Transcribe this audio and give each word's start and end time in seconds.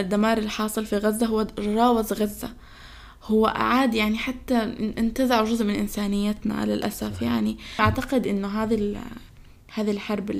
الدمار 0.00 0.38
الحاصل 0.38 0.86
في 0.86 0.96
غزة 0.96 1.26
هو 1.26 1.46
راوز 1.58 2.12
غزة. 2.12 2.50
هو 3.24 3.46
أعاد 3.46 3.94
يعني 3.94 4.18
حتى 4.18 4.56
انتزع 4.98 5.44
جزء 5.44 5.64
من 5.64 5.74
إنسانيتنا 5.74 6.66
للأسف 6.66 7.22
يعني. 7.22 7.58
أعتقد 7.80 8.26
إنه 8.26 8.62
هذه 8.62 9.00
هذه 9.74 9.90
الحرب 9.90 10.30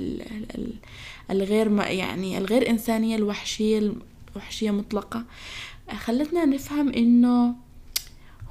الغير 1.31 1.73
يعني 1.73 2.39
الغير 2.39 2.71
إنسانية 2.71 3.17
الوحشية 3.17 3.93
الوحشية 4.33 4.71
مطلقة. 4.71 5.25
خلتنا 6.05 6.45
نفهم 6.45 6.89
إنه 6.89 7.55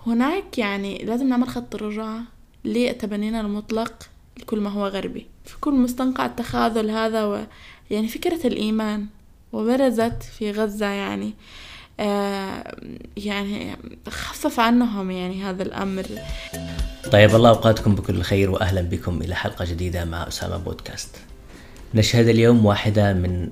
هناك 0.07 0.57
يعني 0.57 0.98
لازم 0.98 1.30
نعمل 1.30 1.48
خط 1.48 1.76
رجعة 1.76 2.23
لتبنينا 2.66 3.41
المطلق 3.41 4.10
لكل 4.39 4.60
ما 4.60 4.70
هو 4.70 4.88
غربي. 4.88 5.26
في 5.46 5.60
كل 5.60 5.73
مستنقع 5.73 6.26
التخاذل 6.26 6.89
هذا 6.89 7.26
و 7.26 7.46
يعني 7.91 8.07
فكرة 8.07 8.48
الإيمان. 8.48 9.07
وبرزت 9.54 10.23
في 10.23 10.52
غزة 10.52 10.86
يعني. 10.86 11.34
آه 11.99 12.75
يعني 13.17 13.77
خفف 14.09 14.59
عنهم 14.59 15.12
يعني 15.12 15.44
هذا 15.44 15.63
الأمر. 15.63 16.05
طيب 17.12 17.35
الله 17.35 17.49
أوقاتكم 17.49 17.95
بكل 17.95 18.22
خير 18.22 18.52
وأهلا 18.52 18.81
بكم 18.81 19.22
إلى 19.22 19.35
حلقة 19.35 19.66
جديدة 19.66 20.05
مع 20.05 20.27
أسامة 20.27 20.58
بودكاست. 20.58 21.16
نشهد 21.94 22.27
اليوم 22.27 22.66
واحدة 22.66 23.13
من 23.13 23.49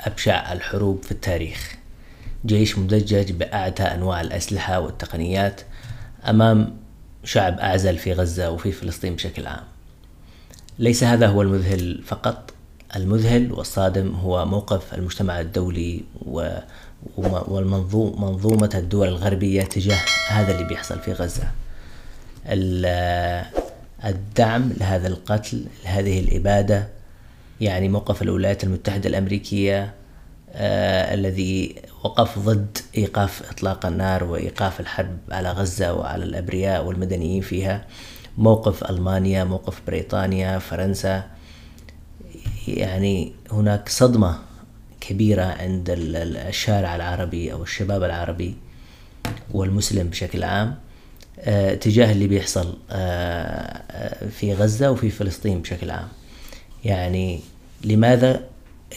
أبشع 0.00 0.52
الحروب 0.52 1.02
في 1.02 1.12
التاريخ. 1.12 1.74
جيش 2.46 2.78
مدجج 2.78 3.32
بأعتى 3.32 3.82
أنواع 3.82 4.20
الأسلحة 4.20 4.80
والتقنيات 4.80 5.60
أمام 6.28 6.76
شعب 7.24 7.58
أعزل 7.58 7.98
في 7.98 8.12
غزة 8.12 8.50
وفي 8.50 8.72
فلسطين 8.72 9.14
بشكل 9.14 9.46
عام. 9.46 9.64
ليس 10.78 11.04
هذا 11.04 11.26
هو 11.26 11.42
المذهل 11.42 12.02
فقط 12.06 12.43
المذهل 12.96 13.52
والصادم 13.52 14.14
هو 14.14 14.46
موقف 14.46 14.94
المجتمع 14.94 15.40
الدولي 15.40 16.00
ومنظومة 17.18 18.70
الدول 18.74 19.08
الغربية 19.08 19.62
تجاه 19.62 19.98
هذا 20.28 20.52
اللي 20.54 20.64
بيحصل 20.64 20.98
في 21.00 21.12
غزة. 21.12 21.48
الدعم 24.04 24.72
لهذا 24.80 25.08
القتل 25.08 25.64
لهذه 25.84 26.20
الإبادة 26.20 26.88
يعني 27.60 27.88
موقف 27.88 28.22
الولايات 28.22 28.64
المتحدة 28.64 29.08
الأمريكية 29.08 29.92
آه 30.52 31.14
الذي 31.14 31.74
وقف 32.04 32.38
ضد 32.38 32.78
إيقاف 32.96 33.50
إطلاق 33.50 33.86
النار 33.86 34.24
وإيقاف 34.24 34.80
الحرب 34.80 35.16
على 35.30 35.50
غزة 35.50 35.94
وعلى 35.94 36.24
الأبرياء 36.24 36.84
والمدنيين 36.84 37.42
فيها. 37.42 37.84
موقف 38.38 38.90
ألمانيا 38.90 39.44
موقف 39.44 39.80
بريطانيا 39.86 40.58
فرنسا 40.58 41.24
يعني 42.68 43.32
هناك 43.52 43.88
صدمة 43.88 44.38
كبيرة 45.00 45.42
عند 45.42 45.86
الشارع 45.90 46.96
العربي 46.96 47.52
أو 47.52 47.62
الشباب 47.62 48.02
العربي 48.02 48.54
والمسلم 49.52 50.08
بشكل 50.08 50.44
عام 50.44 50.74
آه، 51.38 51.74
تجاه 51.74 52.12
اللي 52.12 52.26
بيحصل 52.26 52.76
آه، 52.90 53.82
آه، 53.90 54.28
في 54.28 54.54
غزة 54.54 54.90
وفي 54.90 55.10
فلسطين 55.10 55.62
بشكل 55.62 55.90
عام. 55.90 56.08
يعني 56.84 57.40
لماذا؟ 57.84 58.44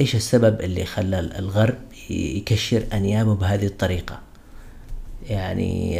إيش 0.01 0.15
السبب 0.15 0.61
اللي 0.61 0.85
خلى 0.85 1.19
الغرب 1.19 1.75
يكشر 2.09 2.83
أنيابه 2.93 3.35
بهذه 3.35 3.65
الطريقة؟ 3.65 4.19
يعني 5.29 5.99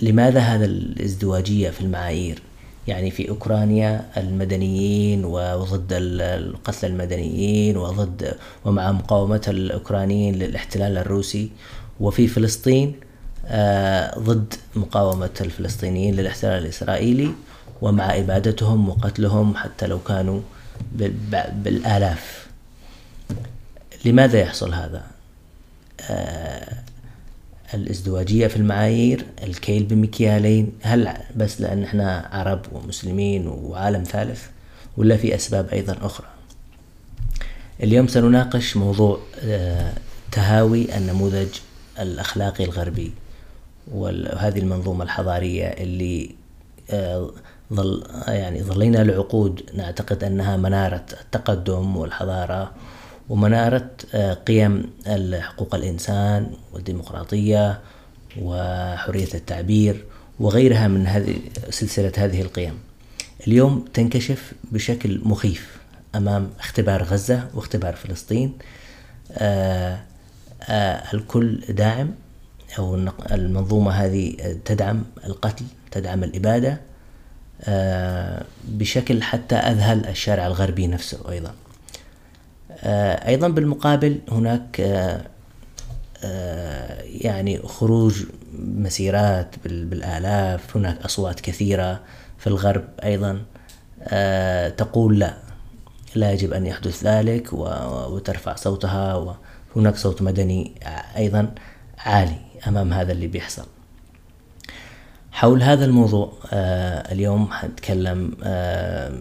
لماذا 0.00 0.40
هذا 0.40 0.64
الازدواجية 0.64 1.70
في 1.70 1.80
المعايير؟ 1.80 2.42
يعني 2.88 3.10
في 3.10 3.28
أوكرانيا 3.28 4.06
المدنيين 4.16 5.24
وضد 5.24 5.88
القتل 5.92 6.86
المدنيين 6.86 7.76
وضد 7.76 8.36
ومع 8.64 8.92
مقاومة 8.92 9.42
الأوكرانيين 9.48 10.34
للاحتلال 10.34 10.98
الروسي. 10.98 11.50
وفي 12.00 12.26
فلسطين 12.26 12.94
آه، 13.46 14.18
ضد 14.18 14.54
مقاومة 14.76 15.30
الفلسطينيين 15.40 16.14
للاحتلال 16.14 16.62
الإسرائيلي 16.62 17.30
ومع 17.82 18.16
إبادتهم 18.18 18.88
وقتلهم 18.88 19.56
حتى 19.56 19.86
لو 19.86 19.98
كانوا 19.98 20.40
بالآلاف. 21.54 22.46
لماذا 24.04 24.38
يحصل 24.40 24.74
هذا؟ 24.74 25.02
آه، 26.00 26.76
الازدواجية 27.74 28.46
في 28.46 28.56
المعايير 28.56 29.26
الكيل 29.42 29.82
بمكيالين. 29.84 30.72
هل 30.82 31.08
بس 31.36 31.60
لأن 31.60 31.82
إحنا 31.82 32.28
عرب 32.32 32.60
ومسلمين 32.72 33.46
وعالم 33.46 34.02
ثالث 34.02 34.42
ولا 34.96 35.16
في 35.16 35.34
أسباب 35.34 35.68
أيضا 35.68 35.96
أخرى. 36.02 36.26
اليوم 37.82 38.06
سنناقش 38.08 38.76
موضوع 38.76 39.20
آه، 39.40 39.92
تهاوي 40.32 40.96
النموذج 40.96 41.48
الأخلاقي 42.00 42.64
الغربي 42.64 43.12
وهذه 43.92 44.58
المنظومة 44.58 45.04
الحضارية 45.04 45.66
اللي 45.66 46.30
آه، 46.90 47.30
ظل 47.72 48.04
يعني 48.28 48.62
ظلينا 48.62 48.98
لعقود. 48.98 49.62
نعتقد 49.74 50.24
أنها 50.24 50.56
منارة 50.56 51.06
التقدم 51.20 51.96
والحضارة. 51.96 52.72
ومنارة 53.28 53.90
آه، 54.14 54.34
قيم 54.34 54.90
حقوق 55.40 55.74
الإنسان 55.74 56.50
والديمقراطية 56.72 57.80
وحرية 58.42 59.34
التعبير 59.34 60.04
وغيرها 60.40 60.88
من 60.88 61.06
هذه 61.06 61.36
سلسلة 61.70 62.12
هذه 62.16 62.42
القيم. 62.42 62.78
اليوم 63.46 63.84
تنكشف 63.94 64.52
بشكل 64.72 65.20
مخيف 65.24 65.76
أمام 66.14 66.50
اختبار 66.58 67.02
غزة 67.02 67.48
واختبار 67.54 67.96
فلسطين. 67.96 68.58
آه، 69.32 69.98
آه، 70.62 71.14
الكل 71.14 71.60
داعم 71.68 72.14
أو 72.78 72.94
المنظومة 73.32 73.90
هذه 73.90 74.36
تدعم 74.64 75.04
القتل 75.24 75.64
تدعم 75.90 76.24
الإبادة 76.24 76.80
بشكل 78.64 79.22
حتى 79.22 79.54
أذهل 79.54 80.06
الشارع 80.06 80.46
الغربي 80.46 80.86
نفسه 80.86 81.30
أيضا. 81.30 81.54
آه، 82.84 83.28
أيضا 83.28 83.48
بالمقابل 83.48 84.20
هناك 84.28 84.80
آه، 84.80 85.22
آه، 86.24 87.02
يعني 87.02 87.58
خروج 87.58 88.24
مسيرات 88.58 89.54
بالآلاف 89.64 90.76
هناك 90.76 91.02
أصوات 91.02 91.40
كثيرة 91.40 92.00
في 92.38 92.46
الغرب 92.46 92.84
أيضا 93.04 93.42
تقول 94.76 95.18
لا 95.18 95.36
لا 96.14 96.32
يجب 96.32 96.52
أن 96.52 96.66
يحدث 96.66 97.04
ذلك 97.04 97.52
وترفع 97.52 98.54
صوتها 98.54 99.36
وهناك 99.76 99.96
صوت 99.96 100.22
مدني 100.22 100.74
أيضا 101.16 101.54
عالي 101.98 102.36
أمام 102.68 102.92
هذا 102.92 103.12
اللي 103.12 103.26
بيحصل. 103.26 103.66
حول 105.36 105.62
هذا 105.62 105.84
الموضوع 105.84 106.32
آه 106.52 107.12
اليوم 107.12 107.52
حنتكلم 107.52 108.36
آه 108.42 109.12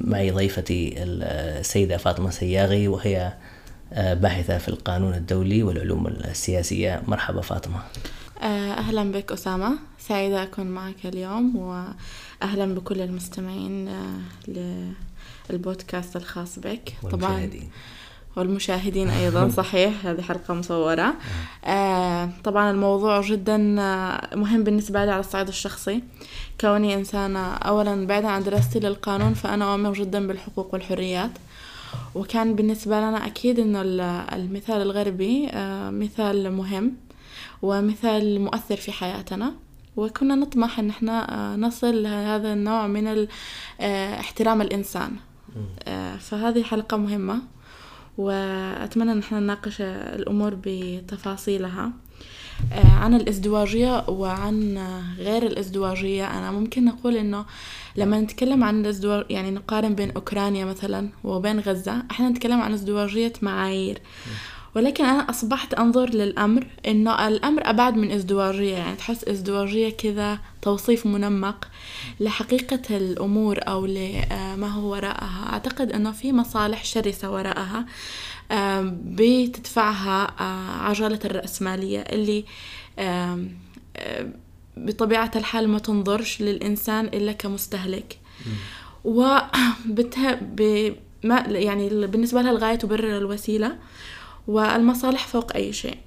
معي 0.00 0.30
ضيفتي 0.30 0.94
السيدة 0.98 1.96
فاطمة 1.96 2.30
سياغي 2.30 2.88
وهي 2.88 3.32
آه 3.92 4.14
باحثة 4.14 4.58
في 4.58 4.68
القانون 4.68 5.14
الدولي 5.14 5.62
والعلوم 5.62 6.06
السياسية. 6.06 7.02
مرحبا 7.08 7.40
فاطمة. 7.40 7.82
أهلا 8.42 9.12
بك 9.12 9.32
أسامة. 9.32 9.78
سعيدة 9.98 10.42
أكون 10.42 10.66
معك 10.66 11.06
اليوم 11.06 11.56
وأهلا 11.56 12.74
بكل 12.74 13.00
المستمعين 13.00 13.88
للبودكاست 15.50 16.16
الخاص 16.16 16.58
بك. 16.58 16.92
طبعا 17.10 17.50
والمشاهدين 18.36 19.08
أيضا. 19.08 19.48
صحيح 19.62 20.06
هذه 20.06 20.20
حلقة 20.20 20.54
مصورة. 20.54 21.14
آه. 21.64 22.30
طبعا 22.44 22.70
الموضوع 22.70 23.20
جدا 23.20 23.80
آه، 23.80 24.36
مهم 24.36 24.64
بالنسبة 24.64 25.04
لي 25.04 25.10
على 25.10 25.20
الصعيد 25.20 25.48
الشخصي. 25.48 26.02
كوني 26.60 26.94
إنسانة 26.94 27.54
أولا 27.54 28.06
بعيدا 28.06 28.28
عن 28.28 28.42
دراستي 28.42 28.80
للقانون 28.80 29.34
فأنا 29.34 29.72
أؤمن 29.72 29.92
جدا 29.92 30.26
بالحقوق 30.26 30.68
والحريات. 30.72 31.30
وكان 32.14 32.54
بالنسبة 32.54 32.98
لنا 32.98 33.26
أكيد 33.26 33.58
أنه 33.58 33.82
المثال 34.32 34.82
الغربي 34.82 35.48
آه 35.52 35.90
مثال 35.90 36.52
مهم 36.52 36.92
ومثال 37.62 38.40
مؤثر 38.40 38.76
في 38.76 38.92
حياتنا. 38.92 39.52
وكنا 39.96 40.34
نطمح 40.34 40.78
إن 40.78 40.90
إحنا 40.90 41.34
آه، 41.34 41.56
نصل 41.56 42.02
لهذا 42.02 42.52
النوع 42.52 42.86
من 42.86 43.26
آه، 43.80 44.20
احترام 44.20 44.62
الإنسان. 44.62 45.10
فهذه 46.18 46.62
حلقة 46.62 46.96
مهمة. 46.96 47.38
وأتمنى 48.18 49.12
أن 49.12 49.18
إحنا 49.18 49.40
نناقش 49.40 49.80
الأمور 49.80 50.56
بتفاصيلها. 50.64 51.90
آه، 52.72 52.92
عن 52.92 53.14
الإزدواجية 53.14 54.04
وعن 54.08 54.78
غير 55.18 55.42
الإزدواجية. 55.46 56.38
أنا 56.38 56.50
ممكن 56.50 56.88
أقول 56.88 57.16
إنه 57.16 57.44
لما 57.96 58.20
نتكلم 58.20 58.64
عن 58.64 58.80
الازدواج 58.80 59.24
يعني 59.30 59.50
نقارن 59.50 59.94
بين 59.94 60.10
أوكرانيا 60.10 60.64
مثلا 60.64 61.08
وبين 61.24 61.60
غزة 61.60 62.02
إحنا 62.10 62.28
نتكلم 62.28 62.60
عن 62.60 62.72
إزدواجية 62.72 63.32
معايير. 63.42 63.98
ولكن 64.76 65.04
أنا 65.04 65.30
أصبحت 65.30 65.74
أنظر 65.74 66.10
للأمر 66.10 66.66
إنه 66.86 67.28
الأمر 67.28 67.62
أبعد 67.70 67.96
من 67.96 68.10
ازدواجية 68.10 68.76
يعني 68.76 68.96
تحس 68.96 69.24
ازدواجية 69.24 69.90
كذا 69.90 70.38
توصيف 70.62 71.06
منمق 71.06 71.68
لحقيقة 72.20 72.96
الأمور 72.96 73.58
أو 73.68 73.86
لما 73.86 74.68
هو 74.68 74.90
وراءها. 74.90 75.48
أعتقد 75.52 75.92
إنه 75.92 76.12
في 76.12 76.32
مصالح 76.32 76.84
شرسة 76.84 77.30
وراءها 77.30 77.86
بتدفعها 79.04 80.34
آه، 80.40 80.82
عجلة 80.88 81.18
الرأسمالية 81.24 82.00
اللي 82.00 82.44
بطبيعة 84.76 85.30
الحال 85.36 85.68
ما 85.68 85.78
تنظرش 85.78 86.40
للإنسان 86.42 87.04
إلا 87.06 87.32
كمستهلك. 87.32 88.18
وبتها 89.04 90.40
ما 91.24 91.38
يعني 91.48 91.88
بالنسبة 92.06 92.42
لها 92.42 92.50
الغاية 92.50 92.74
تبرر 92.74 93.16
الوسيلة. 93.18 93.78
والمصالح 94.48 95.26
فوق 95.26 95.56
أي 95.56 95.72
شيء. 95.72 95.98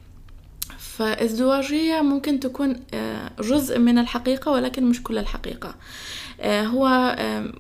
فالازدواجية 0.78 2.02
ممكن 2.02 2.40
تكون 2.40 2.76
آه، 2.94 3.32
جزء 3.40 3.80
من 3.80 3.98
الحقيقة 3.98 4.52
ولكن 4.52 4.84
مش 4.84 5.04
كل 5.04 5.18
الحقيقة. 5.18 5.76
آه، 6.42 6.64
هو 6.64 6.88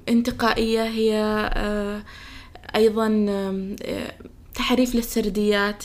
انتقائية 0.09 0.83
هي 0.83 1.13
آه، 1.53 2.03
أيضا 2.75 3.07
تحريف 4.55 4.95
للسرديات 4.95 5.83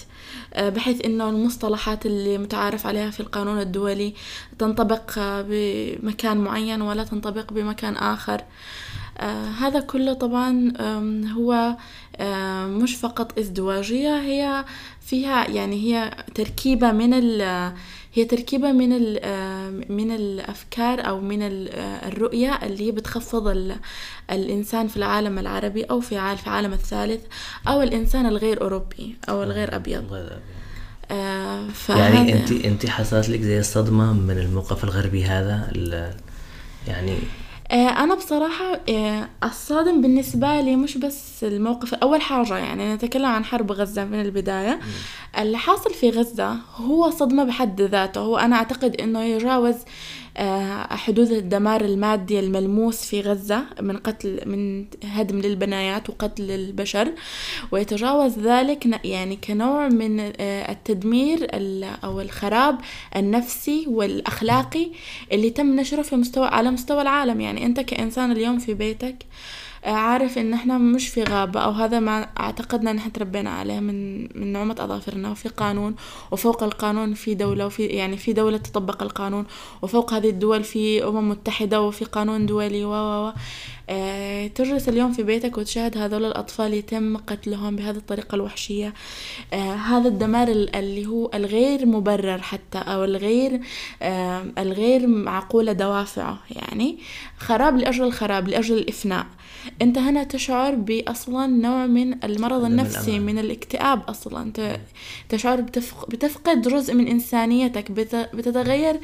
بحيث 0.58 1.04
إنه 1.04 1.28
المصطلحات 1.28 2.06
اللي 2.06 2.38
متعارف 2.38 2.86
عليها 2.86 3.10
في 3.10 3.20
القانون 3.20 3.60
الدولي 3.60 4.14
تنطبق 4.58 5.18
بمكان 5.18 6.36
معين 6.36 6.82
ولا 6.82 7.04
تنطبق 7.04 7.52
بمكان 7.52 7.96
آخر. 7.96 8.42
آه 9.18 9.48
هذا 9.48 9.80
كله 9.80 10.12
طبعا 10.12 10.72
هو 11.36 11.76
مش 12.66 12.96
فقط 12.96 13.38
ازدواجية 13.38 14.20
هي 14.20 14.64
فيها 15.00 15.50
يعني 15.50 15.76
هي 15.76 16.10
تركيبة 16.34 16.92
من 16.92 17.14
ال 17.14 17.42
هي 18.14 18.24
تركيبة 18.24 18.72
من 18.72 18.92
ال 18.92 19.20
من 19.92 20.10
الأفكار 20.10 21.08
أو 21.08 21.20
من 21.20 21.38
الرؤية 21.42 22.58
اللي 22.62 22.86
هي 22.86 22.90
بتخفض 22.90 23.72
الإنسان 24.30 24.88
في 24.88 24.96
العالم 24.96 25.38
العربي 25.38 25.84
أو 25.84 26.00
في 26.00 26.12
العالم 26.46 26.72
الثالث 26.72 27.20
أو 27.68 27.82
الإنسان 27.82 28.26
الغير 28.26 28.62
أوروبي 28.62 29.16
أو 29.28 29.42
الغير 29.42 29.76
أبيض 29.76 30.12
غير 30.12 30.26
أبيض. 30.26 30.40
آه 31.10 31.68
يعني 31.88 32.32
انت 32.32 32.52
انت 32.52 32.86
حصلت 32.86 33.28
لك 33.28 33.40
زي 33.40 33.58
الصدمة 33.60 34.12
من 34.12 34.38
الموقف 34.38 34.84
الغربي 34.84 35.24
هذا 35.24 35.72
يعني 36.88 37.18
آه، 37.70 37.88
أنا 37.88 38.14
بصراحة 38.14 38.80
آه، 38.88 39.28
الصادم 39.44 40.00
بالنسبة 40.02 40.60
لي 40.60 40.76
مش 40.76 40.98
بس 40.98 41.44
الموقف 41.44 41.94
أول 41.94 42.20
حاجة 42.22 42.58
يعني 42.58 42.94
نتكلم 42.94 43.26
عن 43.26 43.44
حرب 43.44 43.72
غزة 43.72 44.04
من 44.04 44.20
البداية. 44.20 44.80
اللي 45.38 45.58
حاصل 45.58 45.94
في 45.94 46.10
غزة 46.10 46.56
هو 46.76 47.10
صدمة 47.10 47.44
بحد 47.44 47.80
ذاته. 47.80 48.20
هو 48.20 48.36
أنا 48.38 48.56
أعتقد 48.56 48.96
أنه 49.00 49.22
يجاوز 49.22 49.74
آه، 50.36 50.96
حدود 50.96 51.30
الدمار 51.30 51.80
المادي 51.80 52.40
الملموس 52.40 53.04
في 53.04 53.20
غزة 53.20 53.62
من 53.80 53.96
قتل 53.96 54.40
من 54.46 54.84
هدم 55.04 55.38
للبنايات 55.38 56.10
وقتل 56.10 56.50
البشر. 56.50 57.12
ويتجاوز 57.72 58.38
ذلك 58.38 59.04
يعني 59.04 59.36
كنوع 59.36 59.88
من 59.88 60.20
آه، 60.20 60.72
التدمير 60.72 61.48
أو 62.04 62.20
الخراب 62.20 62.78
النفسي 63.16 63.84
والأخلاقي 63.88 64.90
اللي 65.32 65.50
تم 65.50 65.76
نشره 65.76 66.02
في 66.02 66.16
مستوى 66.16 66.46
على 66.46 66.70
مستوى 66.70 67.02
العالم. 67.02 67.40
يعني 67.40 67.66
أنت 67.66 67.80
كإنسان 67.80 68.32
اليوم 68.32 68.58
في 68.58 68.74
بيتك 68.74 69.16
عارف 69.86 70.38
إن 70.38 70.54
إحنا 70.54 70.78
مش 70.78 71.08
في 71.08 71.22
غابة 71.24 71.60
أو 71.60 71.70
هذا 71.70 72.00
ما 72.00 72.22
أعتقدنا 72.40 72.90
إن 72.90 72.98
إحنا 72.98 73.12
تربينا 73.12 73.50
عليه 73.50 73.80
من 73.80 74.22
من 74.40 74.52
نعومة 74.52 74.76
أظافرنا. 74.78 75.30
وفي 75.30 75.48
قانون 75.48 75.94
وفوق 76.30 76.62
القانون 76.62 77.14
في 77.14 77.34
دولة 77.34 77.66
وفي 77.66 77.86
يعني 77.86 78.16
في 78.16 78.32
دولة 78.32 78.58
تطبق 78.58 79.02
القانون 79.02 79.44
وفوق 79.82 80.12
هذه 80.14 80.30
الدول 80.30 80.64
في 80.64 81.04
أمم 81.04 81.28
متحدة 81.28 81.82
وفي 81.82 82.04
قانون 82.04 82.46
دولي 82.46 82.84
و 82.84 82.92
و 82.92 83.32
آه 83.90 84.46
تجلس 84.46 84.88
اليوم 84.88 85.12
في 85.12 85.22
بيتك 85.22 85.58
وتشاهد 85.58 85.98
هذول 85.98 86.24
الأطفال 86.24 86.74
يتم 86.74 87.16
قتلهم 87.16 87.76
بهذه 87.76 87.96
الطريقة 87.96 88.34
الوحشية. 88.34 88.94
آه 89.52 89.74
هذا 89.74 90.08
الدمار 90.08 90.48
اللي 90.48 91.06
هو 91.06 91.30
الغير 91.34 91.86
مبرر 91.86 92.42
حتى 92.42 92.78
أو 92.78 93.04
الغير 93.04 93.60
آه 94.02 94.44
الغير 94.58 95.06
معقولة 95.06 95.72
دوافعه 95.72 96.38
يعني 96.50 96.98
خراب 97.38 97.76
لأجل 97.76 98.04
الخراب 98.04 98.48
لأجل 98.48 98.78
الإفناء. 98.78 99.26
أنت 99.82 99.98
هنا 99.98 100.24
تشعر 100.24 100.74
باصلا 100.74 101.46
نوع 101.46 101.86
من 101.86 102.24
المرض 102.24 102.64
النفسي. 102.64 103.18
من 103.18 103.38
الاكتئاب 103.38 104.02
أنت 104.32 104.80
تشعر 105.28 105.60
بتفقد 106.08 106.62
جزء 106.62 106.94
من 106.94 107.08
إنسانيتك 107.08 107.90
بتتغير 108.34 109.00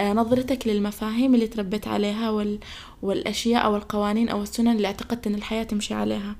نظرتك 0.00 0.66
للمفاهيم 0.66 1.34
اللي 1.34 1.46
تربيت 1.46 1.88
عليها 1.88 2.30
وال... 2.30 2.58
والأشياء 3.02 3.64
أو 3.64 3.76
القوانين 3.76 4.28
أو 4.28 4.42
السنن 4.42 4.76
اللي 4.76 4.86
اعتقدت 4.86 5.26
إن 5.26 5.34
الحياة 5.34 5.62
تمشي 5.62 5.94
عليها. 5.94 6.36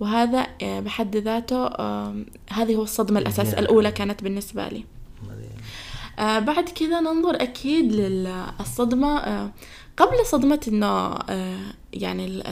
وهذا 0.00 0.46
آه، 0.62 0.80
بحد 0.80 1.16
ذاته 1.16 1.66
هذه 2.50 2.74
هو 2.74 2.82
الصدمة 2.82 3.20
الأساس 3.20 3.54
الأولى 3.54 3.92
كانت 3.92 4.22
بالنسبة 4.22 4.68
لي. 4.68 4.84
آه 6.18 6.38
بعد 6.38 6.68
كذا 6.68 7.00
ننظر 7.00 7.42
أكيد 7.42 7.92
للصدمة 7.92 9.18
آه 9.18 9.50
قبل 9.96 10.26
صدمة 10.26 10.60
آه 11.28 11.58
يعني 11.92 12.42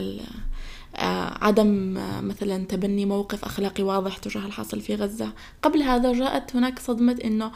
عدم 1.43 1.95
مثلا 2.23 2.65
تبني 2.65 3.07
موقف 3.07 3.45
أخلاقي 3.45 3.83
واضح 3.83 4.17
تجاه 4.17 4.47
الحاصل 4.47 4.81
في 4.81 4.95
غزة. 4.95 5.33
قبل 5.63 5.83
هذا 5.83 6.13
جاءت 6.13 6.57
هناك 6.57 6.79
صدمة 6.79 7.19
أنه 7.25 7.51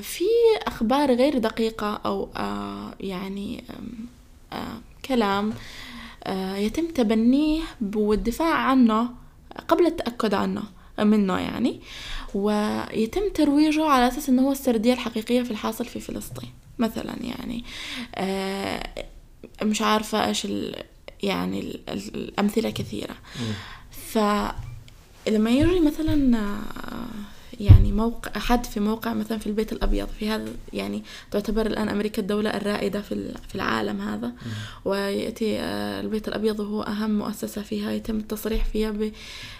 في 0.00 0.24
أخبار 0.66 1.14
غير 1.14 1.38
دقيقة 1.38 2.00
أو 2.06 2.28
يعني 3.00 3.64
كلام 5.08 5.52
يتم 6.56 6.88
تبنيه 6.88 7.62
والدفاع 7.94 8.54
عنه 8.54 9.10
قبل 9.68 9.86
التأكد 9.86 10.34
عنه 10.34 10.62
منه 10.98 11.38
يعني. 11.38 11.80
ويتم 12.34 13.28
ترويجه 13.34 13.84
على 13.84 14.08
أساس 14.08 14.28
أنه 14.28 14.42
هو 14.42 14.52
السردية 14.52 14.92
الحقيقية 14.92 15.42
في 15.42 15.50
الحاصل 15.50 15.84
في 15.84 16.00
فلسطين 16.00 16.50
مثلا 16.78 17.14
يعني. 17.20 17.64
مش 19.62 19.82
عارفة 19.82 20.26
إيش 20.26 20.46
يعني 21.22 21.80
الأمثلة 22.14 22.70
كثيرة. 22.70 23.16
فلما 23.90 25.50
يجي 25.50 25.80
مثلا 25.80 26.58
يعني 27.60 27.92
موقع 27.92 28.30
حد 28.40 28.66
في 28.66 28.80
موقع 28.80 29.14
مثلا 29.14 29.38
في 29.38 29.46
البيت 29.46 29.72
الأبيض 29.72 30.08
في 30.18 30.28
هذا 30.30 30.50
يعني 30.72 31.02
تعتبر 31.30 31.66
الآن 31.66 31.88
أمريكا 31.88 32.22
الدولة 32.22 32.50
الرائدة 32.50 33.00
في 33.00 33.34
في 33.48 33.54
العالم 33.54 34.00
هذا. 34.00 34.32
ويأتي 34.84 35.58
آه، 35.60 36.00
البيت 36.00 36.28
الأبيض 36.28 36.60
وهو 36.60 36.82
أهم 36.82 37.18
مؤسسة 37.18 37.62
فيها 37.62 37.92
يتم 37.92 38.16
التصريح 38.16 38.64
فيها 38.64 38.90
ب 38.90 39.12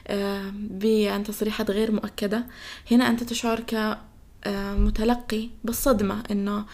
آه، 0.06 1.10
عن 1.10 1.24
تصريحات 1.24 1.70
غير 1.70 1.92
مؤكدة. 1.92 2.46
هنا 2.90 3.08
أنت 3.08 3.22
تشعر 3.22 3.60
ك 3.60 3.98
آه، 4.44 4.74
متلقي 4.74 5.48
بالصدمة 5.64 6.22
إنه 6.30 6.64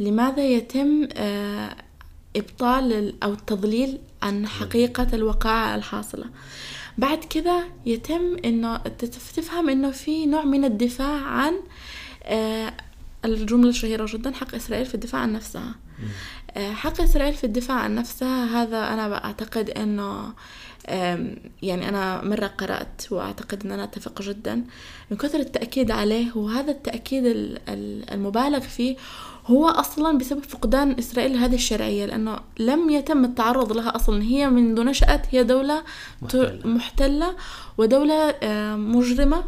لماذا 0.00 0.44
يتم 0.44 1.08
إبطال 2.36 3.14
أو 3.22 3.32
التضليل 3.32 3.98
عن 4.22 4.46
حقيقة 4.46 5.06
الوقائع 5.12 5.74
الحاصلة. 5.74 6.24
بعد 6.98 7.24
كذا 7.24 7.64
يتم 7.86 8.36
إنه 8.44 8.76
تفهم 9.36 9.68
إنه 9.68 9.90
في 9.90 10.26
نوع 10.26 10.44
من 10.44 10.64
الدفاع 10.64 11.20
عن 11.20 11.54
آه، 12.24 12.72
الجملة 13.24 13.68
الشهيرة 13.68 14.06
جدا 14.08 14.32
حق 14.32 14.54
إسرائيل 14.54 14.86
في 14.86 14.94
الدفاع 14.94 15.20
عن 15.20 15.32
نفسها. 15.32 15.74
آه، 16.56 16.72
حق 16.72 17.00
إسرائيل 17.00 17.34
في 17.34 17.44
الدفاع 17.44 17.76
عن 17.76 17.94
نفسها 17.94 18.62
هذا 18.62 18.92
أنا 18.92 19.08
بعتقد 19.08 19.70
إنه 19.70 20.32
يعني 21.62 21.88
أنا 21.88 22.24
مرة 22.24 22.46
قرأت 22.46 23.02
وأعتقد 23.10 23.66
أن 23.66 23.72
أنا 23.72 23.84
أتفق 23.84 24.22
جدا. 24.22 24.64
من 25.10 25.16
كثر 25.16 25.38
التأكيد 25.38 25.90
عليه 25.90 26.36
وهذا 26.36 26.70
التأكيد 26.70 27.22
المبالغ 28.12 28.60
فيه 28.60 28.96
هو 29.46 29.68
أصلا 29.68 30.18
بسبب 30.18 30.42
فقدان 30.42 30.96
إسرائيل 30.98 31.36
هذه 31.36 31.54
الشرعية 31.54 32.06
لأنه 32.06 32.38
لم 32.58 32.90
يتم 32.90 33.24
التعرض 33.24 33.72
لها 33.72 33.96
أصلا. 33.96 34.22
هي 34.22 34.50
منذ 34.50 34.84
نشأت 34.84 35.26
هي 35.30 35.44
دولة 35.44 35.82
محتلة, 36.22 36.60
محتلة 36.64 37.36
ودولة 37.78 38.34
مجرمة 38.76 39.44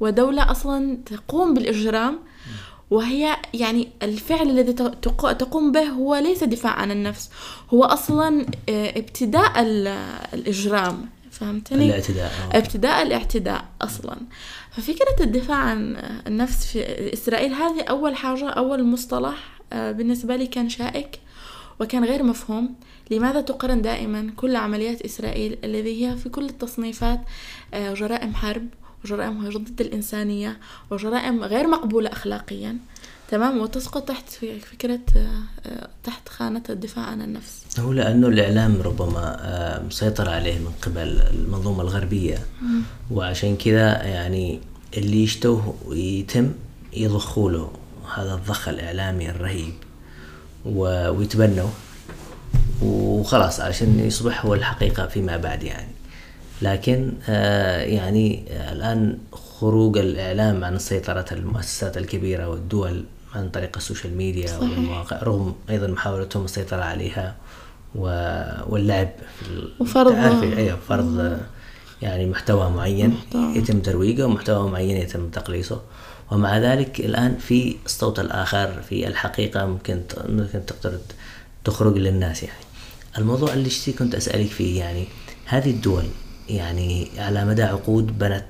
ودولة 0.00 0.50
أصلا 0.50 0.98
تقوم 1.06 1.54
بالإجرام. 1.54 2.18
وهي 2.90 3.36
يعني 3.54 3.88
الفعل 4.02 4.50
الذي 4.50 4.72
تقوم 5.12 5.72
به 5.72 5.88
هو 5.88 6.14
ليس 6.14 6.44
دفاع 6.44 6.72
عن 6.72 6.90
النفس 6.90 7.30
هو 7.74 7.84
أصلا 7.84 8.46
آه، 8.68 8.98
ابتداء 8.98 9.52
الإجرام. 10.34 11.08
فهمتني؟ 11.30 11.86
الاعتداء 11.86 12.32
أوه. 12.44 12.58
ابتداء 12.58 13.02
الاعتداء 13.02 13.64
أصلا. 13.82 14.16
ففكرة 14.78 15.24
الدفاع 15.24 15.56
عن 15.56 15.96
النفس 16.26 16.66
في 16.66 17.12
إسرائيل. 17.12 17.52
هذه 17.52 17.82
أول 17.82 18.16
حاجة 18.16 18.48
أول 18.48 18.84
مصطلح 18.84 19.60
آه، 19.72 19.92
بالنسبة 19.92 20.36
لي 20.36 20.46
كان 20.46 20.68
شائك 20.68 21.20
وكان 21.80 22.04
غير 22.04 22.22
مفهوم. 22.22 22.74
لماذا 23.10 23.40
تقارن 23.40 23.82
دائما 23.82 24.32
كل 24.36 24.56
عمليات 24.56 25.02
إسرائيل 25.02 25.58
الذي 25.64 26.06
هي 26.06 26.16
في 26.16 26.28
كل 26.28 26.44
التصنيفات 26.44 27.20
آه، 27.74 27.94
جرائم 27.94 28.34
حرب 28.34 28.66
وجرائمها 29.04 29.50
ضد 29.50 29.80
الإنسانية 29.80 30.58
وجرائم 30.90 31.44
غير 31.44 31.66
مقبولة 31.66 32.12
أخلاقيا؟ 32.12 32.78
تمام 33.28 33.58
وتسقط 33.58 34.08
تحت 34.08 34.30
فكرة 34.72 35.00
آه، 35.16 35.88
تحت 36.04 36.28
خانة 36.28 36.62
الدفاع 36.70 37.04
عن 37.04 37.22
النفس. 37.22 37.62
هو 37.78 37.92
لأنه 37.92 38.26
الإعلام 38.28 38.82
ربما 38.82 39.36
آه، 39.40 39.82
مسيطر 39.82 40.28
عليه 40.28 40.58
من 40.58 40.72
قبل 40.82 41.22
المنظومة 41.30 41.82
الغربية. 41.82 42.38
وعشان 43.10 43.56
كذا 43.56 44.02
يعني 44.02 44.60
اللي 44.96 45.22
يشتوه 45.22 45.74
ويتم 45.86 46.52
يضخوا 46.92 47.50
له 47.50 47.72
هذا 48.14 48.34
الضخ 48.34 48.68
الإعلامي 48.68 49.30
الرهيب 49.30 49.74
ويتبنوا. 50.66 51.68
وخلاص 52.82 53.60
عشان 53.60 54.00
يصبح 54.00 54.46
هو 54.46 54.54
الحقيقة 54.54 55.06
فيما 55.06 55.36
بعد 55.36 55.62
يعني. 55.62 55.92
لكن 56.62 57.12
آه، 57.28 57.82
يعني 57.82 58.44
الآن 58.72 59.18
خروج 59.32 59.98
الإعلام 59.98 60.64
عن 60.64 60.78
سيطرة 60.78 61.26
المؤسسات 61.32 61.96
الكبيرة 61.96 62.48
والدول 62.48 63.04
عن 63.34 63.50
طريق 63.50 63.76
السوشيال 63.76 64.16
ميديا 64.16 64.56
والمواقع 64.56 65.22
رغم 65.22 65.54
أيضا 65.70 65.86
محاولتهم 65.86 66.44
السيطرة 66.44 66.82
عليها 66.82 67.36
واللعب 67.94 69.10
وفرض 69.80 70.12
أيوة 70.58 70.78
فرض 70.88 71.38
يعني 72.02 72.26
محتوى 72.26 72.70
معين 72.70 73.10
محتوى. 73.10 73.56
يتم 73.56 73.80
ترويجه 73.80 74.26
ومحتوى 74.26 74.70
معين 74.70 74.96
يتم 74.96 75.28
تقليصه. 75.28 75.80
ومع 76.30 76.58
ذلك 76.58 77.00
الآن 77.00 77.36
في 77.38 77.76
الصوت 77.86 78.20
الآخر 78.20 78.82
في 78.88 79.08
الحقيقة 79.08 79.66
ممكن 79.66 80.02
ممكن 80.28 80.66
تقدر 80.66 80.98
تخرج 81.64 81.98
للناس 81.98 82.42
يعني. 82.42 82.64
الموضوع 83.18 83.52
اللي 83.52 83.70
كنت 83.98 84.14
أسألك 84.14 84.50
فيه 84.50 84.80
يعني 84.80 85.04
هذه 85.44 85.70
الدول 85.70 86.04
يعني 86.48 87.08
على 87.18 87.44
مدى 87.44 87.62
عقود 87.62 88.18
بنت 88.18 88.44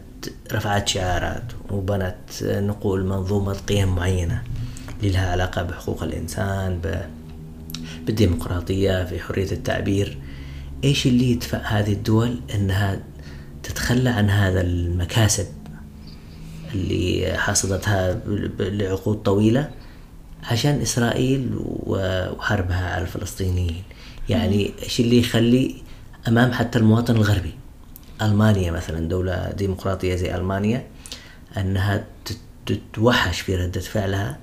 رفعت 0.52 0.88
شعارات 0.88 1.44
وبنت 1.70 2.14
نقول 2.42 3.04
منظومة 3.04 3.52
قيم 3.52 3.94
معينة. 3.94 4.42
اللي 4.98 5.10
لها 5.10 5.30
علاقة 5.30 5.62
بحقوق 5.62 6.02
الإنسان 6.02 6.80
بالديمقراطية 8.06 9.04
في 9.04 9.20
حرية 9.20 9.52
التعبير. 9.52 10.18
إيش 10.84 11.06
اللي 11.06 11.30
يدفع 11.30 11.58
هذه 11.58 11.92
الدول 11.92 12.40
أنها 12.54 13.00
تتخلى 13.62 14.10
عن 14.10 14.30
هذا 14.30 14.60
المكاسب 14.60 15.46
اللي 16.74 17.34
حصدتها 17.38 18.20
لعقود 18.58 19.16
طويلة 19.22 19.70
عشان 20.42 20.80
إسرائيل 20.80 21.50
وحربها 21.58 22.94
على 22.94 23.02
الفلسطينيين؟ 23.02 23.82
يعني 24.28 24.72
إيش 24.82 25.00
اللي 25.00 25.18
يخلي 25.18 25.74
أمام 26.28 26.52
حتى 26.52 26.78
المواطن 26.78 27.16
الغربي 27.16 27.54
ألمانيا 28.22 28.70
مثلا 28.70 29.08
دولة 29.08 29.50
ديمقراطية 29.50 30.14
زي 30.14 30.34
ألمانيا 30.34 30.86
أنها 31.56 32.04
تتوحش 32.66 33.40
في 33.40 33.56
ردة 33.56 33.80
فعلها 33.80 34.38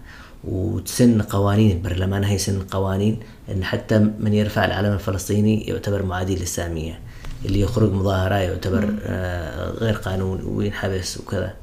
وتسن 0.47 1.21
قوانين 1.21 1.81
برلمانها 1.81 2.33
يسن 2.33 2.61
قوانين 2.61 3.19
إن 3.51 3.63
حتى 3.63 3.99
من 3.99 4.33
يرفع 4.33 4.65
العلم 4.65 4.93
الفلسطيني 4.93 5.61
يعتبر 5.61 6.03
معادي 6.03 6.35
للساميه 6.35 6.99
اللي 7.45 7.59
يخرج 7.59 7.91
مظاهرة 7.91 8.35
يعتبر 8.35 8.95
آه 9.03 9.69
غير 9.71 9.93
قانون 9.93 10.41
وينحبس 10.45 11.17
وكذا. 11.17 11.53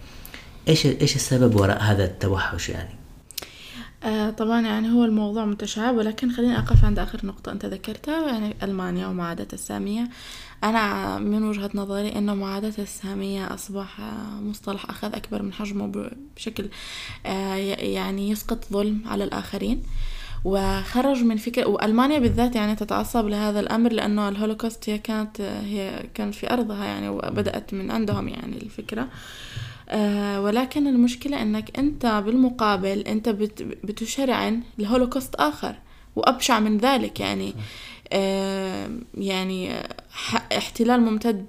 إيش 0.69 0.87
إيش 0.87 1.17
السبب 1.17 1.61
وراء 1.61 1.83
هذا 1.83 2.05
التوحش 2.05 2.69
يعني؟ 2.69 3.02
آه 4.05 4.31
طبعا 4.31 4.61
يعني 4.61 4.93
هو 4.93 5.05
الموضوع 5.05 5.45
متشعب 5.45 5.97
ولكن 5.97 6.33
خليني 6.33 6.59
أقف 6.59 6.85
عند 6.85 6.99
آخر 6.99 7.27
نقطة 7.27 7.53
أنت 7.53 7.67
ذكرتها 7.67 8.29
يعني 8.29 8.57
ألمانيا 8.63 9.07
ومعاداة 9.07 9.49
السامية. 9.53 10.09
أنا 10.65 11.19
من 11.19 11.43
وجهة 11.45 11.71
نظري 11.75 12.09
أنه 12.19 12.35
معاداة 12.35 12.73
السامية 12.79 13.55
أصبح 13.55 14.01
مصطلح 14.43 14.91
أخذ 14.91 15.15
أكبر 15.15 15.43
من 15.43 15.53
حجمه 15.53 16.11
بشكل 16.37 16.69
آه، 17.27 17.55
يعني 17.55 18.31
يسقط 18.31 18.65
ظلم 18.73 19.03
على 19.07 19.25
الآخرين. 19.25 19.83
وخرج 20.45 21.23
من 21.23 21.37
فكرة 21.37 21.67
وألمانيا 21.67 22.19
بالذات 22.19 22.57
يعني 22.57 22.77
تتعصب 22.77 23.27
لهذا 23.27 23.61
الأمر 23.61 23.93
لأنه 23.93 24.29
الهولوكوست 24.29 24.91
هي 24.91 24.99
كانت 24.99 25.41
هي 25.41 26.07
كانت 26.15 26.35
في 26.35 26.53
أرضها 26.53 26.85
يعني 26.85 27.09
وبدأت 27.09 27.75
من 27.75 27.91
عندهم 27.91 28.29
يعني 28.29 28.63
الفكرة. 28.63 29.03
آه 29.03 29.09
ولكن 30.39 30.87
المشكلة 30.87 31.43
أنك 31.43 31.79
أنت 31.79 32.23
بالمقابل 32.27 32.99
أنت 32.99 33.29
بت 33.29 33.63
بتشرعن 33.63 34.61
لهولوكوست 34.79 35.35
آخر 35.35 35.75
وأبشع 36.17 36.61
من 36.61 36.79
ذلك 36.79 37.21
يعني. 37.21 37.55
آه 38.13 38.89
يعني 39.15 39.71
احتلال 40.57 41.01
ممتد 41.01 41.47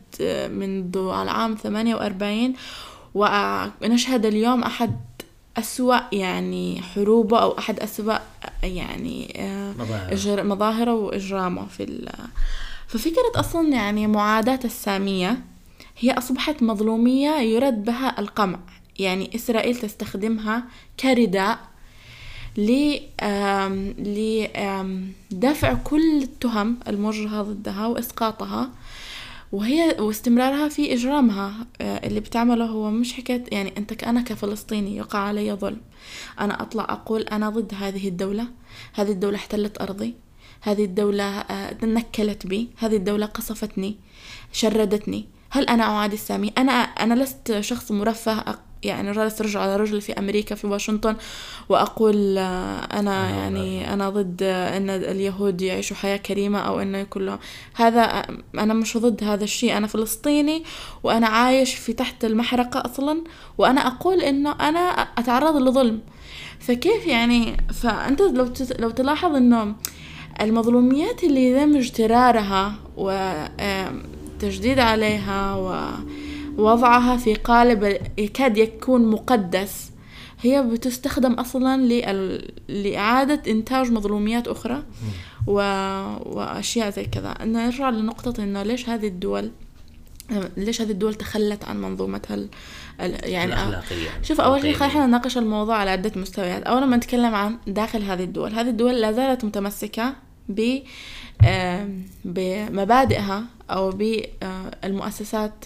منذ 0.51 0.97
العام 0.97 1.55
ثمانية 1.55 1.95
وأربعين 1.95 2.53
ونشهد 3.15 4.25
اليوم 4.25 4.63
أحد 4.63 4.95
أسوأ 5.57 5.99
يعني 6.11 6.81
حروبه 6.81 7.39
أو 7.41 7.57
أحد 7.57 7.79
أسوأ 7.79 8.17
يعني 8.63 9.33
مظاهره, 9.79 10.43
مظاهره 10.43 10.93
وإجرامه 10.93 11.65
في 11.67 12.09
ففكرة 12.87 13.31
أصلا 13.35 13.69
يعني 13.69 14.07
معاداة 14.07 14.59
السامية 14.65 15.39
هي 15.97 16.11
أصبحت 16.11 16.63
مظلومية 16.63 17.29
يرد 17.29 17.85
بها 17.85 18.19
القمع. 18.19 18.59
يعني 18.99 19.35
إسرائيل 19.35 19.75
تستخدمها 19.75 20.63
كرداء 20.99 21.59
لدفع 25.31 25.73
كل 25.73 26.23
التهم 26.23 26.79
الموجهة 26.87 27.41
ضدها 27.41 27.87
وإسقاطها 27.87 28.71
وهي 29.51 29.95
واستمرارها 29.99 30.69
في 30.69 30.93
إجرامها. 30.93 31.67
آه، 31.81 32.07
اللي 32.07 32.19
بتعمله 32.19 32.65
هو 32.65 32.91
مش 32.91 33.13
حكاية 33.13 33.43
يعني 33.51 33.73
أنت 33.77 34.03
أنا 34.03 34.21
كفلسطيني 34.21 34.97
يقع 34.97 35.19
علي 35.19 35.53
ظلم. 35.53 35.81
أنا 36.39 36.61
أطلع 36.61 36.83
أقول 36.83 37.21
أنا 37.21 37.49
ضد 37.49 37.73
هذه 37.79 38.07
الدولة. 38.07 38.47
هذه 38.93 39.11
الدولة 39.11 39.35
احتلت 39.35 39.81
أرضي. 39.81 40.13
هذه 40.61 40.85
الدولة 40.85 41.23
آه، 41.23 41.73
تنكلت 41.73 42.47
بي. 42.47 42.69
هذه 42.77 42.95
الدولة 42.95 43.25
قصفتني 43.25 43.95
شردتني. 44.51 45.32
هل 45.53 45.65
أنا 45.65 45.83
أعادي 45.83 46.15
السامي؟ 46.15 46.53
أنا 46.57 46.71
أنا 46.71 47.23
لست 47.23 47.59
شخص 47.59 47.91
مرفه 47.91 48.43
يعني 48.83 49.11
جالس 49.11 49.41
رجل 49.41 49.59
على 49.59 49.75
رجل 49.75 50.01
في 50.01 50.13
أمريكا 50.13 50.55
في 50.55 50.67
واشنطن 50.67 51.15
وأقول 51.69 52.37
آه، 52.37 52.99
أنا 52.99 53.29
يعني 53.29 53.93
أنا 53.93 54.09
ضد 54.09 54.43
أن 54.43 54.89
اليهود 54.89 55.61
يعيشوا 55.61 55.95
حياة 55.95 56.17
كريمة 56.17 56.59
أو 56.59 56.79
أنه 56.79 56.97
يكون 56.97 57.37
هذا 57.73 58.23
أنا 58.55 58.73
مش 58.73 58.97
ضد 58.97 59.23
هذا 59.23 59.43
الشيء. 59.43 59.77
أنا 59.77 59.87
فلسطيني 59.87 60.63
وأنا 61.03 61.27
عايش 61.27 61.75
في 61.75 61.93
تحت 61.93 62.25
المحرقة 62.25 62.83
أصلا 62.85 63.23
وأنا 63.57 63.87
أقول 63.87 64.21
أنه 64.21 64.51
أنا 64.51 64.79
أتعرض 65.17 65.55
لظلم. 65.55 65.99
فكيف 66.59 67.07
يعني؟ 67.07 67.57
فأنت 67.81 68.21
لو 68.21 68.53
لو 68.79 68.89
تلاحظ 68.89 69.35
أنه 69.35 69.75
المظلوميات 70.41 71.23
اللي 71.23 71.51
يتم 71.51 71.77
اجترارها 71.77 72.75
وتجديد 74.43 74.79
عليها 74.79 75.55
و 75.55 75.91
وضعها 76.57 77.17
في 77.17 77.33
قالب 77.33 77.97
يكاد 78.17 78.57
يكون 78.57 79.11
مقدس. 79.11 79.91
هي 80.41 80.63
بتستخدم 80.63 81.33
أصلا 81.33 82.03
لإعادة 82.69 83.51
إنتاج 83.51 83.91
مظلوميات 83.91 84.47
أخرى 84.47 84.83
و... 85.47 85.53
وأشياء 86.25 86.89
زي 86.89 87.05
كذا. 87.05 87.37
نرجع 87.41 87.89
لنقطة 87.89 88.43
إنه 88.43 88.63
ليش 88.63 88.89
هذه 88.89 89.07
الدول 89.07 89.51
ليش 90.57 90.81
هذه 90.81 90.91
الدول 90.91 91.13
تخلت 91.13 91.65
عن 91.65 91.81
منظومتها 91.81 92.35
ال... 92.35 92.49
يعني 92.99 93.53
الأخلاقية. 93.53 94.09
شوف 94.23 94.41
أول 94.41 94.61
شيء 94.61 94.73
خلينا 94.73 95.05
نناقش 95.05 95.37
الموضوع 95.37 95.75
على 95.75 95.89
عدة 95.89 96.11
مستويات. 96.15 96.63
أولا 96.63 96.85
ما 96.85 96.97
نتكلم 96.97 97.35
عن 97.35 97.57
داخل 97.67 98.03
هذه 98.03 98.23
الدول. 98.23 98.53
هذه 98.53 98.69
الدول 98.69 99.01
لا 99.01 99.11
زالت 99.11 99.45
متمسكة 99.45 100.13
ب 100.49 100.79
بمبادئها 102.25 103.43
أو 103.73 103.91
بالمؤسسات 103.91 105.65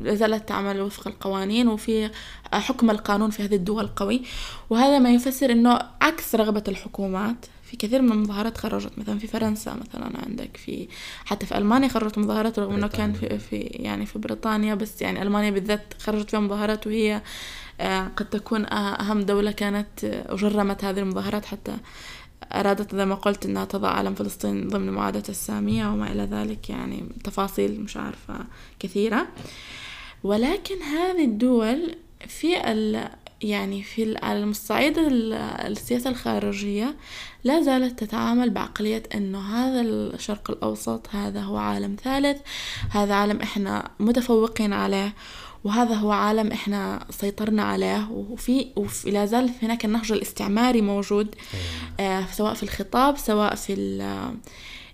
لا 0.00 0.14
زالت 0.14 0.48
تعمل 0.48 0.80
وفق 0.80 1.08
القوانين 1.08 1.68
وفي 1.68 2.10
حكم 2.52 2.90
القانون 2.90 3.30
في 3.30 3.44
هذه 3.44 3.54
الدول 3.54 3.86
قوي 3.86 4.22
وهذا 4.70 4.98
ما 4.98 5.10
يفسر 5.10 5.52
أنه 5.52 5.78
عكس 6.00 6.34
رغبة 6.34 6.64
الحكومات. 6.68 7.46
في 7.70 7.76
كثير 7.76 8.02
من 8.02 8.12
المظاهرات 8.12 8.58
خرجت 8.58 8.98
مثلا 8.98 9.18
في 9.18 9.26
فرنسا 9.26 9.74
مثلا 9.74 10.10
عندك 10.26 10.56
في 10.56 10.88
حتى 11.24 11.46
في 11.46 11.58
ألمانيا 11.58 11.88
خرجت 11.88 12.18
مظاهرات 12.18 12.58
رغم 12.58 12.74
إنه 12.74 12.86
كان 12.86 13.12
في, 13.12 13.38
في 13.38 13.56
يعني 13.56 14.06
في 14.06 14.18
بريطانيا 14.18 14.74
بس 14.74 15.02
يعني 15.02 15.22
ألمانيا 15.22 15.50
بالذات 15.50 15.94
خرجت 16.00 16.30
فيها 16.30 16.40
مظاهرات 16.40 16.86
وهي 16.86 17.22
آه، 17.80 18.10
قد 18.16 18.30
تكون 18.30 18.72
أهم 18.72 19.20
دولة 19.22 19.50
كانت 19.50 20.04
جرمت 20.32 20.84
هذه 20.84 20.98
المظاهرات 20.98 21.44
حتى 21.44 21.76
أرادت 22.44 22.94
زي 22.94 23.04
ما 23.04 23.14
قلت 23.14 23.46
أنها 23.46 23.64
تضع 23.64 23.88
علم 23.88 24.14
فلسطين 24.14 24.68
ضمن 24.68 24.90
معاهدة 24.90 25.22
السامية 25.28 25.86
وما 25.86 26.12
إلى 26.12 26.22
ذلك 26.22 26.70
يعني 26.70 27.04
تفاصيل 27.24 27.80
مش 27.80 27.96
عارفة 27.96 28.34
كثيرة. 28.78 29.26
ولكن 30.22 30.82
هذه 30.82 31.24
الدول 31.24 31.94
في 32.26 32.70
ال 32.72 33.08
يعني 33.42 33.82
في 33.82 34.16
على 34.22 34.38
المصعيد 34.38 34.94
السياسة 34.98 36.10
الخارجية 36.10 36.94
لا 37.44 37.62
زالت 37.62 38.04
تتعامل 38.04 38.50
بعقلية 38.50 39.02
أنه 39.14 39.40
هذا 39.40 39.80
الشرق 39.80 40.50
الأوسط 40.50 41.06
هذا 41.10 41.40
هو 41.40 41.56
عالم 41.56 41.96
ثالث 42.04 42.40
هذا 42.90 43.14
عالم 43.14 43.40
إحنا 43.40 43.90
متفوقين 43.98 44.72
عليه 44.72 45.14
وهذا 45.64 45.94
هو 45.94 46.12
عالم 46.12 46.52
إحنا 46.52 47.06
سيطرنا 47.10 47.62
عليه 47.62 48.08
وفي, 48.10 48.66
وفي 48.76 49.10
لا 49.10 49.26
زال 49.26 49.50
هناك 49.62 49.84
النهج 49.84 50.12
الاستعماري 50.12 50.82
موجود 50.82 51.34
آه 52.00 52.24
سواء 52.32 52.54
في 52.54 52.62
الخطاب 52.62 53.18
سواء 53.18 53.54
في 53.54 53.74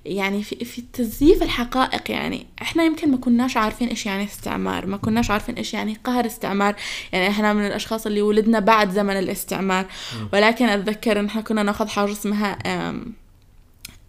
يعني 0.05 0.43
في 0.43 0.65
في 0.65 0.83
تزييف 0.93 1.43
الحقائق 1.43 2.11
يعني. 2.11 2.47
إحنا 2.63 2.85
يمكن 2.85 3.11
ما 3.11 3.17
كناش 3.17 3.57
عارفين 3.57 3.89
إيش 3.89 4.07
يعني 4.07 4.25
استعمار 4.25 4.87
ما 4.87 4.97
كناش 4.97 5.31
عارفين 5.31 5.55
إيش 5.55 5.75
يعني 5.75 5.99
قهر 6.05 6.27
استعمار. 6.27 6.75
يعني 7.13 7.29
إحنا 7.29 7.53
من 7.53 7.67
الأشخاص 7.67 8.07
اللي 8.07 8.23
ولدنا 8.23 8.61
بعد 8.61 8.91
زمن 8.91 9.19
الاستعمار. 9.19 9.87
ولكن 10.33 10.69
أتذكر 10.69 11.21
إن 11.21 11.27
إحنا 11.27 11.41
كنا 11.43 11.63
ناخذ 11.63 11.89
حاجة 11.89 12.13
اسمها 12.13 12.59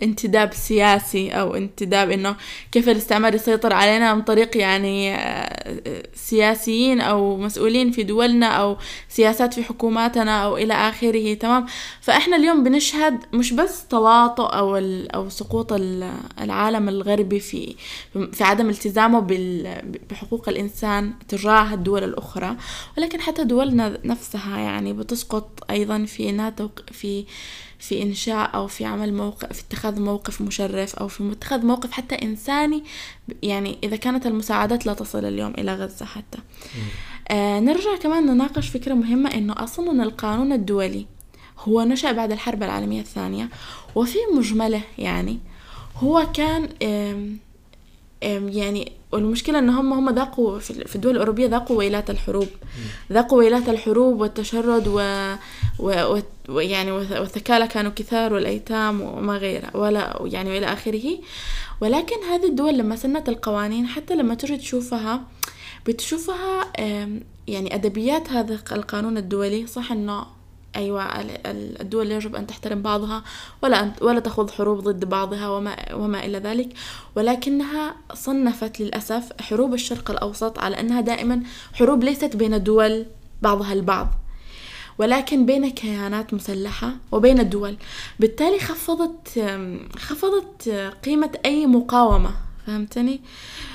انتداب 0.03 0.53
سياسي 0.53 1.29
أو 1.31 1.55
انتداب 1.55 2.11
إنه 2.11 2.35
كيف 2.71 2.89
الاستعمار 2.89 3.35
يسيطر 3.35 3.73
علينا 3.73 4.13
من 4.13 4.21
طريق 4.21 4.57
يعني 4.57 5.15
آه، 5.15 6.03
سياسيين 6.13 7.01
أو 7.01 7.37
مسؤولين 7.37 7.91
في 7.91 8.03
دولنا 8.03 8.47
أو 8.47 8.77
سياسات 9.09 9.53
في 9.53 9.63
حكوماتنا 9.63 10.43
أو 10.43 10.57
إلى 10.57 10.73
آخره. 10.73 11.33
تمام؟ 11.33 11.65
فإحنا 12.01 12.37
اليوم 12.37 12.63
بنشهد 12.63 13.19
مش 13.33 13.53
بس 13.53 13.87
تواطؤ 13.87 14.43
أو 14.43 14.75
أو 15.15 15.29
سقوط 15.29 15.73
العالم 16.41 16.89
الغربي 16.89 17.39
في 17.39 17.75
في 18.31 18.43
عدم 18.43 18.69
التزامه 18.69 19.19
بحقوق 20.09 20.49
الإنسان 20.49 21.13
تجاه 21.27 21.73
الدول 21.73 22.03
الأخرى 22.03 22.55
ولكن 22.97 23.21
حتى 23.21 23.43
دولنا 23.43 23.97
نفسها 24.05 24.59
يعني 24.59 24.93
بتسقط 24.93 25.63
أيضا 25.69 26.05
في 26.05 26.29
إنها 26.29 26.53
في 26.91 27.25
في 27.79 28.03
إنشاء 28.03 28.55
أو 28.55 28.67
في 28.67 28.85
عمل 28.85 29.13
موقف 29.13 29.53
في 29.53 29.61
اتخاذ 29.61 30.01
موقف 30.01 30.41
مشرف 30.41 30.95
أو 30.95 31.07
في 31.07 31.31
اتخاذ 31.31 31.65
موقف 31.65 31.91
حتى 31.91 32.15
إنساني 32.15 32.83
يعني 33.43 33.77
إذا 33.83 33.95
كانت 33.95 34.25
المساعدات 34.25 34.85
لا 34.85 34.93
تصل 34.93 35.25
اليوم 35.25 35.53
إلى 35.57 35.75
غزة 35.75 36.05
حتى. 36.05 36.37
آه 37.27 37.59
نرجع 37.59 37.95
كمان 37.95 38.25
نناقش 38.25 38.69
فكرة 38.69 38.93
مهمة 38.93 39.33
إنه 39.33 39.53
أصلا 39.57 40.03
القانون 40.03 40.51
الدولي 40.51 41.05
هو 41.59 41.83
نشأ 41.83 42.11
بعد 42.11 42.31
الحرب 42.31 42.63
العالمية 42.63 43.01
الثانية 43.01 43.49
وفي 43.95 44.17
مجمله 44.37 44.81
يعني 44.97 45.39
هو 45.95 46.27
كان 46.33 46.69
يعني 48.21 48.91
والمشكلة 49.15 49.59
إن 49.59 49.69
هم 49.69 49.93
هم 49.93 50.15
ذاقوا 50.15 50.59
في 50.59 50.95
الدول 50.95 51.11
الأوروبية 51.11 51.47
ذاقوا 51.47 51.77
ويلات 51.77 52.09
الحروب. 52.09 52.47
ذاقوا 53.11 53.37
ويلات 53.37 53.69
الحروب 53.69 54.21
والتشرد 54.21 54.87
و, 54.87 54.99
و... 55.79 56.19
ويعني 56.49 56.91
والثكالى 56.91 57.67
كانوا 57.67 57.91
كثار 57.95 58.33
والأيتام 58.33 59.01
وما 59.01 59.37
غيره 59.37 59.77
ولا 59.77 60.19
يعني 60.25 60.49
وإلى 60.49 60.73
آخره. 60.73 61.19
ولكن 61.81 62.15
هذه 62.29 62.45
الدول 62.45 62.77
لما 62.77 62.95
سنت 62.95 63.29
القوانين 63.29 63.87
حتى 63.87 64.15
لما 64.15 64.35
تجي 64.35 64.57
تشوفها 64.57 65.23
بتشوفها 65.85 66.71
يعني 67.47 67.75
أدبيات 67.75 68.29
هذا 68.29 68.59
القانون 68.71 69.17
الدولي. 69.17 69.67
صح 69.67 69.91
إنه 69.91 70.34
أيوة 70.75 71.03
الدول 71.81 72.11
يجب 72.11 72.35
أن 72.35 72.47
تحترم 72.47 72.81
بعضها 72.81 73.23
ولا 73.63 73.83
أن 73.83 73.91
ولا 74.01 74.19
تخوض 74.19 74.51
حروب 74.51 74.79
ضد 74.79 75.05
بعضها 75.05 75.49
وما 75.49 75.93
وما 75.93 76.25
إلى 76.25 76.37
ذلك 76.37 76.69
ولكنها 77.15 77.95
صنفت 78.13 78.79
للأسف 78.79 79.41
حروب 79.41 79.73
الشرق 79.73 80.11
الأوسط 80.11 80.59
على 80.59 80.79
أنها 80.79 81.01
دائما 81.01 81.43
حروب 81.73 82.03
ليست 82.03 82.35
بين 82.35 82.63
دول 82.63 83.05
بعضها 83.41 83.73
البعض 83.73 84.07
ولكن 84.97 85.45
بين 85.45 85.69
كيانات 85.69 86.33
مسلحة 86.33 86.95
وبين 87.11 87.39
الدول 87.39 87.77
بالتالي 88.19 88.59
خفضت 88.59 89.39
خفضت 89.97 90.69
قيمة 91.05 91.31
أي 91.45 91.65
مقاومة 91.67 92.31
فهمتني؟ 92.67 93.13
آه 93.13 93.74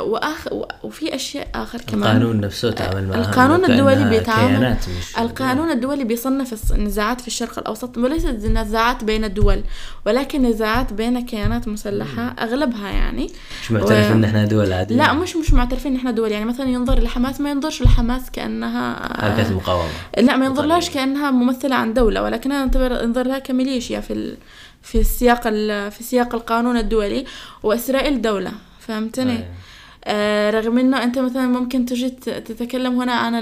وآخ 0.00 0.48
وفي 0.82 1.14
أشياء 1.14 1.48
آخر 1.54 1.80
كمان. 1.80 2.02
القانون 2.16 2.40
نفسه 2.40 2.70
تعامل 2.70 3.08
معها. 3.08 3.18
القانون 3.18 3.64
الدولي 3.64 4.08
بيتعامل 4.10 4.76
القانون 5.18 5.70
الدولي 5.70 6.04
بيصنف 6.04 6.72
النزاعات 6.72 7.20
في 7.20 7.26
الشرق 7.26 7.58
الأوسط 7.58 7.98
وليست 7.98 8.28
نزاعات 8.28 9.04
بين 9.04 9.24
الدول 9.24 9.62
ولكن 10.06 10.42
نزاعات 10.42 10.92
بين 10.92 11.26
كيانات 11.26 11.68
مسلحة 11.68 12.22
أغلبها 12.22 12.88
يعني. 12.88 13.30
مش 13.62 13.72
معترف 13.72 14.10
و... 14.10 14.12
إن 14.12 14.24
إحنا 14.24 14.44
دول 14.44 14.72
عادية 14.72 14.96
لا 14.96 15.12
مش 15.12 15.36
مش 15.36 15.52
معترفين 15.52 15.92
إن 15.92 15.98
إحنا 15.98 16.10
دول. 16.10 16.32
يعني 16.32 16.44
مثلا 16.44 16.68
ينظر 16.68 17.00
لحماس 17.00 17.40
ما 17.40 17.50
ينظرش 17.50 17.82
لحماس 17.82 18.30
كأنها 18.30 18.94
حركة 19.20 19.48
المقاومة 19.48 19.88
لا 20.18 20.36
ما 20.36 20.46
ينظرلهاش 20.46 20.90
كأنها 20.90 21.30
ممثلة 21.30 21.76
عن 21.76 21.94
دولة 21.94 22.22
ولكنها 22.22 22.62
ينظر 23.02 23.26
لها 23.26 23.38
كميليشيا 23.38 24.00
في 24.00 24.12
ال... 24.12 24.36
في 24.82 25.00
السياق 25.00 25.42
في 25.88 26.02
سياق 26.02 26.34
القانون 26.34 26.76
الدولي. 26.76 27.24
وإسرائيل 27.62 28.22
دولة. 28.22 28.52
فهمتني؟ 28.80 29.32
أيه. 29.32 29.50
آه 30.04 30.50
رغم 30.50 30.78
إنه 30.78 31.04
أنت 31.04 31.18
مثلا 31.18 31.46
ممكن 31.46 31.84
تجي 31.84 32.10
تتكلم 32.10 33.00
هنا 33.00 33.12
عن 33.12 33.34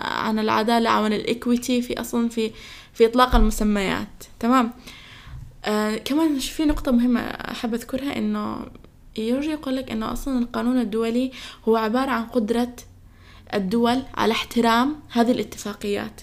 عن 0.00 0.38
العدالة 0.38 0.90
عن 0.90 1.12
الايكويتي 1.12 1.82
في 1.82 2.00
أصلا 2.00 2.28
في 2.28 2.50
في 2.92 3.06
إطلاق 3.06 3.34
المسميات. 3.36 4.24
تمام؟ 4.40 4.72
آه 5.64 5.96
كمان 5.96 6.38
في 6.38 6.64
نقطة 6.64 6.92
مهمة 6.92 7.20
أحب 7.20 7.74
أذكرها 7.74 8.18
إنه 8.18 8.66
يرجع 9.18 9.50
يقول 9.50 9.76
لك 9.76 9.90
إنه 9.90 10.12
أصلا 10.12 10.38
القانون 10.38 10.78
الدولي 10.80 11.30
هو 11.68 11.76
عبارة 11.76 12.10
عن 12.10 12.24
قدرة 12.24 12.76
الدول 13.54 14.02
على 14.14 14.32
احترام 14.32 14.96
هذه 15.10 15.30
الاتفاقيات. 15.30 16.20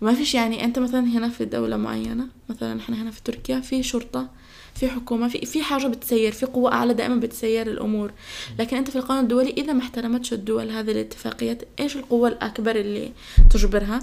وما 0.00 0.14
فيش 0.14 0.34
يعني 0.34 0.64
أنت 0.64 0.78
مثلا 0.78 1.00
هنا 1.00 1.28
في 1.28 1.44
دولة 1.44 1.76
معينة 1.76 2.26
مثلا 2.48 2.80
إحنا 2.80 3.02
هنا 3.02 3.10
في 3.10 3.22
تركيا 3.22 3.60
في 3.60 3.82
شرطة 3.82 4.28
في 4.76 4.88
حكومة 4.88 5.28
في 5.28 5.46
في 5.46 5.62
حاجة 5.62 5.86
بتسير 5.86 6.32
في 6.32 6.46
قوة 6.46 6.72
أعلى 6.72 6.94
دائما 6.94 7.16
بتسير 7.16 7.66
الأمور. 7.66 8.12
لكن 8.58 8.76
أنت 8.76 8.90
في 8.90 8.96
القانون 8.96 9.22
الدولي 9.22 9.50
إذا 9.50 9.72
ما 9.72 9.82
احترمتش 9.82 10.32
الدول 10.32 10.70
هذه 10.70 10.90
الاتفاقيات 10.90 11.62
إيش 11.80 11.96
القوة 11.96 12.28
الأكبر 12.28 12.76
اللي 12.76 13.12
تجبرها؟ 13.50 14.00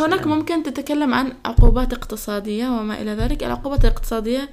هناك 0.00 0.26
ممكن 0.26 0.62
تتكلم 0.62 1.14
عن 1.14 1.32
عقوبات 1.44 1.92
اقتصادية 1.92 2.68
وما 2.68 3.02
إلى 3.02 3.10
ذلك. 3.10 3.44
العقوبات 3.44 3.84
الاقتصادية 3.84 4.48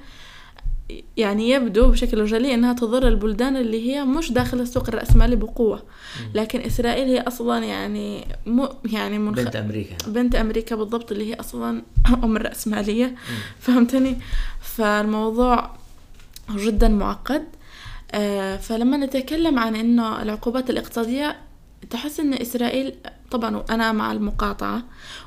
يعني 1.16 1.50
يبدو 1.50 1.90
بشكل 1.90 2.24
جلي 2.26 2.54
إنها 2.54 2.72
تضر 2.72 3.08
البلدان 3.08 3.56
اللي 3.56 3.90
هي 3.90 4.04
مش 4.04 4.32
داخل 4.32 4.60
السوق 4.60 4.88
الرأسمالي 4.88 5.36
بقوة. 5.36 5.82
لكن 6.34 6.60
إسرائيل 6.60 7.08
هي 7.08 7.20
أصلا 7.20 7.64
يعني 7.64 8.24
مو 8.46 8.68
يعني 8.84 9.18
منخ... 9.18 9.38
بنت 9.40 9.56
أمريكا. 9.56 9.96
بنت 10.06 10.34
أمريكا 10.34 10.76
بالضبط 10.76 11.12
اللي 11.12 11.30
هي 11.30 11.34
أصلا 11.40 11.82
أم 12.24 12.36
الرأسمالية. 12.36 13.14
فهمتني؟ 13.60 14.16
فالموضوع 14.60 15.70
جدا 16.56 16.88
معقد. 16.88 17.44
آه، 18.12 18.56
فلما 18.56 18.96
نتكلم 18.96 19.58
عن 19.58 19.76
إنه 19.76 20.22
العقوبات 20.22 20.70
الاقتصادية 20.70 21.36
تحس 21.90 22.20
إن 22.20 22.34
إسرائيل 22.34 22.94
طبعا 23.30 23.64
أنا 23.70 23.92
مع 23.92 24.12
المقاطعة 24.12 24.82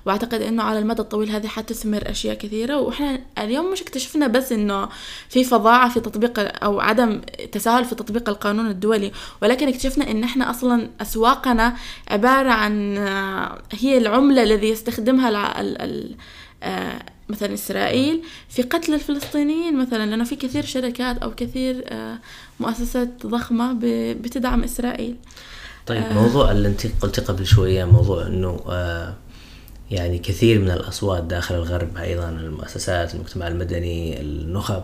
وأعتقد 0.05 0.41
إنه 0.41 0.63
على 0.63 0.79
المدى 0.79 1.01
الطويل 1.01 1.29
هذه 1.29 1.47
حتثمر 1.47 2.09
أشياء 2.09 2.35
كثيرة 2.35 2.77
وإحنا 2.77 3.19
اليوم 3.37 3.71
مش 3.71 3.81
اكتشفنا 3.81 4.27
بس 4.27 4.51
إنه 4.51 4.89
في 5.29 5.43
فظاعة 5.43 5.89
في 5.89 5.99
تطبيق 5.99 6.63
أو 6.63 6.79
عدم 6.79 7.21
تساهل 7.51 7.85
في 7.85 7.95
تطبيق 7.95 8.29
القانون 8.29 8.67
الدولي 8.67 9.11
ولكن 9.41 9.67
اكتشفنا 9.67 10.11
إن 10.11 10.23
إحنا 10.23 10.49
أصلا 10.49 10.89
أسواقنا 11.01 11.75
عبارة 12.07 12.49
عن 12.49 12.97
آه، 12.97 13.61
هي 13.71 13.97
العملة 13.97 14.43
الذي 14.43 14.69
يستخدمها 14.69 15.61
ال 15.61 15.81
ال 15.81 16.15
آه، 16.63 16.99
مثلا 17.29 17.53
إسرائيل 17.53 18.23
في 18.49 18.61
قتل 18.61 18.93
الفلسطينيين 18.93 19.77
مثلا 19.77 20.05
لأنه 20.05 20.23
في 20.23 20.35
كثير 20.35 20.65
شركات 20.65 21.17
أو 21.17 21.35
كثير 21.35 21.83
آه، 21.87 22.19
مؤسسات 22.59 23.25
ضخمة 23.25 23.77
بتدعم 24.13 24.63
إسرائيل. 24.63 25.15
طيب 25.87 26.03
آه. 26.03 26.13
موضوع 26.13 26.51
اللي 26.51 26.67
انت 26.67 26.87
قلتي 27.01 27.21
قبل 27.21 27.45
شوية 27.45 27.85
موضوع 27.85 28.27
إنه 28.27 28.59
آه 28.69 29.13
يعني 29.91 30.19
كثير 30.19 30.59
من 30.59 30.71
الأصوات 30.71 31.23
داخل 31.23 31.55
الغرب 31.55 31.97
أيضا 31.97 32.29
المؤسسات 32.29 33.15
المجتمع 33.15 33.47
المدني 33.47 34.21
النخب 34.21 34.83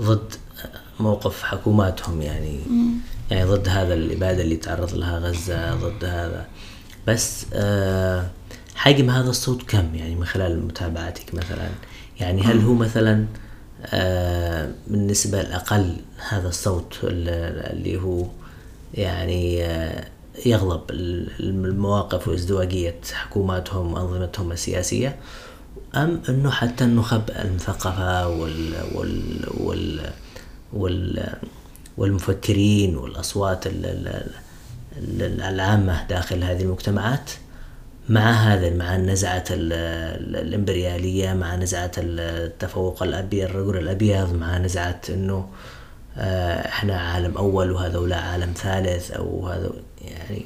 ضد 0.00 0.34
موقف 1.00 1.42
حكوماتهم 1.42 2.22
يعني. 2.22 2.60
يعني 3.30 3.44
ضد 3.44 3.68
هذا 3.68 3.94
الإبادة 3.94 4.42
اللي 4.42 4.56
تعرض 4.56 4.94
لها 4.94 5.18
غزة 5.18 5.74
ضد 5.74 6.04
هذا. 6.04 6.46
بس 7.06 7.46
آه 7.52 8.26
حجم 8.74 9.10
هذا 9.10 9.30
الصوت 9.30 9.62
كم 9.62 9.94
يعني 9.94 10.14
من 10.14 10.24
خلال 10.24 10.66
متابعتك 10.66 11.34
مثلا؟ 11.34 11.68
يعني 12.20 12.42
هل 12.42 12.60
هو 12.60 12.74
مثلا 12.74 13.26
آه 13.86 14.70
بالنسبة 14.86 15.40
الأقل 15.40 15.96
هذا 16.28 16.48
الصوت 16.48 16.98
اللي 17.02 18.00
هو 18.00 18.26
يعني 18.94 19.64
آه 19.64 20.04
يغضب 20.46 20.90
المواقف 21.40 22.28
وازدواجية 22.28 23.00
حكوماتهم 23.12 23.92
وأنظمتهم 23.92 24.52
السياسية 24.52 25.16
أم 25.94 26.22
أنه 26.28 26.50
حتى 26.50 26.84
النخب 26.84 27.22
المثقفة 27.30 28.28
وال 28.28 28.74
وال 28.94 29.46
وال 29.60 30.10
وال 30.72 31.34
والمفكرين 31.96 32.96
والأصوات 32.96 33.64
العامة 34.98 36.06
داخل 36.08 36.44
هذه 36.44 36.62
المجتمعات 36.62 37.30
مع 38.08 38.30
هذا 38.30 38.70
مع 38.70 38.96
نزعة 38.96 39.44
الإمبريالية 39.50 41.32
مع 41.32 41.56
نزعة 41.56 41.90
التفوق 41.98 43.02
الأبيض 43.02 43.50
الرجل 43.50 43.78
الأبيض 43.78 44.34
مع 44.34 44.58
نزعة 44.58 45.00
أنه 45.08 45.48
آه، 46.16 46.68
إحنا 46.68 47.00
عالم 47.00 47.36
أول 47.36 47.70
وهذولا 47.70 48.16
عالم 48.16 48.52
ثالث 48.56 49.10
أو 49.10 49.48
هذا 49.48 49.72
يعني 50.04 50.44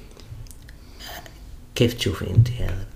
كيف 1.75 1.95
تشوفي 1.95 2.31
انت 2.31 2.51
هذا؟ 2.51 2.87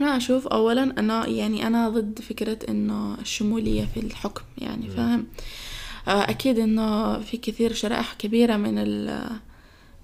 أنا 0.00 0.16
أشوف 0.16 0.46
أولا 0.46 0.82
أنا 0.82 1.26
يعني 1.26 1.66
أنا 1.66 1.88
ضد 1.88 2.20
فكرة 2.20 2.58
إنه 2.68 3.16
الشمولية 3.20 3.88
في 3.94 4.00
الحكم 4.00 4.42
يعني 4.58 4.90
فاهم؟ 4.90 5.26
آه، 6.08 6.30
أكيد 6.30 6.58
إنه 6.58 7.18
في 7.20 7.36
كثير 7.36 7.72
شرائح 7.72 8.14
كبيرة 8.18 8.56
من 8.56 8.78
ال 8.78 9.26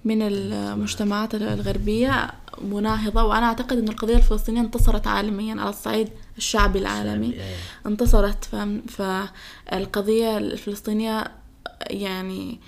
من 0.04 0.22
المجتمعات 0.22 1.34
الغربية 1.34 2.30
مناهضة 2.62 3.24
وأنا 3.24 3.46
أعتقد 3.46 3.78
أن 3.78 3.88
القضية 3.88 4.16
الفلسطينية 4.16 4.60
انتصرت 4.60 5.06
عالميا 5.06 5.60
على 5.60 5.70
الصعيد 5.70 6.08
الشعبي 6.38 6.78
العالمي. 6.78 7.34
انتصرت 7.86 8.44
فالقضية 8.88 10.38
الفلسطينية 10.38 11.24
يعني 11.90 12.60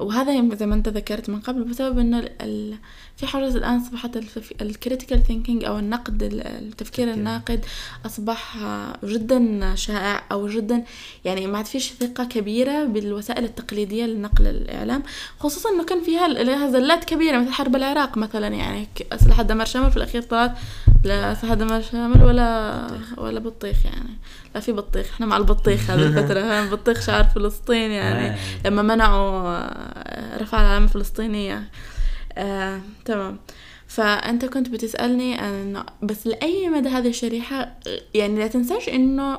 وهذا 0.00 0.56
زي 0.56 0.66
ما 0.66 0.74
انت 0.74 0.88
ذكرت 0.88 1.30
من 1.30 1.40
قبل 1.40 1.64
بسبب 1.64 1.98
إنه 1.98 2.28
في 3.16 3.26
حاجز 3.26 3.56
الآن 3.56 3.76
اصبحت 3.76 4.16
ال 4.62 4.69
critical 4.69 5.22
thinking 5.22 5.64
أو 5.64 5.78
النقد 5.78 6.22
التفكير 6.46 7.12
الناقد 7.12 7.64
أصبح 8.06 8.56
جدا 9.04 9.74
شائع 9.74 10.24
أو 10.32 10.48
جدا 10.48 10.84
يعني 11.24 11.46
ما 11.46 11.58
عاد 11.58 11.66
فيش 11.66 11.92
ثقة 11.92 12.24
كبيرة 12.24 12.84
بالوسائل 12.84 13.44
التقليدية 13.44 14.06
لنقل 14.06 14.46
الإعلام 14.46 15.02
خصوصا 15.40 15.70
إنه 15.70 15.84
كان 15.84 16.02
فيها 16.02 16.70
زلات 16.70 17.04
كبيرة 17.04 17.38
مثل 17.38 17.52
حرب 17.52 17.76
العراق 17.76 18.18
مثلا 18.18 18.48
يعني 18.48 18.88
أسلحة 19.12 19.42
دمار 19.42 19.66
شامل 19.66 19.90
في 19.90 19.96
الأخير 19.96 20.22
طلعت 20.22 20.56
لا 21.04 21.32
اسلحه 21.32 21.54
دمار 21.54 21.82
شامل 21.82 22.22
ولا 22.22 22.86
ولا 23.18 23.40
بطيخ 23.40 23.84
يعني. 23.84 24.18
لا 24.54 24.60
في 24.60 24.72
بطيخ. 24.72 25.10
إحنا 25.14 25.26
مع 25.26 25.36
البطيخ 25.36 25.90
هذه 25.90 26.02
الفترة 26.06 26.64
بطيخ 26.70 27.00
شعار 27.00 27.24
فلسطين 27.24 27.90
يعني. 27.90 28.26
آه. 28.26 28.36
لما 28.64 28.82
منعوا 28.82 29.48
آه، 29.48 30.38
رفع 30.42 30.60
العلامة 30.60 30.84
الفلسطينية. 30.84 31.62
آه، 32.38 32.80
تمام. 33.04 33.38
فأنت 33.86 34.44
كنت 34.44 34.68
بتسألني 34.68 35.48
أنه 35.48 35.84
بس 36.02 36.26
لأي 36.26 36.68
مدى 36.68 36.88
هذه 36.88 37.08
الشريحة؟ 37.08 37.76
يعني 38.14 38.38
لا 38.38 38.46
تنساش 38.46 38.88
إنه 38.88 39.38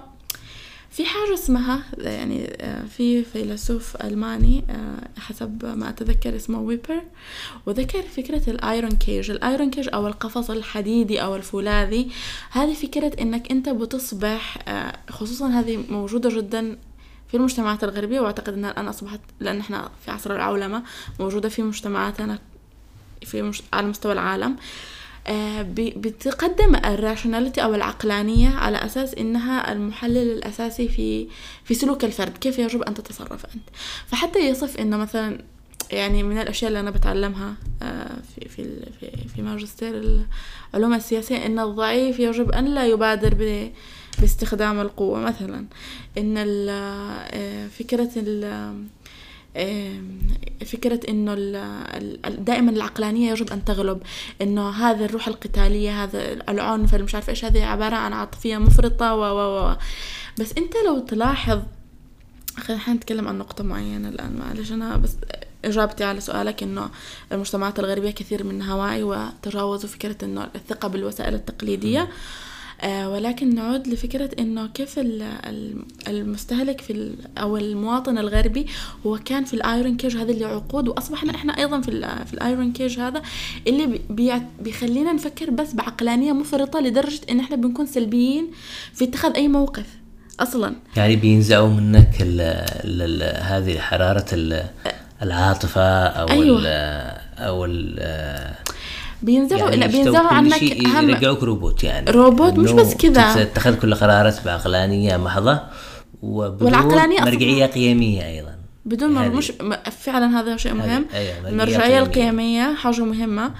في 0.95 1.05
حاجة 1.05 1.33
اسمها 1.33 1.83
يعني 1.97 2.57
آه، 2.61 2.85
في 2.85 3.23
فيلسوف 3.23 3.95
ألماني 4.03 4.63
آه، 4.69 5.19
حسب 5.19 5.65
ما 5.65 5.89
أتذكر 5.89 6.35
اسمه 6.35 6.59
ويبر 6.59 7.01
وذكر 7.65 8.01
فكرة 8.01 8.49
ال 8.49 8.57
iron 8.57 8.91
cage 8.91 9.31
ال 9.31 9.39
iron 9.39 9.69
cage 9.69 9.89
أو 9.93 10.07
القفص 10.07 10.49
الحديدي 10.49 11.21
أو 11.21 11.35
الفولاذي 11.35 12.11
هذه 12.51 12.73
فكرة 12.73 13.11
إنك 13.21 13.51
أنت 13.51 13.69
بتصبح 13.69 14.57
آه، 14.67 14.97
خصوصا 15.09 15.47
هذه 15.47 15.83
موجودة 15.89 16.29
جدا 16.29 16.77
في 17.27 17.37
المجتمعات 17.37 17.83
الغربية 17.83 18.19
وأعتقد 18.19 18.53
أنها 18.53 18.71
الآن 18.71 18.87
أصبحت 18.87 19.19
لأن 19.39 19.59
إحنا 19.59 19.89
في 20.05 20.11
عصر 20.11 20.35
العولمة 20.35 20.83
موجودة 21.19 21.49
في 21.49 21.61
مجتمعاتنا 21.61 22.39
في 23.25 23.41
مش... 23.41 23.61
على 23.73 23.87
مستوى 23.87 24.13
العالم. 24.13 24.51
آه، 24.51 24.57
بتقدم 25.71 26.75
ال 26.75 26.82
rationality 26.82 27.63
أو 27.63 27.75
العقلانية 27.75 28.49
على 28.49 28.77
أساس 28.77 29.13
إنها 29.13 29.71
المحلل 29.71 30.31
الأساسي 30.31 30.87
في 30.87 31.27
في 31.63 31.73
سلوك 31.73 32.05
الفرد. 32.05 32.37
كيف 32.37 32.59
يجب 32.59 32.81
أن 32.81 32.93
تتصرف 32.93 33.45
أنت؟ 33.45 33.69
فحتى 34.07 34.39
يصف 34.39 34.77
إنه 34.77 34.97
مثلا 34.97 35.41
يعني 35.91 36.23
من 36.23 36.37
الأشياء 36.37 36.67
اللي 36.67 36.79
أنا 36.79 36.91
بتعلمها 36.91 37.53
آه، 37.81 38.17
في 38.35 38.49
في 38.49 38.63
في, 38.99 39.27
في 39.35 39.41
ماجستير 39.41 40.23
العلوم 40.73 40.93
السياسية 40.93 41.45
إن 41.45 41.59
الضعيف 41.59 42.19
يجب 42.19 42.51
أن 42.51 42.65
لا 42.65 42.85
يبادر 42.85 43.69
باستخدام 44.19 44.79
القوة. 44.79 45.19
مثلا 45.19 45.65
إن 46.17 46.37
آه، 46.69 47.67
فكرة 47.67 48.09
فكرة 50.65 50.99
إنه 51.09 51.35
دائما 52.29 52.71
العقلانية 52.71 53.31
يجب 53.31 53.51
أن 53.51 53.65
تغلب 53.65 54.01
إنه 54.41 54.69
هذا 54.69 55.05
الروح 55.05 55.27
القتالية 55.27 56.03
هذا 56.03 56.33
العنف 56.49 56.95
مش 56.95 57.15
عارفة 57.15 57.29
إيش 57.29 57.45
هذه 57.45 57.65
عبارة 57.65 57.95
عن 57.95 58.13
عاطفية 58.13 58.57
مفرطة 58.57 59.15
و 59.15 59.21
و 59.21 59.69
و 59.69 59.75
بس 60.39 60.53
أنت 60.57 60.73
لو 60.87 60.99
تلاحظ 60.99 61.61
خلينا 62.57 62.93
نتكلم 62.93 63.27
عن 63.27 63.37
نقطة 63.37 63.63
معينة 63.63 64.09
الآن 64.09 64.37
معلش 64.37 64.71
أنا 64.71 64.97
بس 64.97 65.15
إجابتي 65.65 66.03
على 66.03 66.19
سؤالك 66.19 66.63
إنه 66.63 66.89
المجتمعات 67.31 67.79
الغربية 67.79 68.11
كثير 68.11 68.43
منها 68.43 68.75
واعي 68.75 69.03
وتجاوزوا 69.03 69.89
فكرة 69.89 70.25
إنه 70.25 70.49
الثقة 70.55 70.87
بالوسائل 70.87 71.33
التقليدية 71.33 72.01
م. 72.01 72.07
آه، 72.81 73.09
ولكن 73.09 73.55
نعود 73.55 73.87
لفكرة 73.87 74.29
إنه 74.39 74.67
كيف 74.67 74.99
المستهلك 76.07 76.81
في 76.81 77.11
أو 77.37 77.57
المواطن 77.57 78.17
الغربي 78.17 78.65
هو 79.05 79.17
كان 79.17 79.45
في 79.45 79.53
ال 79.53 79.62
iron 79.62 79.97
cage 79.97 80.17
هذا 80.17 80.31
لعقود 80.31 80.87
وأصبحنا 80.87 81.35
إحنا 81.35 81.57
أيضا 81.57 81.81
في 81.81 81.91
في 82.25 82.33
ال 82.33 82.41
iron 82.41 82.73
cage 82.73 82.99
هذا 82.99 83.21
اللي 83.67 84.01
بيخلينا 84.59 85.13
نفكر 85.13 85.49
بس 85.49 85.73
بعقلانية 85.73 86.33
مفرطة 86.33 86.79
لدرجة 86.79 87.21
إن 87.29 87.39
إحنا 87.39 87.55
بنكون 87.55 87.85
سلبيين 87.85 88.51
في 88.93 89.03
اتخاذ 89.03 89.35
أي 89.35 89.47
موقف 89.47 89.85
أصلا 90.39 90.75
يعني 90.97 91.15
بينزعوا 91.15 91.69
منك 91.69 92.21
ال 92.21 92.41
ال 92.85 93.01
ال 93.01 93.43
هذه 93.43 93.79
حرارة 93.79 94.25
العاطفة 95.21 96.07
أو 96.07 96.27
أيوة. 96.29 96.59
ال 96.59 96.67
أو 97.37 97.65
ال 97.65 97.99
بينزعوا 99.21 99.61
يعني 99.61 99.75
لا 99.75 99.87
بينزعوا 99.87 100.27
عنك 100.27 100.63
أهم 100.63 101.09
يرجعوك 101.09 101.43
روبوت 101.43 101.83
يعني. 101.83 102.11
روبوت 102.11 102.53
مش 102.53 102.71
بس 102.71 102.95
كذا. 102.95 103.43
تتخذ 103.43 103.79
كل 103.79 103.95
قرارات 103.95 104.45
بعقلانية 104.45 105.17
محضة 105.17 105.59
وبدون 106.21 106.67
والعقلانية 106.67 107.21
مرجعية 107.21 107.65
قيمية 107.65 108.27
أيضا. 108.27 108.55
بدون 108.85 109.09
ما 109.09 109.29
مش 109.29 109.53
فعلا 109.91 110.39
هذا 110.39 110.57
شيء 110.57 110.73
مهم. 110.73 111.05
أيوة 111.13 111.49
المرجعيه 111.49 111.99
القيمية 111.99 112.75
حاجة 112.75 113.05
مهمة. 113.05 113.51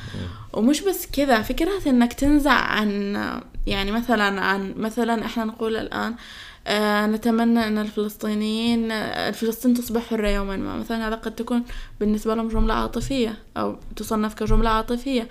ومش 0.53 0.81
بس 0.81 1.07
كذا 1.13 1.41
فكرة 1.41 1.71
إنك 1.87 2.13
تنزع 2.13 2.51
عن 2.51 3.17
يعني 3.67 3.91
مثلا 3.91 4.41
عن 4.41 4.73
مثلا 4.77 5.25
إحنا 5.25 5.45
نقول 5.45 5.75
الآن 5.77 6.15
نتمنى 7.07 7.67
أن 7.67 7.77
الفلسطينيين 7.77 8.91
آه، 8.91 9.31
فلسطين 9.31 9.73
تصبح 9.73 10.01
حرة 10.01 10.27
يوما 10.27 10.57
ما. 10.57 10.77
مثلا 10.77 11.07
هذا 11.07 11.15
قد 11.15 11.35
تكون 11.35 11.63
بالنسبة 11.99 12.35
لهم 12.35 12.47
جملة 12.47 12.73
عاطفية 12.73 13.37
أو 13.57 13.75
تصنف 13.95 14.33
كجملة 14.33 14.69
عاطفية. 14.69 15.27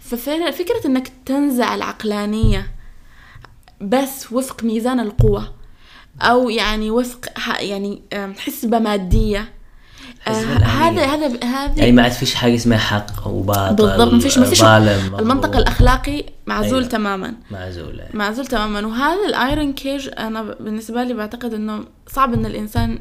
ففكرة 0.00 0.86
أنك 0.86 1.12
تنزع 1.26 1.74
العقلانية 1.74 2.70
بس 3.80 4.32
وفق 4.32 4.64
ميزان 4.64 5.00
القوة 5.00 5.54
أو 6.20 6.50
يعني 6.50 6.90
وفق 6.90 7.28
يعني 7.60 8.02
حسبة 8.38 8.78
مادية 8.78 9.40
آه 9.40 9.48
هذا 10.26 11.04
هذا 11.04 11.44
هذا 11.44 11.78
يعني 11.78 11.92
ما 11.92 12.02
عاد 12.02 12.12
فيش 12.12 12.34
حاجة 12.34 12.54
اسمها 12.54 12.78
حق 12.78 13.26
وباطل 13.26 13.76
بالضبط 13.76 14.12
ما 14.12 14.18
فيش 14.18 14.38
ما 14.38 14.44
فيش 14.44 14.62
المنطق 14.62 15.56
الأخلاقي 15.56 16.24
معزول 16.46 16.78
أيوة. 16.78 16.88
تماما 16.88 17.34
معزول 17.50 18.00
أيوة. 18.00 18.16
معزول 18.16 18.46
تماما 18.46 18.86
وهذا 18.86 19.26
ال 19.28 19.37
iron 19.37 19.72
cage 19.72 20.10
أنا 20.18 20.42
بالنسبة 20.42 21.02
لي 21.02 21.14
بعتقد 21.14 21.54
إنه 21.54 21.84
صعب 22.06 22.34
إن 22.34 22.46
الإنسان 22.46 22.98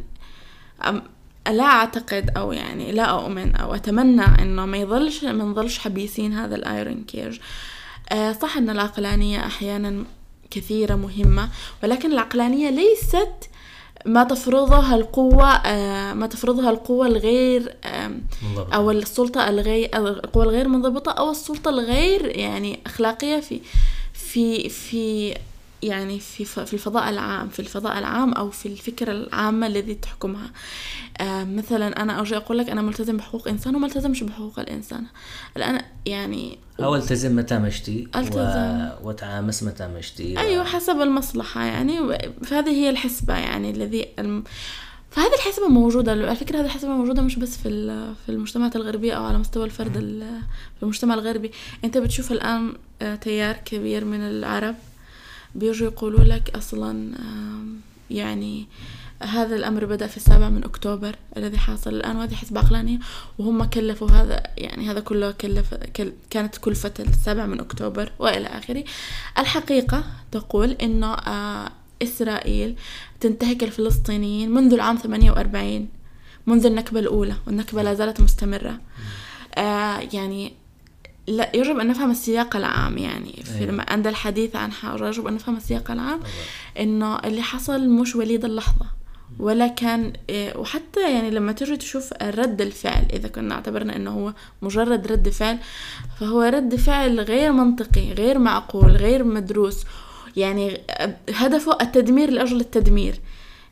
لا 1.52 1.64
أعتقد 1.64 2.30
أو 2.38 2.52
يعني 2.52 2.92
لا 2.92 3.04
أؤمن 3.04 3.56
أو 3.56 3.76
أتمنى 3.76 4.26
إنه 4.42 4.66
ما 4.66 4.78
يظلش 4.78 5.24
ما 5.24 5.44
نظلش 5.44 5.80
حبيسين 5.80 6.34
هذا 6.34 6.56
ال 6.56 6.65
iron 6.65 7.04
cage 7.04 7.40
آه 8.12 8.32
صح 8.32 8.58
إن 8.58 8.70
العقلانية 8.70 9.46
أحيانا 9.46 10.04
كثيرة 10.52 10.96
مهمة 10.96 11.50
ولكن 11.84 12.12
العقلانية 12.12 12.70
ليست 12.70 13.50
ما 14.06 14.24
تفرضها 14.24 14.96
القوة 14.96 15.50
آه، 15.52 16.14
ما 16.14 16.28
تفرضها 16.28 16.70
القوة 16.70 17.08
الغير 17.08 17.76
أو 18.74 18.92
السلطة 18.92 19.50
الغير 19.50 19.90
القوة 19.98 20.44
الغير 20.44 20.68
منضبطة 20.68 21.12
أو 21.12 21.32
السلطة 21.32 21.70
الغير 21.70 22.38
يعني 22.38 22.80
أخلاقية 22.86 23.40
في 23.40 23.62
في 24.14 24.70
في 24.70 25.34
يعني 25.84 26.20
في 26.20 26.46
في 26.46 26.74
الفضاء 26.74 27.10
العام 27.10 27.50
في 27.50 27.60
الفضاء 27.60 28.00
العام 28.00 28.34
أو 28.34 28.50
في 28.50 28.66
الفكرة 28.66 29.12
العامة 29.12 29.68
الذي 29.68 29.96
تحكمها. 29.96 30.52
آه 31.22 31.44
مثلا 31.44 32.02
أنا 32.02 32.22
أجي 32.22 32.38
أقول 32.38 32.58
لك 32.58 32.70
أنا 32.70 32.82
ملتزم 32.82 33.18
بحقوق 33.18 33.48
إنسان 33.48 33.76
وما 33.76 33.88
التزمش 33.88 34.24
بحقوق 34.24 34.60
الإنسان. 34.60 35.06
الآن 35.58 35.82
يعني 36.06 36.58
أو 36.80 36.96
التزم 36.96 37.36
متى 37.36 37.60
مشتي 37.60 38.08
التزم 38.16 38.40
و... 38.40 39.10
وتعامس 39.10 39.64
متى 39.64 39.88
مشتي 39.88 40.36
و... 40.36 40.40
أيوه 40.40 40.64
حسب 40.64 41.02
المصلحة 41.02 41.64
يعني. 41.64 42.18
فهذه 42.44 42.70
هي 42.70 42.90
الحسبة 42.90 43.34
يعني 43.34 43.72
الذي 43.72 44.08
الم... 44.20 44.44
فهذه 45.12 45.34
الحسبة 45.34 45.68
موجودة. 45.68 46.12
على 46.12 46.36
فكرة 46.36 46.60
هذه 46.60 46.66
الحسبة 46.66 46.92
موجودة 46.92 47.22
مش 47.22 47.36
بس 47.36 47.58
في 47.58 47.70
في 48.26 48.32
المجتمعات 48.32 48.76
الغربية 48.76 49.14
أو 49.14 49.24
على 49.26 49.38
مستوى 49.38 49.66
الفرد 49.66 49.94
في 50.80 50.84
المجتمع 50.84 51.14
الغربي. 51.14 51.52
أنت 51.84 51.98
بتشوف 51.98 52.32
الآن 52.32 52.74
آه، 53.02 53.16
تيار 53.16 53.56
كبير 53.56 54.06
من 54.06 54.22
العرب 54.22 54.76
بيجوا 55.56 55.88
يقولوا 55.88 56.24
لك 56.24 56.56
أصلا 56.56 57.18
يعني 58.10 58.68
هذا 59.24 59.56
الأمر 59.56 59.86
بدأ 59.86 60.08
في 60.08 60.18
السابع 60.18 60.50
من 60.50 60.64
أكتوبر 60.64 61.16
الذي 61.38 61.58
حاصل. 61.58 61.94
الآن 61.94 62.16
وهذه 62.16 62.34
حسبة 62.34 62.60
عقلانية 62.60 63.00
وهم 63.38 63.64
كلفوا 63.64 64.12
هذا 64.12 64.44
يعني 64.58 64.90
هذا 64.92 65.00
كله 65.00 65.32
كلف 65.32 65.74
كل 65.74 66.14
كانت 66.30 66.58
كلفة 66.58 66.94
السابع 67.00 67.46
من 67.46 67.60
أكتوبر 67.60 68.12
وإلى 68.20 68.48
آخره. 68.48 68.84
الحقيقة 69.38 70.04
تقول 70.32 70.72
إنه 70.72 71.14
آه، 71.14 71.72
إسرائيل 72.02 72.76
تنتهك 73.20 73.64
الفلسطينيين 73.64 74.52
منذ 74.52 74.74
العام 74.74 74.98
48 74.98 75.88
منذ 76.48 76.66
النكبة 76.66 77.00
الأولى 77.00 77.36
والنكبة 77.48 77.82
لا 77.84 77.94
زالت 77.94 78.22
مستمرة. 78.22 78.80
آه 79.56 80.00
يعني 80.14 80.54
لا 81.28 81.52
يجب 81.56 81.80
أن 81.80 81.88
نفهم 81.88 82.12
السياق 82.12 82.56
العام 82.56 82.98
يعني 82.98 83.44
في 83.44 83.60
أيوة. 83.60 83.72
لما 83.72 83.86
عند 83.88 84.08
الحديث 84.08 84.56
عن 84.56 84.72
حاجة 84.72 85.08
يجب 85.08 85.28
أن 85.28 85.34
نفهم 85.34 85.58
السياق 85.58 85.92
العام 85.92 86.20
إنه 86.80 87.16
اللي 87.16 87.42
حصل 87.42 87.90
مش 87.90 88.16
وليد 88.16 88.46
اللحظة 88.46 88.86
ولا 89.40 89.68
كان 89.68 90.14
إيه، 90.30 90.58
وحتى 90.58 91.14
يعني 91.14 91.30
لما 91.30 91.52
تيجي 91.52 91.78
تشوف 91.78 92.14
رد 92.22 92.62
الفعل 92.62 93.06
إذا 93.14 93.28
كنا 93.28 93.56
اعتبرنا 93.56 93.96
إنه 93.96 94.12
هو 94.12 94.34
مجرد 94.62 95.12
رد 95.12 95.30
فعل 95.30 95.58
فهو 96.20 96.42
رد 96.42 96.76
فعل 96.76 97.20
غير 97.20 97.52
منطقي 97.52 98.14
غير 98.14 98.40
معقول 98.40 98.92
غير 98.92 99.24
مدروس. 99.24 99.84
يعني 100.38 100.82
هدفه 101.34 101.78
التدمير 101.82 102.30
لأجل 102.30 102.60
التدمير. 102.60 103.14
إيه، 103.14 103.20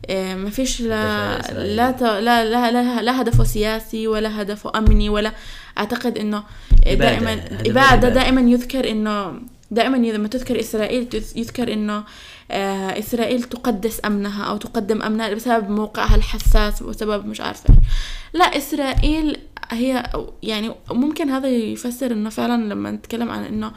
ما 0.10 0.50
فيش 0.50 0.82
لا 0.82 1.38
لا, 1.52 1.92
لا 2.22 2.46
لا 2.46 2.72
لا 2.72 3.02
لا 3.02 3.22
هدفه 3.22 3.44
سياسي 3.44 4.08
ولا 4.08 4.42
هدفه 4.42 4.72
أمني 4.76 5.10
ولا 5.10 5.32
أعتقد 5.78 6.18
إنه 6.18 6.44
دائما 6.86 7.34
إبادة 7.66 8.10
دائما 8.10 8.42
يذكر 8.42 8.90
انه 8.90 9.42
دائما 9.72 9.98
لما 9.98 10.28
تذكر 10.28 10.60
إسرائيل 10.60 11.08
يذكر 11.36 11.74
إنه 11.74 12.04
آه، 12.52 13.00
إسرائيل 13.00 13.44
تقدس 13.44 14.02
أمنها 14.06 14.44
أو 14.44 14.58
تقدم 14.58 15.02
أمنها 15.02 15.34
بسبب 15.34 15.70
موقعها 15.70 16.16
الحساس 16.16 16.82
وسبب 16.82 17.26
مش 17.26 17.42
عارفه 17.42 17.74
لا 18.34 18.46
إسرائيل 18.46 19.38
هي 19.72 20.04
يعني 20.44 20.72
ممكن 20.92 21.30
هذا 21.30 21.48
يفسر 21.48 22.12
إنه 22.12 22.30
فعلا 22.30 22.74
لما 22.74 22.92
نتكلم 22.92 23.30
عن 23.30 23.44
إنه 23.44 23.72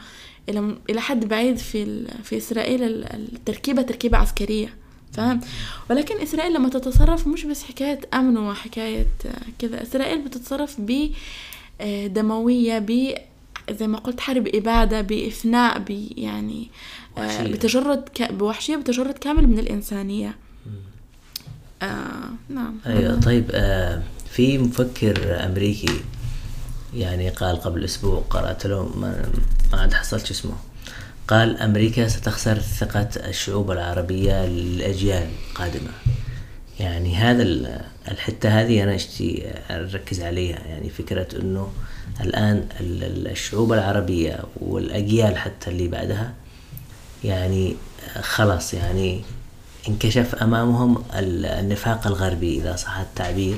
إلى 0.89 1.01
حد 1.01 1.25
بعيد 1.25 1.57
في 1.57 2.07
في 2.23 2.37
إسرائيل 2.37 2.83
التركيبه 2.83 3.81
تركيبة 3.81 4.17
عسكرية. 4.17 4.84
فاهم؟ 5.15 5.41
ولكن 5.89 6.21
إسرائيل 6.21 6.53
لما 6.53 6.69
تتصرف 6.69 7.27
مش 7.27 7.43
بس 7.45 7.63
حكاية 7.63 7.99
أمن 8.13 8.37
وحكاية 8.37 9.05
كذا 9.59 9.83
إسرائيل 9.83 10.21
بتتصرف 10.21 10.75
ب 10.79 11.09
آه، 11.81 12.07
دموية 12.07 12.79
ب 12.79 13.13
زي 13.71 13.87
ما 13.87 13.97
قلت 13.97 14.19
حرب 14.19 14.47
إبادة 14.47 15.01
بإفناء 15.01 15.79
ب 15.79 16.07
يعني 16.17 16.69
آه، 17.17 17.43
بتجرد 17.43 18.09
ك... 18.15 18.31
بوحشية 18.31 18.75
بتجرد 18.75 19.13
كامل 19.13 19.47
من 19.47 19.59
الإنسانية. 19.59 20.35
آه 21.81 22.29
نعم. 22.49 22.77
أيوة 22.85 23.19
طيب 23.19 23.45
آه 23.53 24.03
في 24.31 24.57
مفكر 24.57 25.45
أمريكي 25.45 26.01
يعني 26.93 27.29
قال 27.29 27.55
قبل 27.55 27.83
أسبوع 27.83 28.23
قرأت 28.29 28.65
له 28.65 28.97
ما, 28.97 29.29
ما 29.71 29.81
عاد 29.81 29.93
حصلت 29.93 30.31
اسمه. 30.31 30.55
قال 31.27 31.57
أمريكا 31.57 32.07
ستخسر 32.07 32.59
ثقة 32.59 33.09
الشعوب 33.15 33.71
العربية 33.71 34.45
للأجيال 34.45 35.27
القادمة. 35.49 35.91
يعني 36.79 37.15
هذا 37.15 37.43
الحتة 38.11 38.49
هذه 38.49 38.83
أنا 38.83 38.95
اشتي 38.95 39.53
أركز 39.69 40.21
عليها. 40.21 40.59
يعني 40.59 40.89
فكرة 40.89 41.27
أنه 41.41 41.71
الآن 42.21 42.67
الشعوب 42.79 43.73
العربية 43.73 44.39
والأجيال 44.55 45.37
حتى 45.37 45.69
اللي 45.69 45.87
بعدها 45.87 46.33
يعني 47.23 47.75
خلاص 48.21 48.73
يعني 48.73 49.21
انكشف 49.89 50.35
أمامهم 50.35 51.03
النفاق 51.13 52.07
الغربي 52.07 52.57
إذا 52.57 52.75
صح 52.75 52.97
التعبير 52.97 53.57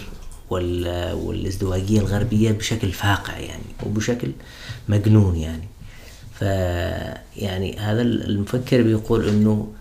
والازدواجية 0.50 2.00
الغربية 2.00 2.52
بشكل 2.52 2.92
فاقع 2.92 3.38
يعني 3.38 3.64
وبشكل 3.86 4.32
مجنون 4.90 5.36
يعني. 5.36 5.68
ف 6.40 6.42
يعني 7.38 7.78
هذا 7.80 8.02
المفكر 8.02 8.82
بيقول 8.82 9.30
إنه 9.30 9.74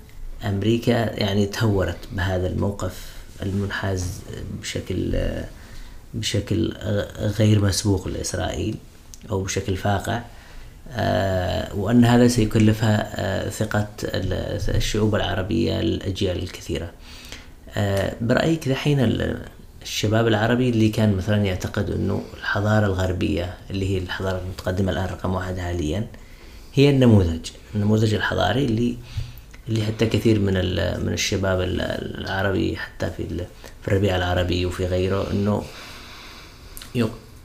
أمريكا 0.44 1.20
يعني 1.20 1.46
تهورت 1.46 1.98
بهذا 2.12 2.46
الموقف 2.46 3.16
المنحاز 3.42 4.20
بشكل 4.60 5.18
بشكل 6.14 6.72
غير 7.18 7.64
مسبوق 7.64 8.08
لإسرائيل 8.08 8.76
أو 9.30 9.42
بشكل 9.42 9.76
فاقع. 9.76 10.22
آه، 10.90 11.74
وأن 11.74 12.04
هذا 12.04 12.28
سيكلفها 12.28 13.08
آه، 13.14 13.48
ثقة 13.48 13.88
الشعوب 14.04 15.14
العربية 15.14 15.80
الأجيال 15.80 16.42
الكثيرة. 16.42 16.90
آه، 17.76 18.14
برأيك 18.20 18.68
دحين 18.68 18.98
الشباب 19.82 20.26
العربي 20.26 20.70
اللي 20.70 20.88
كان 20.88 21.16
مثلا 21.16 21.44
يعتقد 21.44 21.90
إنه 21.90 22.22
الحضارة 22.36 22.86
الغربية 22.86 23.54
اللي 23.70 23.94
هي 23.94 23.98
الحضارة 23.98 24.38
المتقدمة 24.38 24.92
الآن 24.92 25.06
رقم 25.06 25.34
واحد 25.34 25.58
حاليا 25.58 26.06
هي 26.76 26.90
النموذج 26.90 27.50
النموذج 27.74 28.14
الحضاري 28.14 28.64
اللي 28.64 28.96
اللي 29.68 29.84
حتى 29.84 30.06
كثير 30.06 30.38
من 30.38 30.54
من 31.06 31.12
الشباب 31.12 31.60
العربي 31.60 32.76
حتى 32.76 33.10
في 33.16 33.46
في 33.82 33.88
الربيع 33.88 34.16
العربي 34.16 34.66
وفي 34.66 34.86
غيره 34.86 35.30
إنه 35.30 35.62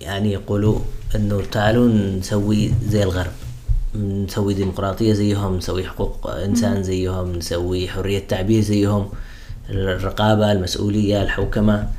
يعني 0.02 0.32
يقولوا 0.32 0.80
إنه 1.16 1.42
تعالوا 1.52 1.88
نسوي 1.88 2.72
زي 2.88 3.04
الغرب 3.04 3.32
نسوي 3.96 4.54
ديمقراطية 4.54 5.14
زيهم 5.14 5.58
نسوي 5.58 5.88
حقوق 5.88 6.28
إنسان 6.28 6.84
زيهم 6.84 7.36
نسوي 7.36 7.88
حرية 7.88 8.20
تعبير 8.20 8.62
زيهم 8.62 9.10
الرقابة 9.70 10.52
المسؤولية 10.52 11.24
الحوكمة. 11.24 11.90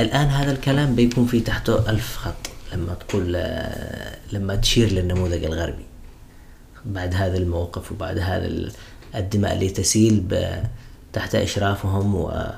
الآن 0.00 0.26
هذا 0.26 0.52
الكلام 0.52 0.94
بيكون 0.94 1.26
في 1.26 1.40
تحته 1.40 1.90
ألف 1.90 2.16
خط 2.16 2.50
لما 2.72 2.94
تقول 2.94 3.32
لما 4.32 4.56
تشير 4.56 4.92
للنموذج 4.92 5.44
الغربي. 5.44 5.87
بعد 6.84 7.14
هذا 7.14 7.36
الموقف 7.36 7.92
وبعد 7.92 8.18
هذا 8.18 8.70
الدماء 9.14 9.54
اللي 9.54 9.70
تسيل 9.70 10.24
تحت 11.12 11.34
إشرافهم 11.34 12.14
و 12.14 12.52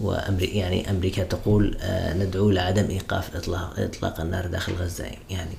وأمريكا 0.00 0.54
يعني 0.54 0.90
أمريكا 0.90 1.22
تقول 1.22 1.76
آه، 1.80 2.14
ندعو 2.14 2.50
لعدم 2.50 2.90
إيقاف 2.90 3.36
إطلاق 3.36 3.80
إطلاق 3.80 4.20
النار 4.20 4.46
داخل 4.46 4.72
غزة. 4.72 5.06
يعني 5.30 5.54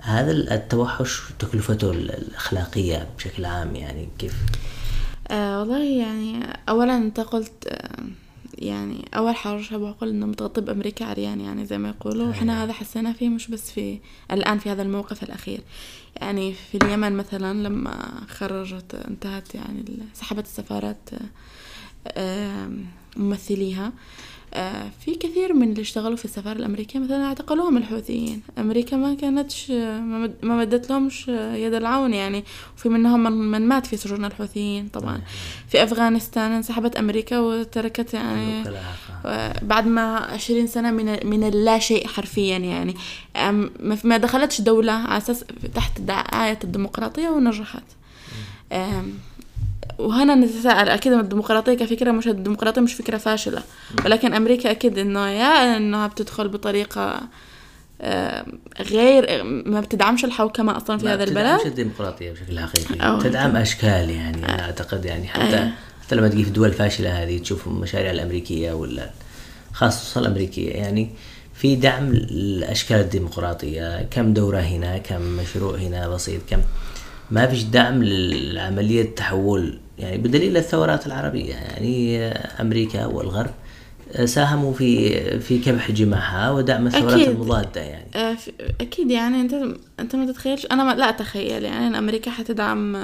هذا 0.00 0.30
التوحش 0.30 1.22
تكلفته 1.38 1.90
الأخلاقية 1.90 3.08
بشكل 3.16 3.44
عام 3.44 3.76
يعني 3.76 4.08
كيف؟ 4.18 4.34
آه 5.28 5.60
والله 5.60 5.82
يعني 5.82 6.58
أولا 6.68 6.96
أنت 6.96 7.20
قلت 7.20 7.66
آه 7.68 8.04
يعني 8.58 9.08
أول 9.14 9.36
حاجة 9.36 9.76
بقول 9.76 10.08
إنه 10.08 10.26
متغطي 10.26 10.60
بأمريكا 10.60 11.04
عريان 11.04 11.40
يعني 11.40 11.66
زي 11.66 11.78
ما 11.78 11.88
يقولوا. 11.88 12.26
وإحنا 12.26 12.64
هذا 12.64 12.72
حسينا 12.72 13.12
فيه 13.12 13.28
مش 13.28 13.48
بس 13.48 13.70
في 13.70 13.98
الآن 14.32 14.58
في 14.58 14.70
هذا 14.70 14.82
الموقف 14.82 15.22
الأخير. 15.22 15.60
يعني 16.20 16.52
في 16.52 16.76
اليمن 16.76 17.12
مثلا 17.12 17.68
لما 17.68 18.20
خرجت 18.28 18.94
انتهت 18.94 19.54
يعني 19.54 19.84
سحبت 20.14 20.44
السفارات 20.44 21.10
ممثليها. 23.16 23.86
آه، 23.86 23.92
في 25.04 25.14
كثير 25.14 25.52
من 25.52 25.70
اللي 25.70 25.82
اشتغلوا 25.82 26.16
في 26.16 26.24
السفارة 26.24 26.56
الأمريكية 26.56 26.98
مثلا 26.98 27.24
اعتقلوهم 27.24 27.76
الحوثيين. 27.76 28.42
أمريكا 28.58 28.96
ما 28.96 29.14
كانتش 29.14 29.70
ما 29.70 30.30
مدت 30.42 30.90
لهمش 30.90 31.28
يد 31.28 31.74
العون 31.74 32.14
يعني. 32.14 32.44
وفي 32.76 32.88
منهم 32.88 33.32
من 33.32 33.68
مات 33.68 33.86
في 33.86 33.96
سجون 33.96 34.24
الحوثيين 34.24 34.88
طبعا. 34.88 35.20
في 35.68 35.82
أفغانستان 35.82 36.52
انسحبت 36.52 36.96
أمريكا 36.96 37.38
وتركت 37.38 38.14
يعني 38.14 38.64
بعد 39.62 39.86
ما 39.86 40.16
عشرين 40.16 40.66
سنة 40.66 40.90
من 40.90 41.26
من 41.26 41.44
اللا 41.44 41.78
شيء 41.78 42.06
حرفيا 42.06 42.58
يعني. 42.58 42.94
ما 44.04 44.16
دخلتش 44.16 44.60
دولة 44.60 44.92
على 44.92 45.18
أساس 45.18 45.44
تحت 45.74 46.00
دعاية 46.00 46.58
الديمقراطية 46.64 47.28
ونجحت. 47.28 47.84
وهنا 49.98 50.34
نتساءل 50.34 50.88
أكيد 50.88 51.12
الديمقراطية 51.12 51.74
كفكرة 51.74 52.10
مش 52.10 52.28
الديمقراطية 52.28 52.80
مش 52.80 52.94
فكرة 52.94 53.16
فاشلة. 53.16 53.62
ولكن 54.04 54.34
أمريكا 54.34 54.70
أكيد 54.70 54.98
إنه 54.98 55.28
يا 55.28 55.76
إنها 55.76 56.06
بتدخل 56.06 56.48
بطريقة 56.48 57.20
آه، 58.00 58.46
غير 58.80 59.44
ما 59.44 59.80
بتدعمش 59.80 60.24
الحوكمة 60.24 60.76
أصلا 60.76 60.98
في 60.98 61.08
هذا 61.08 61.24
البلد. 61.24 61.36
ما 61.36 61.54
بتدعمش 61.56 61.66
الديمقراطية 61.66 62.32
بشكل 62.32 62.58
حقيقي. 62.58 63.18
تدعم 63.22 63.56
أشكال 63.56 64.10
يعني 64.10 64.44
أنا 64.44 64.64
أعتقد 64.64 65.04
يعني 65.04 65.28
حتى 65.28 65.58
أيه. 65.58 65.74
حتى 66.06 66.16
لما 66.16 66.28
تجي 66.28 66.42
في 66.42 66.48
الدول 66.48 66.68
الفاشلة 66.68 67.22
هذه 67.22 67.38
تشوف 67.38 67.66
المشاريع 67.66 68.10
الأمريكية 68.10 68.72
ولا 68.72 69.10
خاصة 69.72 70.20
الأمريكية. 70.20 70.70
يعني 70.70 71.10
في 71.54 71.76
دعم 71.76 72.10
الاشكال 72.10 73.00
الديمقراطية 73.00 74.02
كم 74.02 74.34
دورة 74.34 74.58
هنا 74.58 74.98
كم 74.98 75.20
مشروع 75.20 75.76
هنا 75.76 76.08
بسيط 76.08 76.40
كم 76.50 76.60
ما 77.30 77.46
فيش 77.46 77.62
دعم 77.62 78.04
لعملية 78.04 79.14
تحول 79.14 79.78
يعني 79.98 80.18
بدليل 80.18 80.56
الثورات 80.56 81.06
العربية 81.06 81.54
يعني 81.54 82.26
أمريكا 82.60 83.06
والغرب 83.06 83.50
ساهموا 84.24 84.72
في 84.72 85.40
في 85.40 85.58
كبح 85.58 85.90
جماحها 85.90 86.50
ودعم 86.50 86.86
الثورات 86.86 87.12
أكيد. 87.12 87.28
المضادة 87.28 87.80
يعني 87.80 88.06
آه، 88.14 88.36
أكيد 88.80 89.10
يعني 89.10 89.40
أنت 89.40 89.54
أنت 90.00 90.16
ما 90.16 90.32
تتخيلش 90.32 90.66
أنا 90.66 90.84
ما 90.84 90.94
لا 90.94 91.08
أتخيل 91.08 91.64
يعني 91.64 91.86
أن 91.86 91.94
أمريكا 91.94 92.30
حتدعم 92.30 92.96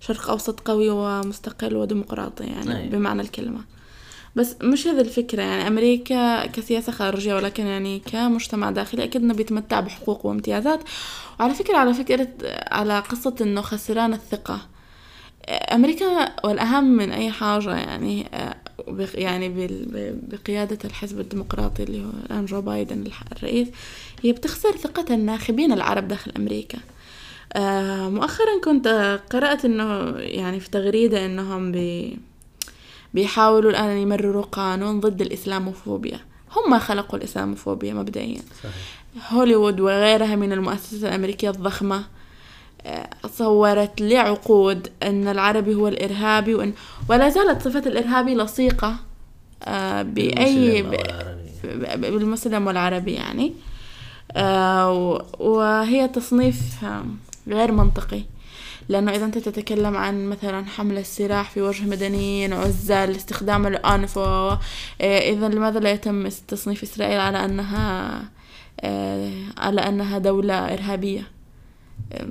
شرق 0.00 0.30
أوسط 0.30 0.60
قوي 0.60 0.90
ومستقل 0.90 1.76
وديمقراطي 1.76 2.44
يعني 2.44 2.78
أيه. 2.78 2.90
بمعنى 2.90 3.22
الكلمة 3.22 3.60
بس 4.38 4.56
مش 4.62 4.86
هذا 4.86 5.00
الفكرة 5.00 5.42
يعني 5.42 5.68
أمريكا 5.68 6.46
كسياسة 6.46 6.92
خارجية 6.92 7.34
ولكن 7.34 7.66
يعني 7.66 7.98
كمجتمع 7.98 8.70
داخلي 8.70 9.04
أكيد 9.04 9.22
إنه 9.22 9.34
بيتمتع 9.34 9.80
بحقوق 9.80 10.26
وامتيازات. 10.26 10.80
وعلى 11.40 11.54
فكرة 11.54 11.76
على 11.76 11.94
فكرة 11.94 12.28
على 12.70 12.98
قصة 13.00 13.34
إنه 13.40 13.60
خسران 13.60 14.12
الثقة. 14.12 14.60
أمريكا 15.48 16.32
والأهم 16.44 16.84
من 16.84 17.10
أي 17.10 17.30
حاجة 17.30 17.76
يعني 17.76 18.26
يعني 19.14 19.68
بقيادة 20.28 20.78
الحزب 20.84 21.20
الديمقراطي 21.20 21.82
اللي 21.82 22.04
هو 22.04 22.10
الآن 22.26 22.46
جو 22.46 22.60
بايدن 22.60 23.04
الرئيس 23.36 23.68
هي 24.22 24.32
بتخسر 24.32 24.76
ثقة 24.76 25.14
الناخبين 25.14 25.72
العرب 25.72 26.08
داخل 26.08 26.32
أمريكا. 26.36 26.78
آه، 27.52 28.08
مؤخرا 28.08 28.60
كنت 28.64 28.88
قرأت 29.30 29.64
إنه 29.64 30.18
يعني 30.18 30.60
في 30.60 30.70
تغريدة 30.70 31.26
إنهم 31.26 31.72
بي 31.72 32.18
بيحاولوا 33.14 33.70
الآن 33.70 33.96
يمرروا 33.96 34.42
قانون 34.42 35.00
ضد 35.00 35.20
الإسلاموفوبيا. 35.20 36.20
هم 36.56 36.78
خلقوا 36.78 37.18
الإسلاموفوبيا 37.18 37.94
مبدئيا. 37.94 38.42
صحيح. 38.62 38.98
هوليوود 39.30 39.80
وغيرها 39.80 40.36
من 40.36 40.52
المؤسسات 40.52 41.04
الأمريكية 41.04 41.50
الضخمة 41.50 42.04
آه، 42.82 43.10
صورت 43.26 44.00
لعقود 44.00 44.88
أن 45.02 45.28
العربي 45.28 45.74
هو 45.74 45.88
الإرهابي 45.88 46.54
وأن 46.54 46.72
ولا 47.08 47.28
زالت 47.28 47.62
صفة 47.62 47.82
الإرهابي 47.86 48.34
لصيقة 48.34 48.96
آه، 49.64 50.02
بأي 50.02 50.82
بالمسلم 51.96 52.66
والعربي 52.66 53.12
يعني. 53.12 53.54
وهي 55.38 56.08
تصنيف 56.08 56.84
غير 57.48 57.72
منطقي. 57.72 58.22
لأنه 58.88 59.12
إذا 59.12 59.24
أنت 59.24 59.38
تتكلم 59.38 59.96
عن 59.96 60.26
مثلا 60.26 60.66
حمل 60.66 60.98
السلاح 60.98 61.50
في 61.50 61.62
وجه 61.62 61.84
مدنيين 61.84 62.52
عزل 62.52 63.10
استخدام 63.10 63.66
الأنف 63.66 64.18
إيه، 64.18 65.32
إذا 65.32 65.48
لماذا 65.48 65.80
لا 65.80 65.90
يتم 65.90 66.28
تصنيف 66.28 66.82
إسرائيل 66.82 67.20
على 67.20 67.44
أنها 67.44 68.22
إيه، 68.84 69.44
على 69.58 69.80
أنها 69.80 70.18
دولة 70.18 70.54
إرهابية؟ 70.54 71.38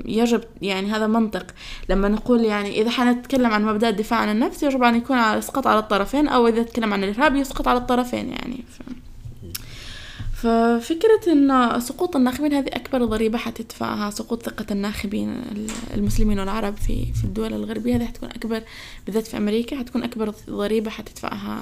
يجب 0.06 0.42
يعني 0.62 0.92
هذا 0.92 1.08
منطق. 1.08 1.46
لما 1.90 2.08
نقول 2.08 2.46
يعني 2.46 2.82
إذا 2.82 2.90
حنتكلم 2.90 3.52
عن 3.52 3.66
مبدأ 3.66 3.90
الدفاع 3.90 4.20
عن 4.20 4.30
النفس 4.30 4.64
يجب 4.64 4.84
أن 4.84 4.96
يكون 4.96 5.18
يسقط 5.18 5.68
على 5.68 5.80
الطرفين 5.80 6.28
أو 6.28 6.48
إذا 6.48 6.64
تكلم 6.64 6.94
عن 6.94 7.04
الإرهاب 7.04 7.36
يسقط 7.36 7.68
على 7.68 7.80
الطرفين 7.80 8.30
يعني 8.30 8.64
ف... 8.70 8.82
ففكرة 10.38 11.32
إن 11.32 11.80
سقوط 11.80 12.16
الناخبين 12.16 12.54
هذه 12.54 12.68
أكبر 12.68 13.06
ضريبة 13.06 13.38
حتدفعها 13.38 14.10
سقوط 14.10 14.44
ثقة 14.44 14.66
الناخبين 14.72 15.42
المسلمين 15.94 16.40
والعرب 16.40 16.76
في 16.78 17.14
في 17.14 17.24
الدول 17.24 17.54
الغربية 17.54 17.96
هذه 17.96 18.06
حتكون 18.06 18.30
أكبر 18.30 18.62
بالذات 19.06 19.28
في 19.28 19.38
أمريكا 19.38 19.78
حتكون 19.80 20.04
أكبر 20.04 20.34
ضريبة 20.50 20.90
حتدفعها 20.90 21.62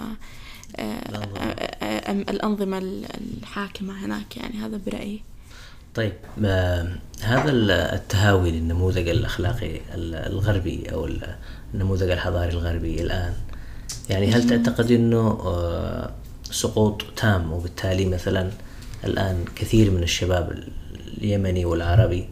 آه، 0.76 0.82
آه، 0.82 2.12
الأنظمة 2.12 2.78
الحاكمة 2.78 4.06
هناك 4.06 4.38
يعني. 4.38 4.54
هذا 4.54 4.80
برأيي. 4.86 5.22
طيب 5.96 6.14
هذا 7.22 7.52
التهاوي 7.96 8.52
للنموذج 8.52 9.08
الأخلاقي 9.08 9.80
الغربي 9.96 10.92
أو 10.92 11.10
النموذج 11.74 12.10
الحضاري 12.10 12.50
الغربي 12.50 13.02
الآن. 13.02 13.34
يعني 14.10 14.32
هل 14.32 14.50
تعتقد 14.50 14.92
أنه 14.92 15.28
آه، 15.46 16.12
سقوط 16.52 17.06
تام 17.16 17.54
وبالتالي 17.54 18.06
مثلا 18.06 18.50
الآن 19.04 19.46
كثير 19.56 19.92
من 19.92 20.04
الشباب 20.04 20.64
اليمني 21.18 21.66
والعربي 21.66 22.26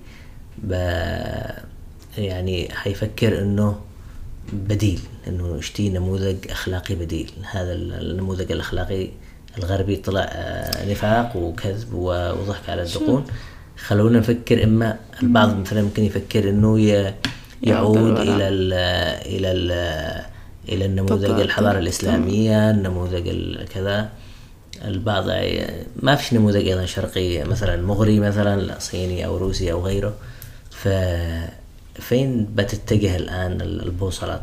يعني 2.17 2.69
حيفكر 2.71 3.41
إنه 3.41 3.80
بديل 4.54 4.99
إنه 5.28 5.58
يشتي 5.58 5.89
نموذج 5.89 6.38
أخلاقي 6.49 6.95
بديل. 6.95 7.32
هذا 7.52 7.73
النموذج 7.73 8.52
الأخلاقي 8.52 9.08
الغربي 9.58 9.95
طلع 9.95 10.30
آه، 10.32 10.91
نفاق 10.91 11.36
وكذب 11.36 11.93
وضحك 11.93 12.69
على 12.69 12.84
الدقون. 12.84 13.26
خلونا 13.78 14.19
نفكر 14.19 14.63
إما 14.63 14.97
البعض 15.23 15.58
مثلا 15.58 15.82
ممكن 15.82 16.04
يفكر 16.04 16.49
إنه 16.49 16.80
يعود 17.63 18.19
إلى 18.19 18.47
ال 18.47 18.73
إلى 19.36 19.52
ال 19.52 19.71
إلى 20.69 20.86
النموذج 20.86 21.39
الحضارة 21.39 21.80
الإسلامية 21.80 22.71
النموذج 22.71 23.30
كذا. 23.73 24.10
البعض 24.84 25.26
ما 26.02 26.15
فيش 26.15 26.34
نموذج 26.34 26.67
أيضا 26.67 26.86
شرقي 26.86 27.43
مثلا 27.43 27.82
مغري 27.82 28.19
مثلا 28.19 28.80
صيني 28.80 29.26
أو 29.26 29.38
روسي 29.38 29.72
أو 29.72 29.86
غيره. 29.86 30.13
ف 30.72 30.88
فين 32.00 32.48
بتتجه 32.56 33.15
الآن 33.15 33.62
البوصله 33.62 34.41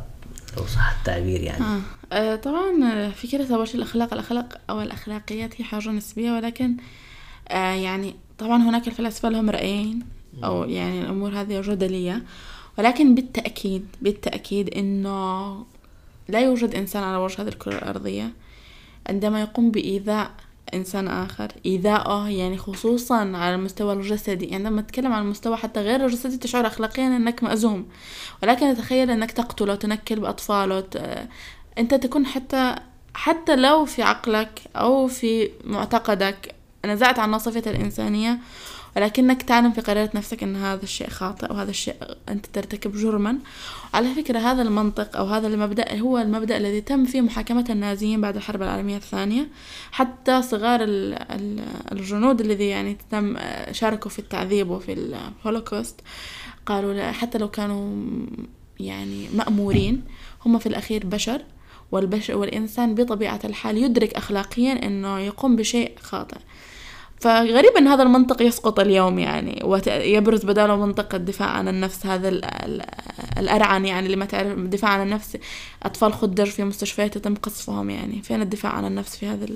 لو 0.57 0.67
صح 0.67 0.95
التعبير 0.99 1.41
يعني. 1.41 1.65
آه. 1.65 1.81
آه 2.13 2.37
طبعا 2.37 3.11
فكرة 3.11 3.55
أول 3.55 3.69
شيء 3.69 3.77
الأخلاق 3.77 4.13
الأخلاق 4.13 4.61
أو 4.71 4.81
الأخلاقيات 4.81 5.61
هي 5.61 5.65
حاجة 5.65 5.89
نسبية 5.89 6.33
ولكن 6.33 6.77
آه 7.49 7.75
يعني 7.75 8.15
طبعا 8.39 8.63
هناك 8.63 8.89
الفلاسفة 8.89 9.29
لهم 9.29 9.51
رأيين 9.51 10.01
أو 10.45 10.65
يعني 10.65 11.01
الأمور 11.01 11.41
هذه 11.41 11.61
جدلية. 11.61 12.23
ولكن 12.79 13.15
بالتأكيد 13.15 13.87
بالتأكيد 14.03 14.75
إنه 14.75 15.57
لا 16.29 16.41
يوجد 16.41 16.75
إنسان 16.75 17.03
على 17.03 17.17
وجه 17.17 17.43
هذه 17.43 17.49
الكرة 17.49 17.79
الأرضية 17.79 18.31
عندما 19.09 19.41
يقوم 19.41 19.71
بإيذاء 19.71 20.31
إنسان 20.75 21.09
آخر 21.09 21.53
إيذاءه 21.67 22.29
يعني 22.29 22.59
خصوصا 22.59 23.17
على 23.17 23.55
المستوى 23.55 23.93
الجسدي. 23.93 24.55
عندما 24.55 24.83
تتكلم 24.83 25.13
عن 25.13 25.23
المستوى 25.23 25.57
حتى 25.57 25.81
غير 25.81 26.07
الجسدي 26.07 26.37
تشعر 26.37 26.67
أخلاقيا 26.67 27.07
أنك 27.07 27.43
مأزوم. 27.43 27.87
ولكن 28.43 28.77
تخيل 28.77 29.11
أنك 29.11 29.31
تقتله 29.31 29.75
تنكل 29.75 30.21
بأطفاله 30.21 30.85
أنت 31.79 31.95
تكون 31.95 32.27
حتى 32.27 32.75
حتى 33.15 33.57
لو 33.57 33.85
في 33.85 34.03
عقلك 34.03 34.63
أو 34.77 35.07
في 35.07 35.51
معتقدك 35.65 36.55
نزعت 36.85 37.19
عن 37.19 37.39
صفة 37.39 37.71
الإنسانية 37.71 38.39
ولكنك 38.97 39.43
تعلم 39.43 39.73
في 39.73 39.81
قرارة 39.81 40.11
نفسك 40.15 40.43
أن 40.43 40.57
هذا 40.57 40.83
الشيء 40.83 41.09
خاطئ 41.09 41.53
وهذا 41.53 41.71
الشيء 41.71 41.95
أنت 42.29 42.47
ترتكب 42.47 42.97
جرما. 42.97 43.39
على 43.95 44.15
فكرة 44.15 44.39
هذا 44.39 44.63
المنطق 44.63 45.17
أو 45.17 45.27
هذا 45.27 45.47
المبدأ 45.47 45.99
هو 45.99 46.19
المبدأ 46.19 46.57
الذي 46.57 46.81
تم 46.81 47.05
فيه 47.05 47.21
محاكمة 47.21 47.65
النازيين 47.71 48.21
بعد 48.21 48.37
الحرب 48.37 48.63
العالمية 48.63 48.97
الثانية. 48.97 49.49
حتى 49.93 50.43
صغار 50.43 50.81
الجنود 51.93 52.41
الذي 52.41 52.69
يعني 52.69 52.97
تم 53.11 53.37
شاركوا 53.73 54.11
في 54.11 54.19
التعذيب 54.19 54.71
وفي 54.71 54.93
الهولوكوست 54.93 56.01
قالوا 56.67 57.13
حتى 57.13 57.39
لو 57.39 57.49
كانوا 57.49 57.97
يعني 58.81 59.29
مأمورين 59.35 60.05
هم 60.47 60.59
في 60.59 60.67
الأخير 60.67 61.07
بشر 61.07 61.43
والبشر 61.93 62.37
والإنسان 62.37 62.95
بطبيعة 62.95 63.41
الحال 63.45 63.79
يدرك 63.79 64.15
أخلاقيا 64.15 64.87
أنه 64.87 65.19
يقوم 65.19 65.57
بشيء 65.57 65.93
خاطئ. 66.01 66.37
فغريب 67.21 67.73
ان 67.79 67.87
هذا 67.87 68.03
المنطق 68.03 68.43
يسقط 68.43 68.81
اليوم 68.81 69.19
يعني 69.19 69.63
ويبرز 69.65 70.45
بداله 70.45 70.77
منطق 70.77 71.15
الدفاع 71.15 71.49
عن 71.49 71.69
النفس 71.69 72.07
هذا 72.07 72.29
الأرعن 73.39 73.87
يعني 73.87 74.07
اللي 74.07 74.17
ما 74.17 74.25
تعرف 74.25 74.59
الدفاع 74.59 74.91
عن 74.91 75.03
النفس 75.03 75.39
أطفال 75.83 76.13
خدر 76.13 76.47
في 76.47 76.65
مستشفيات 76.65 77.17
يتم 77.17 77.35
قصفهم 77.35 77.91
يعني. 77.91 78.23
فين 78.23 78.43
الدفاع 78.43 78.73
عن 78.73 78.85
النفس 78.85 79.17
في 79.17 79.27
هذا 79.27 79.47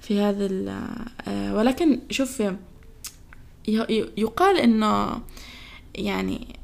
في 0.00 0.20
هذا 0.20 0.48
آه، 1.28 1.54
ولكن 1.54 2.00
شوف 2.10 2.42
يقال 4.16 4.56
إنه 4.56 5.20
يعني 5.94 6.56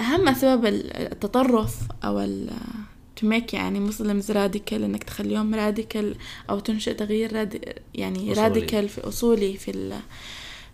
أهم 0.00 0.28
اسباب 0.28 0.66
التطرف 0.66 1.76
أو 2.04 2.26
to 2.26 2.93
make 3.24 3.54
يعني 3.54 3.80
مسلمز 3.80 4.30
راديكال 4.30 4.84
إنك 4.84 5.04
تخليهم 5.04 5.54
راديكال 5.54 6.16
أو 6.50 6.58
تنشئ 6.58 6.94
تغيير 6.94 7.32
رادي 7.36 7.60
يعني 7.94 8.32
راديكال 8.32 8.88
في 8.88 9.08
أصولي 9.08 9.56
في 9.56 9.70
ال 9.70 10.00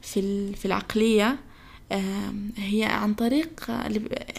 في 0.02 0.20
ال 0.20 0.54
في 0.54 0.64
العقلية. 0.64 1.38
هي 2.56 2.84
عن 2.84 3.14
طريق 3.14 3.70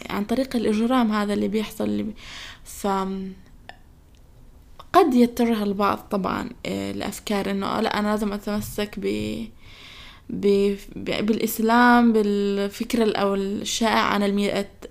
عن 0.09 0.25
طريق 0.25 0.55
الإجرام 0.55 1.11
هذا 1.11 1.33
اللي 1.33 1.47
بيحصل 1.47 1.83
اللي 1.83 2.05
ف 2.63 2.87
قد 4.93 5.13
يتجه 5.13 5.63
البعض 5.63 5.97
طبعا 5.97 6.49
آه، 6.65 6.91
لأفكار 6.91 7.51
إنه 7.51 7.79
لأ 7.79 7.99
أنا 7.99 8.07
لازم 8.07 8.33
أتمسك 8.33 8.95
ب 8.97 9.05
بالإسلام 10.95 12.13
بالفكرة 12.13 13.11
أو 13.11 13.35
الشائع 13.35 13.99
عن 13.99 14.23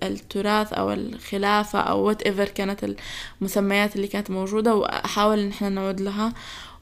التراث 0.03 0.73
أو 0.73 0.91
الخلافة 0.91 1.79
أو 1.79 1.99
وات 2.03 2.21
ايفر 2.21 2.45
كانت 2.45 2.95
المسميات 3.41 3.95
اللي 3.95 4.07
كانت 4.07 4.31
موجودة 4.31 4.75
وأحاول 4.75 5.39
إن 5.39 5.49
إحنا 5.49 5.69
نعود 5.69 6.01
لها 6.01 6.33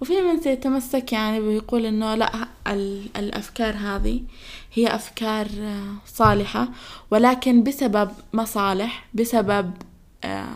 وفي 0.01 0.21
من 0.21 0.41
سيتمسك 0.41 1.13
يعني 1.13 1.39
بيقول 1.39 1.85
إنه 1.85 2.15
لا 2.15 2.47
الأفكار 3.17 3.75
هذه 3.75 4.21
هي 4.73 4.95
أفكار 4.95 5.47
صالحة 6.05 6.67
ولكن 7.11 7.63
بسبب 7.63 8.11
مصالح 8.33 9.05
بسبب 9.13 9.71
آه، 10.23 10.55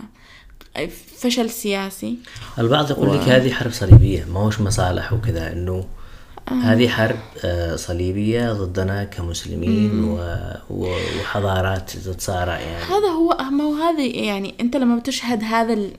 فشل 1.17 1.49
سياسي 1.49 2.17
البعض 2.59 2.91
يقول 2.91 3.09
و... 3.09 3.13
لك 3.13 3.21
هذه 3.21 3.53
حرب 3.53 3.71
صليبية 3.71 4.25
ما 4.25 4.39
هوش 4.39 4.61
مصالح 4.61 5.13
وكذا 5.13 5.51
إنه 5.53 5.73
آه. 5.73 6.02
هذه 6.47 6.87
حرب 6.87 7.19
آه، 7.45 7.75
صليبية 7.75 8.53
ضدنا 8.53 9.03
كمسلمين 9.03 10.03
و... 10.03 10.19
وحضارات 10.69 11.89
تتصارع 11.89 12.59
يعني. 12.59 12.83
هذا 12.83 13.07
هو 13.07 13.37
ما 13.51 13.63
هو 13.63 13.73
هذه 13.73 14.25
يعني 14.25 14.55
أنت 14.61 14.75
لما 14.75 14.95
بتشهد 14.99 15.43
هذا 15.43 15.89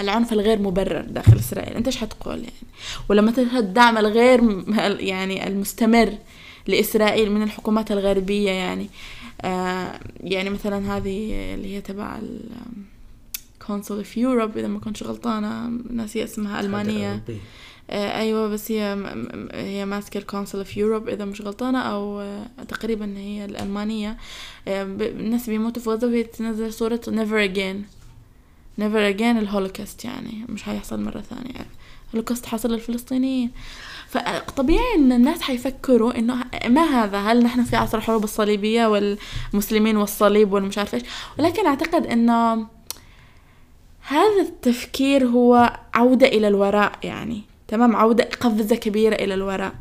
العنف 0.00 0.32
الغير 0.32 0.58
مبرر 0.58 1.00
داخل 1.00 1.38
إسرائيل 1.38 1.76
أنت 1.76 1.86
إيش 1.86 1.96
حتقول 1.96 2.34
يعني؟ 2.38 2.52
ولما 3.08 3.30
تشهد 3.30 3.64
الدعم 3.64 3.98
الغير 3.98 4.64
يعني 5.00 5.46
المستمر 5.46 6.12
لإسرائيل 6.66 7.32
من 7.32 7.42
الحكومات 7.42 7.92
الغربية 7.92 8.50
يعني 8.50 8.90
آه 9.42 10.00
يعني 10.20 10.50
مثلا 10.50 10.96
هذه 10.96 11.30
اللي 11.54 11.76
هي 11.76 11.80
تبع 11.80 12.18
Council 13.66 13.94
of 13.96 14.16
Europe 14.16 14.58
إذا 14.58 14.66
ما 14.66 14.78
كنت 14.78 15.02
غلطانة 15.02 15.70
ناسية 15.90 16.24
اسمها 16.24 16.60
ألمانية. 16.60 17.12
آه 17.12 17.20
أيوه 17.90 18.48
بس 18.48 18.72
هي 18.72 18.96
هي 19.54 19.84
ماسكة 19.84 20.18
ال 20.18 20.23
Council 20.23 20.58
of 20.58 20.76
Europe 20.76 21.08
إذا 21.08 21.24
مش 21.24 21.40
غلطانة 21.40 21.78
أو 21.78 22.20
آه 22.20 22.46
تقريبا 22.68 23.18
هي 23.18 23.44
الألمانية. 23.44 24.16
آه 24.68 24.82
الناس 24.82 25.50
بيموتوا 25.50 25.82
في 25.82 25.90
غزة 25.90 26.06
وهي 26.06 26.22
تنزل 26.22 26.72
صورة 26.72 27.00
never 27.08 27.44
again 27.44 27.86
never 28.78 29.08
again 29.08 29.38
الهولوكاست 29.38 30.04
يعني 30.04 30.44
مش 30.48 30.62
حيحصل 30.62 31.00
مرة 31.02 31.20
ثانية. 31.20 31.66
الهولوكاست 32.08 32.46
حصل 32.46 32.72
للفلسطينيين. 32.72 33.50
فطبيعي 34.08 34.94
إن 34.96 35.12
الناس 35.12 35.42
حيفكروا 35.42 36.18
إنه 36.18 36.44
ما 36.66 36.82
هذا؟ 36.82 37.18
هل 37.18 37.42
نحن 37.42 37.64
في 37.64 37.76
عصر 37.76 37.98
الحروب 37.98 38.24
الصليبية 38.24 38.86
والمسلمين 38.86 39.96
والصليب 39.96 40.52
والمش 40.52 40.78
عارف 40.78 40.94
إيش 40.94 41.02
ولكن 41.38 41.66
أعتقد 41.66 42.06
إنه 42.06 42.66
هذا 44.00 44.42
التفكير 44.42 45.26
هو 45.26 45.78
عودة 45.94 46.26
إلى 46.26 46.48
الوراء 46.48 46.92
يعني. 47.02 47.42
تمام؟ 47.68 47.96
عودة 47.96 48.28
قفزة 48.40 48.76
كبيرة 48.76 49.14
إلى 49.14 49.34
الوراء. 49.34 49.74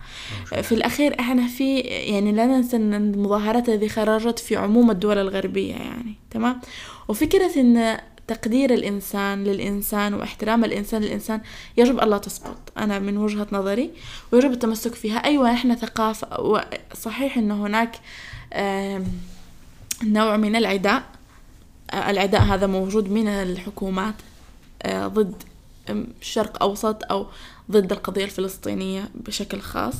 في 0.61 0.71
الأخير 0.71 1.19
إحنا 1.19 1.47
في 1.47 1.79
يعني 1.79 2.31
لا 2.31 2.45
ننسى 2.45 2.75
أن 2.75 2.93
المظاهرات 2.93 3.69
هذه 3.69 3.87
خرجت 3.87 4.39
في 4.39 4.55
عموم 4.55 4.91
الدول 4.91 5.17
الغربية 5.17 5.73
يعني 5.73 6.15
تمام؟ 6.31 6.61
وفكرة 7.07 7.59
أن 7.59 7.97
تقدير 8.27 8.73
الإنسان 8.73 9.43
للإنسان 9.43 10.13
واحترام 10.13 10.65
الإنسان 10.65 11.01
للإنسان 11.01 11.41
يجب 11.77 11.99
ألا 11.99 12.17
تسقط 12.17 12.57
أنا 12.77 12.99
من 12.99 13.17
وجهة 13.17 13.47
نظري 13.51 13.91
ويجب 14.31 14.51
التمسك 14.51 14.95
فيها. 14.95 15.17
أيوة 15.17 15.51
إحنا 15.51 15.75
ثقافة 15.75 16.61
صحيح 16.93 17.37
أنه 17.37 17.65
هناك 17.65 17.95
نوع 20.03 20.37
من 20.37 20.55
العداء. 20.55 21.03
العداء 21.93 22.41
هذا 22.41 22.67
موجود 22.67 23.11
من 23.11 23.27
الحكومات 23.27 24.15
ضد 24.87 25.43
الشرق 25.89 26.63
أوسط 26.63 27.11
أو 27.11 27.27
ضد 27.71 27.91
القضية 27.91 28.25
الفلسطينية 28.25 29.09
بشكل 29.15 29.59
خاص. 29.59 29.95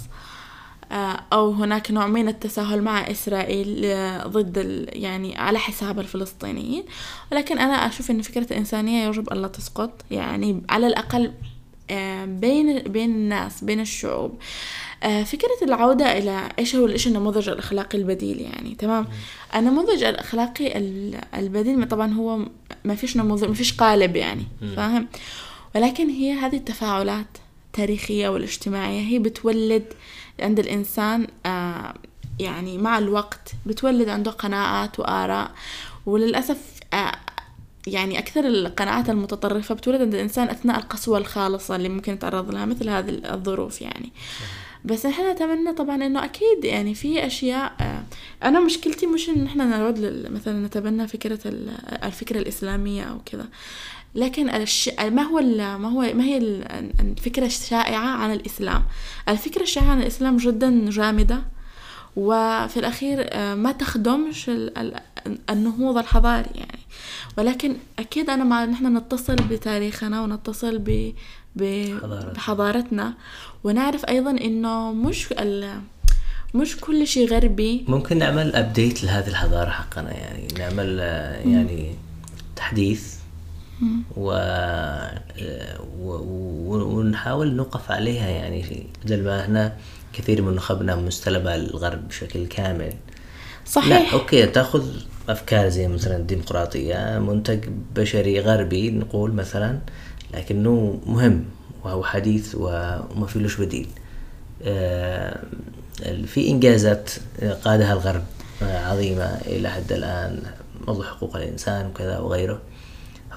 أو 1.33 1.51
هناك 1.51 1.91
نوع 1.91 2.07
من 2.07 2.27
التساهل 2.27 2.81
مع 2.81 3.11
إسرائيل 3.11 3.81
ضد 4.27 4.85
يعني 4.93 5.37
على 5.37 5.59
حساب 5.59 5.99
الفلسطينيين. 5.99 6.83
ولكن 7.31 7.59
أنا 7.59 7.73
أشوف 7.73 8.11
أن 8.11 8.21
فكرة 8.21 8.47
الإنسانية 8.51 9.07
يجب 9.07 9.33
ألا 9.33 9.47
تسقط. 9.47 9.91
يعني 10.11 10.61
على 10.69 10.87
الأقل 10.87 11.31
بين 12.25 12.79
بين 12.79 13.09
الناس 13.09 13.63
بين 13.63 13.79
الشعوب. 13.79 14.37
فكرة 15.01 15.57
العودة 15.61 16.17
إلى 16.17 16.49
إيش 16.59 16.75
هو 16.75 16.87
إيش 16.87 17.07
النموذج 17.07 17.49
الأخلاقي 17.49 17.97
البديل 17.97 18.41
يعني. 18.41 18.75
تمام؟ 18.75 19.07
النموذج 19.55 20.03
الأخلاقي 20.03 20.77
البديل 21.35 21.87
طبعا 21.87 22.13
هو 22.13 22.39
ما 22.85 22.95
فيش 22.95 23.17
نموذج 23.17 23.47
ما 23.47 23.53
فيش 23.53 23.73
قالب 23.73 24.15
يعني. 24.15 24.43
فاهم؟ 24.75 25.07
ولكن 25.75 26.09
هي 26.09 26.33
هذه 26.33 26.55
التفاعلات. 26.55 27.37
التاريخية 27.75 28.29
والاجتماعية 28.29 29.01
هي 29.01 29.19
بتولد 29.19 29.83
عند 30.39 30.59
الإنسان 30.59 31.27
آه 31.45 31.93
يعني 32.39 32.77
مع 32.77 32.97
الوقت 32.97 33.51
بتولد 33.65 34.09
عنده 34.09 34.31
قناعات 34.31 34.99
وآراء 34.99 35.51
وللأسف 36.05 36.57
آه 36.93 37.11
يعني 37.87 38.19
أكثر 38.19 38.47
القناعات 38.47 39.09
المتطرفة 39.09 39.75
بتولد 39.75 40.01
عند 40.01 40.13
الإنسان 40.15 40.49
أثناء 40.49 40.79
القسوة 40.79 41.17
الخالصة 41.17 41.75
اللي 41.75 41.89
ممكن 41.89 42.13
يتعرض 42.13 42.51
لها 42.51 42.65
مثل 42.65 42.89
هذه 42.89 43.09
الظروف 43.33 43.81
يعني. 43.81 44.11
بس 44.85 45.05
إحنا 45.05 45.33
نتمنى 45.33 45.73
طبعا 45.73 45.95
إنه 45.95 46.25
أكيد 46.25 46.63
يعني 46.63 46.95
في 46.95 47.25
أشياء 47.25 47.73
آه 47.81 48.03
أنا 48.43 48.59
مشكلتي 48.59 49.05
مش 49.07 49.29
إن 49.29 49.45
إحنا 49.45 49.65
نعود 49.65 49.99
مثلا 50.31 50.65
نتبنى 50.65 51.07
فكرة 51.07 51.39
الفكرة 52.03 52.37
الإسلامية 52.39 53.03
أو 53.03 53.17
كذا. 53.25 53.45
لكن 54.15 54.49
الش... 54.49 54.89
ما 54.99 55.21
هو 55.21 55.39
ال... 55.39 55.57
ما 55.75 55.89
هو 55.89 56.01
ما 56.01 56.23
هي 56.23 56.37
الفكرة 56.99 57.45
الشائعة 57.45 58.07
عن 58.07 58.33
الإسلام. 58.33 58.83
الفكرة 59.29 59.61
الشائعة 59.61 59.91
عن 59.91 60.01
الإسلام 60.01 60.37
جدا 60.37 60.89
جامدة 60.89 61.41
وفي 62.15 62.77
الأخير 62.77 63.17
ما 63.55 63.71
تخدمش 63.71 64.51
النهوض 65.49 65.97
الحضاري 65.97 66.49
يعني. 66.55 66.79
ولكن 67.37 67.75
أكيد 67.99 68.29
أنا 68.29 68.43
مع 68.43 68.65
نحن 68.65 68.97
نتصل 68.97 69.35
بتاريخنا 69.35 70.21
ونتصل 70.21 70.77
ب... 70.77 71.13
بحضارتنا. 71.55 73.13
ونعرف 73.63 74.05
أيضا 74.05 74.31
إنه 74.31 74.91
مش 74.91 75.27
ال... 75.31 75.79
مش 76.53 76.77
كل 76.77 77.07
شيء 77.07 77.29
غربي. 77.29 77.85
ممكن 77.87 78.17
نعمل 78.17 78.55
أبديت 78.55 79.03
لهذه 79.03 79.27
الحضارة 79.27 79.69
حقنا 79.69 80.13
يعني 80.13 80.47
نعمل 80.57 80.99
يعني 81.45 81.95
تحديث 82.55 83.14
و... 84.17 84.31
و... 86.01 86.11
ونحاول 86.97 87.53
نوقف 87.53 87.91
عليها 87.91 88.29
يعني 88.29 88.87
بدل 89.05 89.23
ما 89.23 89.45
هنا 89.45 89.77
كثير 90.13 90.41
من 90.41 90.55
نخبنا 90.55 90.95
مستلبة 90.95 91.55
الغرب 91.55 92.07
بشكل 92.07 92.47
كامل. 92.47 92.93
صحيح. 93.65 93.87
لا 93.87 94.13
أوكي 94.13 94.45
تأخذ 94.45 94.85
أفكار 95.29 95.69
زي 95.69 95.87
مثلا 95.87 96.17
الديمقراطية 96.17 97.19
منتج 97.19 97.59
بشري 97.95 98.39
غربي 98.39 98.91
نقول 98.91 99.33
مثلا 99.33 99.79
لكنه 100.33 100.99
مهم 101.05 101.45
وهو 101.83 102.03
حديث 102.03 102.55
وما 102.55 103.25
في 103.27 103.39
لهش 103.39 103.55
بديل. 103.55 103.87
في 106.27 106.49
إنجازات 106.49 107.11
قادها 107.63 107.93
الغرب 107.93 108.23
عظيمة 108.61 109.37
إلى 109.45 109.69
حد 109.69 109.91
الآن 109.91 110.43
موضوع 110.87 111.05
حقوق 111.05 111.35
الإنسان 111.35 111.85
وكذا 111.85 112.19
وغيره. 112.19 112.61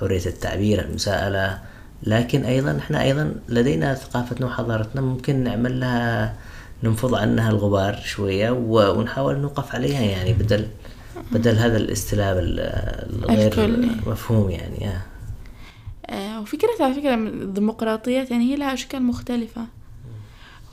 حرية 0.01 0.27
التعبير 0.27 0.85
المساءلة. 0.85 1.59
لكن 2.03 2.45
أيضا 2.45 2.79
إحنا 2.79 3.03
أيضا 3.03 3.35
لدينا 3.49 3.95
ثقافتنا 3.95 4.47
وحضارتنا 4.47 5.01
ممكن 5.01 5.45
نعمل 5.45 5.81
لها 5.81 6.37
ننفض 6.83 7.15
عنها 7.15 7.51
الغبار 7.51 8.01
شوية 8.05 8.51
ونحاول 8.51 9.39
نوقف 9.39 9.75
عليها 9.75 10.01
يعني 10.01 10.33
بدل 10.33 10.69
بدل 11.33 11.57
هذا 11.57 11.77
الاستلاب 11.77 12.39
الغير 12.39 13.89
مفهوم 14.07 14.51
يعني 14.51 14.91
آه. 16.11 16.41
وفكرة 16.41 16.69
على 16.81 16.95
فكرة 16.95 17.15
الديمقراطيات 17.15 18.31
يعني 18.31 18.53
هي 18.53 18.57
لها 18.57 18.75
أشكال 18.75 19.03
مختلفة. 19.03 19.67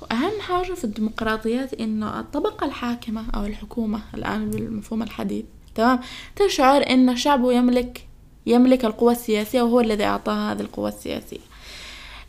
وأهم 0.02 0.42
حاجة 0.42 0.74
في 0.74 0.84
الديمقراطيات 0.84 1.74
إنه 1.74 2.20
الطبقة 2.20 2.66
الحاكمة 2.66 3.24
أو 3.36 3.46
الحكومة 3.46 4.00
الآن 4.14 4.50
بالمفهوم 4.50 5.04
الحديث 5.04 5.46
تمام؟ 5.76 6.00
تشعر 6.36 6.90
إن 6.90 7.16
شعبه 7.16 7.54
يملك 7.54 8.08
يملك 8.46 8.86
القوة 8.86 9.12
السياسية 9.12 9.62
وهو 9.62 9.80
الذي 9.80 10.04
أعطاها 10.04 10.54
هذه 10.54 10.62
القوة 10.62 10.90
السياسية. 10.90 11.40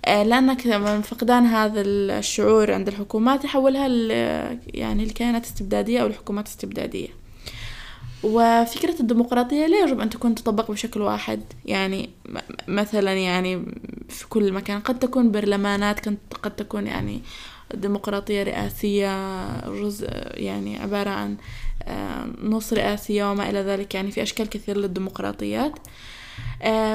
لأنك 0.06 0.66
من 0.66 1.02
فقدان 1.02 1.44
هذا 1.46 1.80
الشعور 1.80 2.72
عند 2.72 2.88
الحكومات 2.88 3.44
يحولها 3.44 3.86
يعني 4.66 5.02
الكيانات 5.02 5.44
استبدادية 5.44 6.02
أو 6.02 6.06
الحكومات 6.06 6.46
استبدادية. 6.46 7.08
وفكرة 8.22 9.00
الديمقراطية 9.00 9.66
لا 9.66 9.80
يجب 9.80 10.00
أن 10.00 10.10
تكون 10.10 10.34
تطبق 10.34 10.70
بشكل 10.70 11.00
واحد. 11.00 11.40
يعني 11.64 12.10
مثلا 12.68 13.12
يعني 13.12 13.62
في 14.08 14.28
كل 14.28 14.52
مكان 14.52 14.80
قد 14.80 14.98
تكون 14.98 15.30
برلمانات 15.30 16.08
قد 16.42 16.56
تكون 16.56 16.86
يعني 16.86 17.20
ديمقراطية 17.74 18.42
رئاسية 18.42 19.46
جزء 19.68 20.08
يعني 20.34 20.78
عبارة 20.78 21.10
عن 21.10 21.36
نص 22.43 22.72
رئاسية 22.72 23.30
وما 23.30 23.51
إلى 23.51 23.59
ذلك 23.59 23.95
يعني 23.95 24.11
في 24.11 24.22
أشكال 24.22 24.49
كثير 24.49 24.76
للديمقراطيات. 24.76 25.78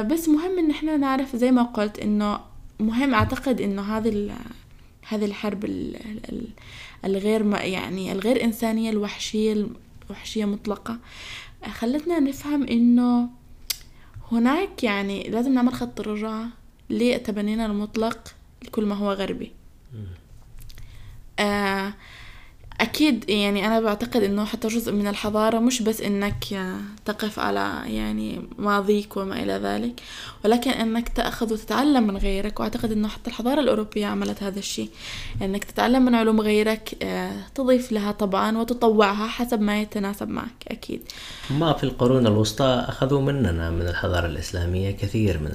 بس 0.06 0.30
مهم 0.30 0.60
إن 0.60 0.72
إحنا 0.72 0.98
نعرف 0.98 1.36
زي 1.36 1.52
ما 1.52 1.64
قلت 1.64 2.00
إنه 2.00 2.40
مهم 2.80 3.14
أعتقد 3.14 3.62
إنه 3.62 3.98
هذه 3.98 4.36
هذه 5.08 5.26
الحرب 5.26 5.66
الغير 7.06 7.46
يعني 7.56 8.12
الغير 8.12 8.44
إنسانية 8.44 8.90
الوحشية 8.90 9.68
الوحشية 10.06 10.46
مطلقة. 10.46 11.00
خلتنا 11.72 12.20
نفهم 12.20 12.64
إنه 12.64 13.30
هناك 14.32 14.84
يعني 14.84 15.24
لازم 15.24 15.54
نعمل 15.54 15.74
خط 15.74 16.02
رجعة 16.02 16.48
لتبنينا 16.90 17.66
المطلق 17.66 18.34
لكل 18.64 18.86
ما 18.86 18.96
هو 18.96 19.12
غربي. 19.12 19.52
آه 21.40 21.94
أكيد 22.82 23.30
يعني 23.30 23.68
أنا 23.68 23.80
بعتقد 23.80 24.24
إنه 24.24 24.46
حتى 24.46 24.68
جزء 24.68 24.92
من 24.92 25.08
الحضارة 25.08 25.60
مش 25.60 25.82
بس 25.82 26.02
إنك 26.02 26.44
تقف 27.06 27.40
على 27.40 27.82
يعني 27.86 28.42
ماضيك 28.58 29.18
وما 29.18 29.44
إلى 29.44 29.54
ذلك 29.54 30.02
ولكن 30.46 30.72
إنك 30.72 31.10
تأخذ 31.10 31.54
وتتعلم 31.54 32.08
من 32.08 32.18
غيرك 32.18 32.60
وأعتقد 32.60 32.92
إنه 32.92 33.08
حتى 33.08 33.30
الحضارة 33.30 33.62
الأوروبية 33.62 34.06
عملت 34.06 34.44
هذا 34.44 34.60
الشيء 34.60 34.90
إنك 35.42 35.64
تتعلم 35.64 36.06
من 36.06 36.16
علوم 36.16 36.42
غيرك 36.42 37.08
تضيف 37.56 37.92
لها 37.92 38.12
طبعا 38.12 38.58
وتطوعها 38.58 39.28
حسب 39.28 39.62
ما 39.62 39.82
يتناسب 39.82 40.30
معك 40.30 40.66
أكيد. 40.68 41.02
ما 41.50 41.74
في 41.74 41.84
القرون 41.84 42.28
الوسطى 42.28 42.86
أخذوا 42.88 43.22
مننا 43.22 43.70
من 43.70 43.88
الحضارة 43.88 44.26
الإسلامية 44.26 44.92
كثير 44.92 45.40
من 45.40 45.52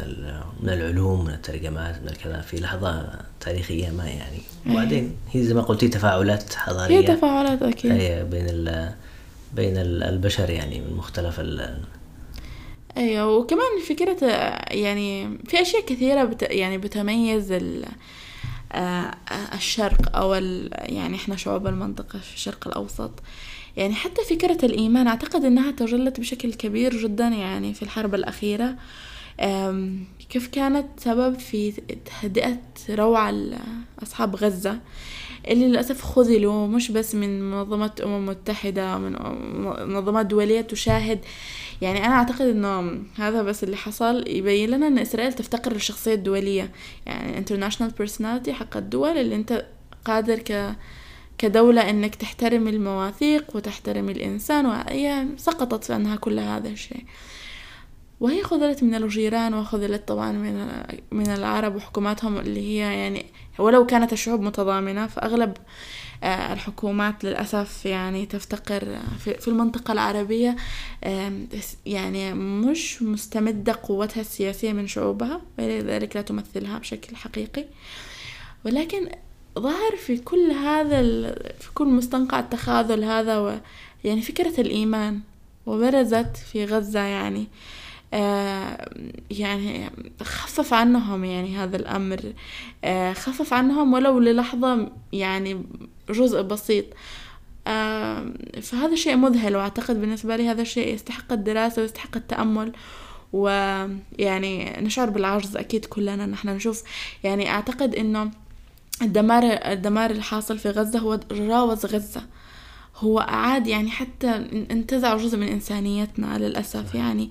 من 0.61 0.68
العلوم 0.68 1.24
من 1.24 1.33
الترجمات 1.33 2.03
من 2.03 2.09
الكلام 2.09 2.43
في 2.43 2.61
لحظة 2.61 3.09
تاريخية 3.47 3.90
ما 3.90 4.05
يعني. 4.05 4.38
وبعدين 4.70 5.16
هي 5.32 5.42
زي 5.42 5.55
ما 5.55 5.62
قلتي 5.62 5.88
تفاعلات 5.88 6.55
حضارية. 6.55 6.99
هي 6.99 7.03
تفاعلات 7.03 7.62
أكيد. 7.62 7.92
هي 7.92 8.24
بين 8.24 8.47
ال 8.49 8.94
بين 9.55 9.76
البشر 9.76 10.51
يعني 10.51 10.80
من 10.80 10.97
مختلف 10.97 11.40
ال 11.40 11.78
أيوه 12.97 13.36
وكمان 13.36 13.80
فكرة 13.88 14.26
يعني 14.70 15.38
في 15.47 15.62
أشياء 15.62 15.86
كثيرة 15.86 16.24
بت 16.24 16.42
يعني 16.42 16.78
بتميز 16.78 17.53
ال 17.53 17.84
آه، 18.72 19.14
الشرق 19.55 20.16
أو 20.16 20.34
ال 20.34 20.70
يعني 20.72 21.16
إحنا 21.16 21.36
شعوب 21.36 21.66
المنطقة 21.66 22.18
في 22.18 22.34
الشرق 22.34 22.68
الأوسط. 22.68 23.11
يعني 23.76 23.94
حتى 23.94 24.22
فكرة 24.30 24.64
الإيمان 24.64 25.07
أعتقد 25.07 25.44
إنها 25.44 25.70
تجلت 25.70 26.20
بشكل 26.20 26.55
كبير 26.55 26.97
جدا 26.97 27.28
يعني 27.28 27.74
في 27.74 27.82
الحرب 27.82 28.14
الأخيرة. 28.14 28.74
كيف 30.30 30.47
كانت 30.47 30.87
سبب 30.97 31.39
في 31.39 31.72
تهدئة 32.05 32.59
روع 32.91 33.32
أصحاب 34.03 34.37
غزة؟ 34.37 34.78
اللي 35.49 35.68
للأسف 35.68 36.03
خذلوا 36.03 36.66
مش 36.66 36.91
بس 36.91 37.14
من 37.14 37.51
منظمة 37.51 37.93
أمم 38.05 38.26
متحدة 38.26 38.99
من 38.99 39.12
منظمات 39.89 40.26
دولية 40.26 40.61
تشاهد. 40.61 41.20
يعني 41.82 42.07
أنا 42.07 42.14
أعتقد 42.14 42.47
إنه 42.47 43.03
هذا 43.16 43.43
بس 43.43 43.64
اللي 43.64 43.76
حصل 43.76 44.28
يبين 44.28 44.70
لنا 44.70 44.87
إن 44.87 44.99
إسرائيل 44.99 45.32
تفتقر 45.32 45.72
للشخصية 45.72 46.14
الدولية. 46.14 46.70
يعني 47.07 47.45
international 47.45 48.03
personality 48.03 48.51
حق 48.51 48.76
الدول 48.76 49.18
اللي 49.18 49.34
أنت 49.34 49.66
قادر 50.05 50.39
ك 50.39 50.76
كدولة 51.39 51.91
إنك 51.91 52.14
تحترم 52.14 52.68
المواثيق 52.68 53.57
وتحترم 53.57 54.09
الإنسان 54.09 54.66
وهي 54.66 55.26
سقطت 55.37 55.84
في 55.84 55.97
أنها 55.97 56.16
كل 56.16 56.39
هذا 56.39 56.68
الشيء. 56.68 57.05
وهي 58.20 58.42
خذلت 58.42 58.82
من 58.82 58.94
الجيران 58.94 59.54
وخذلت 59.54 60.08
طبعا 60.08 60.32
من 60.32 60.68
من 61.10 61.26
العرب 61.26 61.76
وحكوماتهم 61.76 62.38
اللي 62.38 62.60
هي 62.60 62.78
يعني 62.78 63.26
ولو 63.58 63.86
كانت 63.86 64.12
الشعوب 64.12 64.40
متضامنة 64.40 65.06
فأغلب 65.06 65.56
آه، 66.22 66.52
الحكومات 66.52 67.24
للأسف 67.24 67.86
يعني 67.86 68.26
تفتقر 68.26 68.98
في 69.18 69.48
المنطقة 69.48 69.92
العربية 69.92 70.56
يعني 71.86 72.34
مش 72.34 73.02
مستمدة 73.02 73.78
قوتها 73.82 74.20
السياسية 74.20 74.72
من 74.72 74.86
شعوبها 74.86 75.40
ولذلك 75.58 76.16
لا 76.16 76.22
تمثلها 76.22 76.78
بشكل 76.78 77.16
حقيقي. 77.16 77.64
ولكن 78.64 79.08
ظهر 79.58 79.96
في 79.96 80.18
كل 80.18 80.50
هذا 80.50 81.02
في 81.58 81.72
كل 81.74 81.86
مستنقع 81.86 82.40
التخاذل 82.40 83.04
هذا 83.04 83.60
يعني 84.04 84.22
فكرة 84.22 84.60
الإيمان 84.60 85.20
وبرزت 85.66 86.36
في 86.52 86.64
غزة 86.64 87.00
يعني 87.00 87.40
آه، 87.40 87.86
يعني 89.30 89.90
خفف 90.22 90.74
عنهم 90.74 91.24
يعني 91.24 91.56
هذا 91.56 91.76
الأمر. 91.76 92.32
آه، 92.84 93.12
خفف 93.12 93.52
عنهم 93.52 93.92
ولو 93.92 94.18
للحظة 94.18 94.92
يعني 95.12 95.62
جزء 96.10 96.42
بسيط. 96.42 96.84
فهذا 98.62 98.94
شيء 98.94 99.16
مذهل 99.16 99.56
وأعتقد 99.56 100.00
بالنسبة 100.00 100.36
لي 100.36 100.48
هذا 100.48 100.62
الشيء 100.62 100.94
يستحق 100.94 101.32
الدراسة 101.32 101.82
ويستحق 101.82 102.16
التأمل. 102.16 102.72
ويعني 103.32 104.76
نشعر 104.80 105.10
بالعجز 105.10 105.56
أكيد 105.56 105.84
كلنا. 105.84 106.26
نحن 106.26 106.48
نشوف 106.48 106.82
يعني 107.24 107.50
أعتقد 107.50 107.94
إنه 107.94 108.30
الدمار 109.02 109.42
الدمار 109.44 110.10
الحاصل 110.10 110.58
في 110.58 110.70
غزة 110.70 110.98
هو 110.98 111.20
جاوز 111.30 111.86
غزة. 111.86 112.22
هو 112.97 113.20
أعاد 113.20 113.66
يعني 113.66 113.90
حتى 113.90 114.28
انتزع 114.70 115.16
جزء 115.16 115.38
من 115.38 115.49
إنسانيتنا 115.49 116.38
للأسف. 116.38 116.94
يعني 116.94 117.30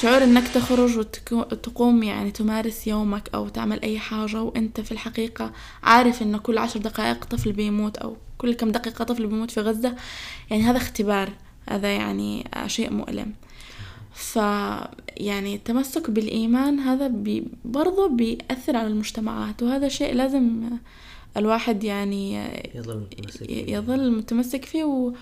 شعور 0.00 0.24
إنك 0.24 0.48
تخرج 0.48 0.98
وتقوم 1.32 2.02
يعني 2.02 2.30
تمارس 2.30 2.86
يومك 2.86 3.30
أو 3.34 3.48
تعمل 3.48 3.82
أي 3.82 3.98
حاجة 3.98 4.42
وأنت 4.42 4.80
في 4.80 4.92
الحقيقة 4.92 5.52
عارف 5.82 6.22
انه 6.22 6.38
كل 6.38 6.58
عشر 6.58 6.80
دقائق 6.80 7.24
طفل 7.24 7.52
بيموت 7.52 7.96
أو 7.96 8.16
كل 8.38 8.54
كم 8.54 8.70
دقيقة 8.70 9.04
طفل 9.04 9.26
بيموت 9.26 9.50
في 9.50 9.60
غزة 9.60 9.96
يعني 10.50 10.62
هذا 10.62 10.76
اختبار. 10.76 11.32
هذا 11.70 11.92
يعني 11.92 12.50
شيء 12.66 12.92
مؤلم. 12.92 13.32
ف 14.14 14.36
يعني 15.16 15.54
التمسك 15.54 16.10
بالإيمان 16.10 16.78
هذا 16.78 17.08
بي 17.08 17.44
برضه 17.64 18.08
بيأثر 18.08 18.76
على 18.76 18.86
المجتمعات 18.86 19.62
وهذا 19.62 19.88
شيء 19.88 20.14
لازم 20.14 20.70
الواحد 21.38 21.84
يعني 21.84 22.48
يظل 22.74 22.96
متمسك 22.96 23.44
فيه, 23.46 23.76
يظل 23.76 24.10
متمسك 24.10 24.64
فيه 24.64 24.84
و... 24.84 25.12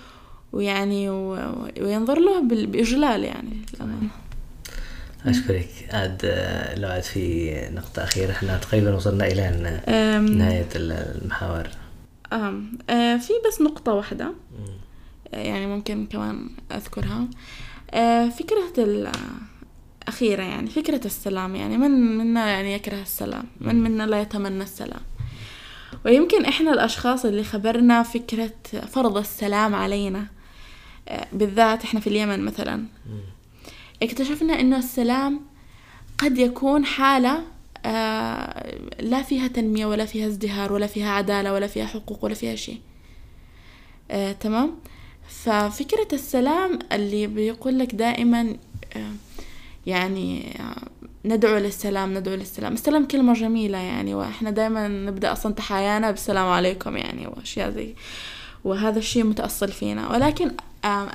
ويعني 0.52 1.10
و... 1.10 1.30
وينظر 1.80 2.18
له 2.18 2.42
بإجلال 2.42 3.24
يعني. 3.24 3.50
للأمانة. 3.74 4.08
أشكرك. 5.26 5.68
عاد 5.92 6.20
لو 6.76 6.88
عاد 6.88 7.02
في 7.02 7.52
نقطة 7.74 8.04
أخيرة 8.04 8.30
إحنا 8.30 8.58
تقريبا 8.58 8.94
وصلنا 8.94 9.26
إلى 9.26 9.50
نهاية 10.36 10.68
المحاور. 10.76 11.68
أم. 12.32 12.78
أه 12.90 13.16
في 13.16 13.32
بس 13.48 13.60
نقطة 13.60 13.92
واحدة. 13.92 14.32
يعني 15.32 15.66
ممكن 15.66 16.06
كمان 16.06 16.50
أذكرها. 16.72 17.28
أه 17.90 18.28
فكرة 18.28 18.72
الأخيرة 20.08 20.42
يعني 20.42 20.70
فكرة 20.70 21.06
السلام 21.06 21.56
يعني 21.56 21.78
من 21.78 22.18
منا 22.18 22.46
يعني 22.46 22.74
يكره 22.74 23.02
السلام؟ 23.02 23.44
من 23.60 23.82
منا 23.82 24.06
لا 24.06 24.20
يتمنى 24.20 24.62
السلام؟ 24.62 25.00
ويمكن 26.04 26.44
إحنا 26.44 26.72
الأشخاص 26.72 27.24
اللي 27.24 27.44
خبرنا 27.44 28.02
فكرة 28.02 28.52
فرض 28.92 29.16
السلام 29.16 29.74
علينا 29.74 30.26
أه 31.08 31.26
بالذات 31.32 31.84
إحنا 31.84 32.00
في 32.00 32.06
اليمن 32.06 32.44
مثلا. 32.44 32.84
اكتشفنا 34.02 34.60
إنه 34.60 34.78
السلام 34.78 35.40
قد 36.18 36.38
يكون 36.38 36.84
حالة 36.84 37.42
آه 37.86 38.76
لا 39.00 39.22
فيها 39.22 39.48
تنمية 39.48 39.86
ولا 39.86 40.04
فيها 40.04 40.26
ازدهار 40.26 40.72
ولا 40.72 40.86
فيها 40.86 41.10
عدالة 41.10 41.52
ولا 41.52 41.66
فيها 41.66 41.86
حقوق 41.86 42.24
ولا 42.24 42.34
فيها 42.34 42.54
شيء. 42.56 42.80
آه 44.10 44.32
تمام؟ 44.32 44.70
ففكرة 45.28 46.08
السلام 46.12 46.78
اللي 46.92 47.26
بيقول 47.26 47.78
لك 47.78 47.94
دائما 47.94 48.56
آه 48.96 49.12
يعني 49.86 50.56
ندعو 51.26 51.58
للسلام 51.58 52.18
ندعو 52.18 52.34
للسلام. 52.34 52.72
السلام 52.72 53.06
كلمة 53.06 53.32
جميلة 53.32 53.78
يعني 53.78 54.14
وإحنا 54.14 54.50
دائما 54.50 54.88
نبدأ 54.88 55.32
أصلا 55.32 55.54
تحايانا 55.54 56.10
بالسلام 56.10 56.46
عليكم 56.46 56.96
يعني 56.96 57.26
وأشياء 57.26 57.70
زي 57.70 57.94
وهذا 58.64 58.98
الشيء 58.98 59.24
متأصل 59.24 59.68
فينا. 59.68 60.12
ولكن 60.12 60.50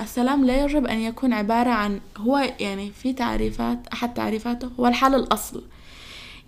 السلام 0.01 0.45
لا 0.45 0.65
يجب 0.65 0.87
أن 0.87 0.99
يكون 0.99 1.33
عبارة 1.33 1.69
عن 1.69 1.99
هو 2.17 2.53
يعني 2.59 2.91
في 3.01 3.13
تعريفات 3.13 3.79
أحد 3.93 4.13
تعريفاته 4.13 4.69
هو 4.79 4.87
الحال 4.87 5.15
الأصل. 5.15 5.63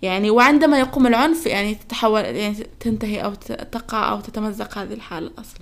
يعني 0.02 0.30
وعندما 0.30 0.78
يقوم 0.78 1.06
العنف 1.06 1.46
يعني 1.46 1.74
تتحول 1.74 2.24
يعني 2.24 2.66
تنتهي 2.80 3.24
أو 3.24 3.34
تقع 3.72 4.12
أو 4.12 4.20
تتمزق 4.20 4.78
هذه 4.78 4.92
الحالة 4.92 5.26
الأصل. 5.26 5.58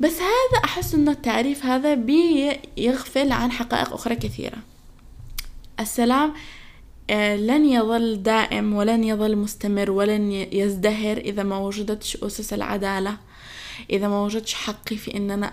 بس 0.00 0.14
هذا 0.14 0.64
أحس 0.64 0.94
أن 0.94 1.08
التعريف 1.08 1.66
هذا 1.66 1.94
بيغفل 1.94 3.32
عن 3.32 3.52
حقائق 3.52 3.92
أخرى 3.92 4.16
كثيرة. 4.16 4.58
السلام 5.80 6.32
لن 7.10 7.64
يظل 7.66 8.22
دائم 8.22 8.74
ولن 8.74 9.04
يظل 9.04 9.36
مستمر 9.36 9.90
ولن 9.90 10.32
يزدهر 10.32 11.16
إذا 11.16 11.42
ما 11.42 11.58
وجدتش 11.58 12.16
أسس 12.16 12.52
العدالة. 12.52 13.16
إذا 13.90 14.08
ما 14.08 14.22
وجدش 14.22 14.54
حقي 14.54 14.96
في 14.96 15.16
إن 15.16 15.30
أنا 15.30 15.46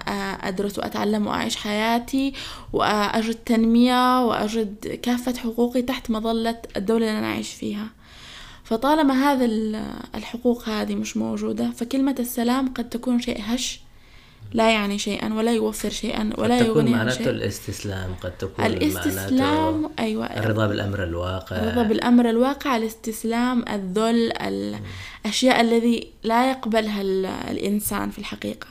أدرس 0.47 0.79
وأتعلم 0.79 1.27
وأعيش 1.27 1.55
حياتي 1.55 2.33
وأجد 2.73 3.35
تنمية 3.35 4.25
وأجد 4.25 4.99
كافة 5.03 5.33
حقوقي 5.37 5.81
تحت 5.81 6.11
مظلة 6.11 6.57
الدولة 6.77 7.07
اللي 7.07 7.19
أنا 7.19 7.27
أعيش 7.27 7.53
فيها. 7.53 7.87
فطالما 8.63 9.13
هذا 9.13 9.45
الحقوق 10.15 10.69
هذه 10.69 10.95
مش 10.95 11.17
موجودة 11.17 11.71
فكلمة 11.71 12.15
السلام 12.19 12.73
قد 12.73 12.89
تكون 12.89 13.19
شيء 13.21 13.41
هش 13.41 13.81
لا 14.53 14.71
يعني 14.71 14.97
شيئا 14.99 15.33
ولا 15.33 15.51
يوفر 15.51 15.89
شيئا 15.89 16.29
ولا 16.37 16.57
قد 16.57 16.65
تكون 16.65 16.91
معناته. 16.91 17.29
الاستسلام 17.29 18.15
قد 18.21 18.31
تكون 18.37 18.65
الاستسلام 18.65 19.89
أيوة 19.99 20.25
الرضا 20.25 20.67
بالأمر 20.67 21.03
الواقع. 21.03 21.55
الرضا 21.55 21.83
بالأمر 21.83 22.29
الواقع 22.29 22.77
الاستسلام 22.77 23.65
الذل 23.69 24.31
الأشياء 24.37 25.61
الذي 25.61 26.07
لا 26.23 26.49
يقبلها 26.49 27.01
الإنسان 27.51 28.09
في 28.09 28.19
الحقيقة. 28.19 28.67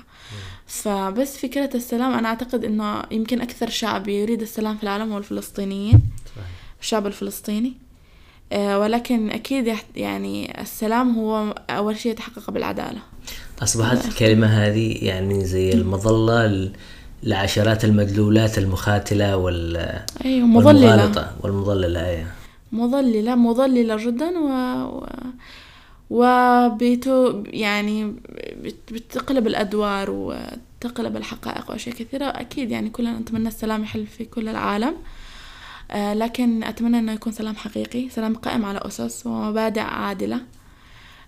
فبس 0.67 1.37
فكرة 1.37 1.71
السلام 1.75 2.13
أنا 2.13 2.29
أعتقد 2.29 2.65
أنه 2.65 3.03
يمكن 3.11 3.41
أكثر 3.41 3.71
شعب 3.71 4.09
يريد 4.09 4.43
السلام 4.43 4.77
في 4.77 4.83
العالم 4.83 5.13
هو 5.13 5.19
الفلسطينيين. 5.19 6.03
صحيح. 6.27 6.45
الشعب 6.81 7.07
الفلسطيني. 7.07 7.73
آه، 8.53 8.79
ولكن 8.79 9.31
أكيد 9.31 9.77
يعني 9.97 10.61
السلام 10.61 11.19
هو 11.19 11.55
أول 11.71 11.99
شيء 11.99 12.13
يتحقق 12.13 12.51
بالعدالة. 12.51 13.01
أصبحت 13.63 14.07
الكلمة 14.09 14.47
هذه 14.47 15.05
يعني 15.05 15.45
زي 15.45 15.73
المظلة 15.73 16.71
لعشرات 17.23 17.85
المدلولات 17.85 18.59
المخاتلة 18.59 19.37
وال 19.37 19.77
أيوة 20.25 20.47
مضللة 20.47 21.33
والمضللة 21.41 22.07
أيوة. 22.07 22.27
مضللة 22.73 23.35
مضللة 23.35 23.97
جدا 24.07 24.39
و, 24.39 24.49
و... 24.97 25.07
وبيتو 26.11 27.43
يعني 27.47 28.15
بتقلب 28.93 29.47
الأدوار 29.47 30.11
وتقلب 30.11 31.17
الحقائق 31.17 31.71
وأشياء 31.71 31.95
كثيرة. 31.95 32.25
أكيد 32.25 32.71
يعني 32.71 32.91
كلنا 32.91 33.19
نتمنى 33.19 33.49
السلام 33.49 33.83
يحل 33.83 34.07
في 34.07 34.25
كل 34.25 34.49
العالم. 34.49 34.95
آه 35.91 36.15
لكن 36.15 36.65
أتمنى 36.65 36.99
أنه 36.99 37.13
يكون 37.13 37.33
سلام 37.33 37.57
حقيقي 37.57 38.09
سلام 38.09 38.35
قائم 38.35 38.65
على 38.65 38.81
أسس 38.83 39.27
ومبادئ 39.27 39.81
عادلة. 39.81 40.37
آه 40.37 40.60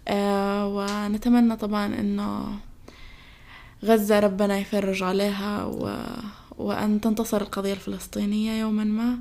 ونتمنى 0.09 1.57
طبعا 1.57 1.87
إنه 1.87 2.59
غزة 3.85 4.21
ربنا 4.21 4.59
يفرج 4.59 5.03
عليها 5.03 5.65
و... 5.65 5.97
وأن 6.59 7.01
تنتصر 7.01 7.41
القضية 7.41 7.73
الفلسطينية 7.73 8.61
يوما 8.61 8.85
ما. 8.85 9.19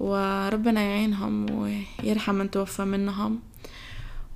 وربنا 0.00 0.80
يعينهم 0.80 1.46
ويرحم 1.50 2.34
من 2.34 2.50
توفى 2.50 2.84
منهم. 2.84 3.40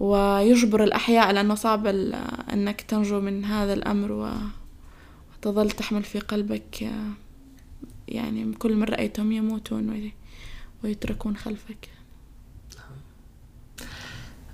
ويجبر 0.00 0.84
الأحياء 0.84 1.32
لأنه 1.32 1.54
صعب 1.54 1.86
أنك 2.52 2.80
تنجو 2.80 3.20
من 3.20 3.44
هذا 3.44 3.72
الأمر 3.72 4.36
وتظل 5.42 5.70
تحمل 5.70 6.02
في 6.02 6.18
قلبك 6.18 6.90
يعني 8.08 8.54
كل 8.54 8.76
من 8.76 8.84
رأيتهم 8.84 9.32
يموتون 9.32 10.10
ويتركون 10.84 11.36
خلفك. 11.36 11.91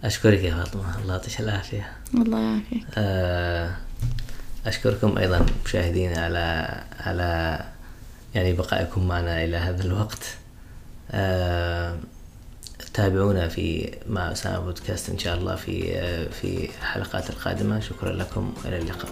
أشكرك 0.04 0.38
يا 0.38 0.54
فاطمة. 0.54 0.98
الله 1.02 1.12
يعطيك 1.14 1.40
العافية. 1.40 1.92
الله 2.14 2.38
يعافيك. 2.40 2.86
آه، 2.94 3.74
أشكركم 4.66 5.18
أيضا 5.18 5.46
مشاهدينا 5.64 6.20
على 6.24 6.74
على 7.00 7.60
يعني 8.34 8.52
بقائكم 8.52 9.08
معنا 9.08 9.44
إلى 9.44 9.56
هذا 9.56 9.84
الوقت. 9.84 10.36
آه، 11.10 11.98
تابعونا 12.94 13.48
في 13.48 13.94
مع 14.08 14.32
أسامة 14.32 14.58
بودكاست 14.58 15.10
إن 15.10 15.18
شاء 15.18 15.36
الله 15.36 15.56
في 15.56 15.98
آه، 15.98 16.28
في 16.28 16.70
الحلقات 16.78 17.30
القادمة. 17.30 17.80
شكرا 17.80 18.12
لكم. 18.12 18.54
وإلى 18.64 18.78
اللقاء. 18.78 19.10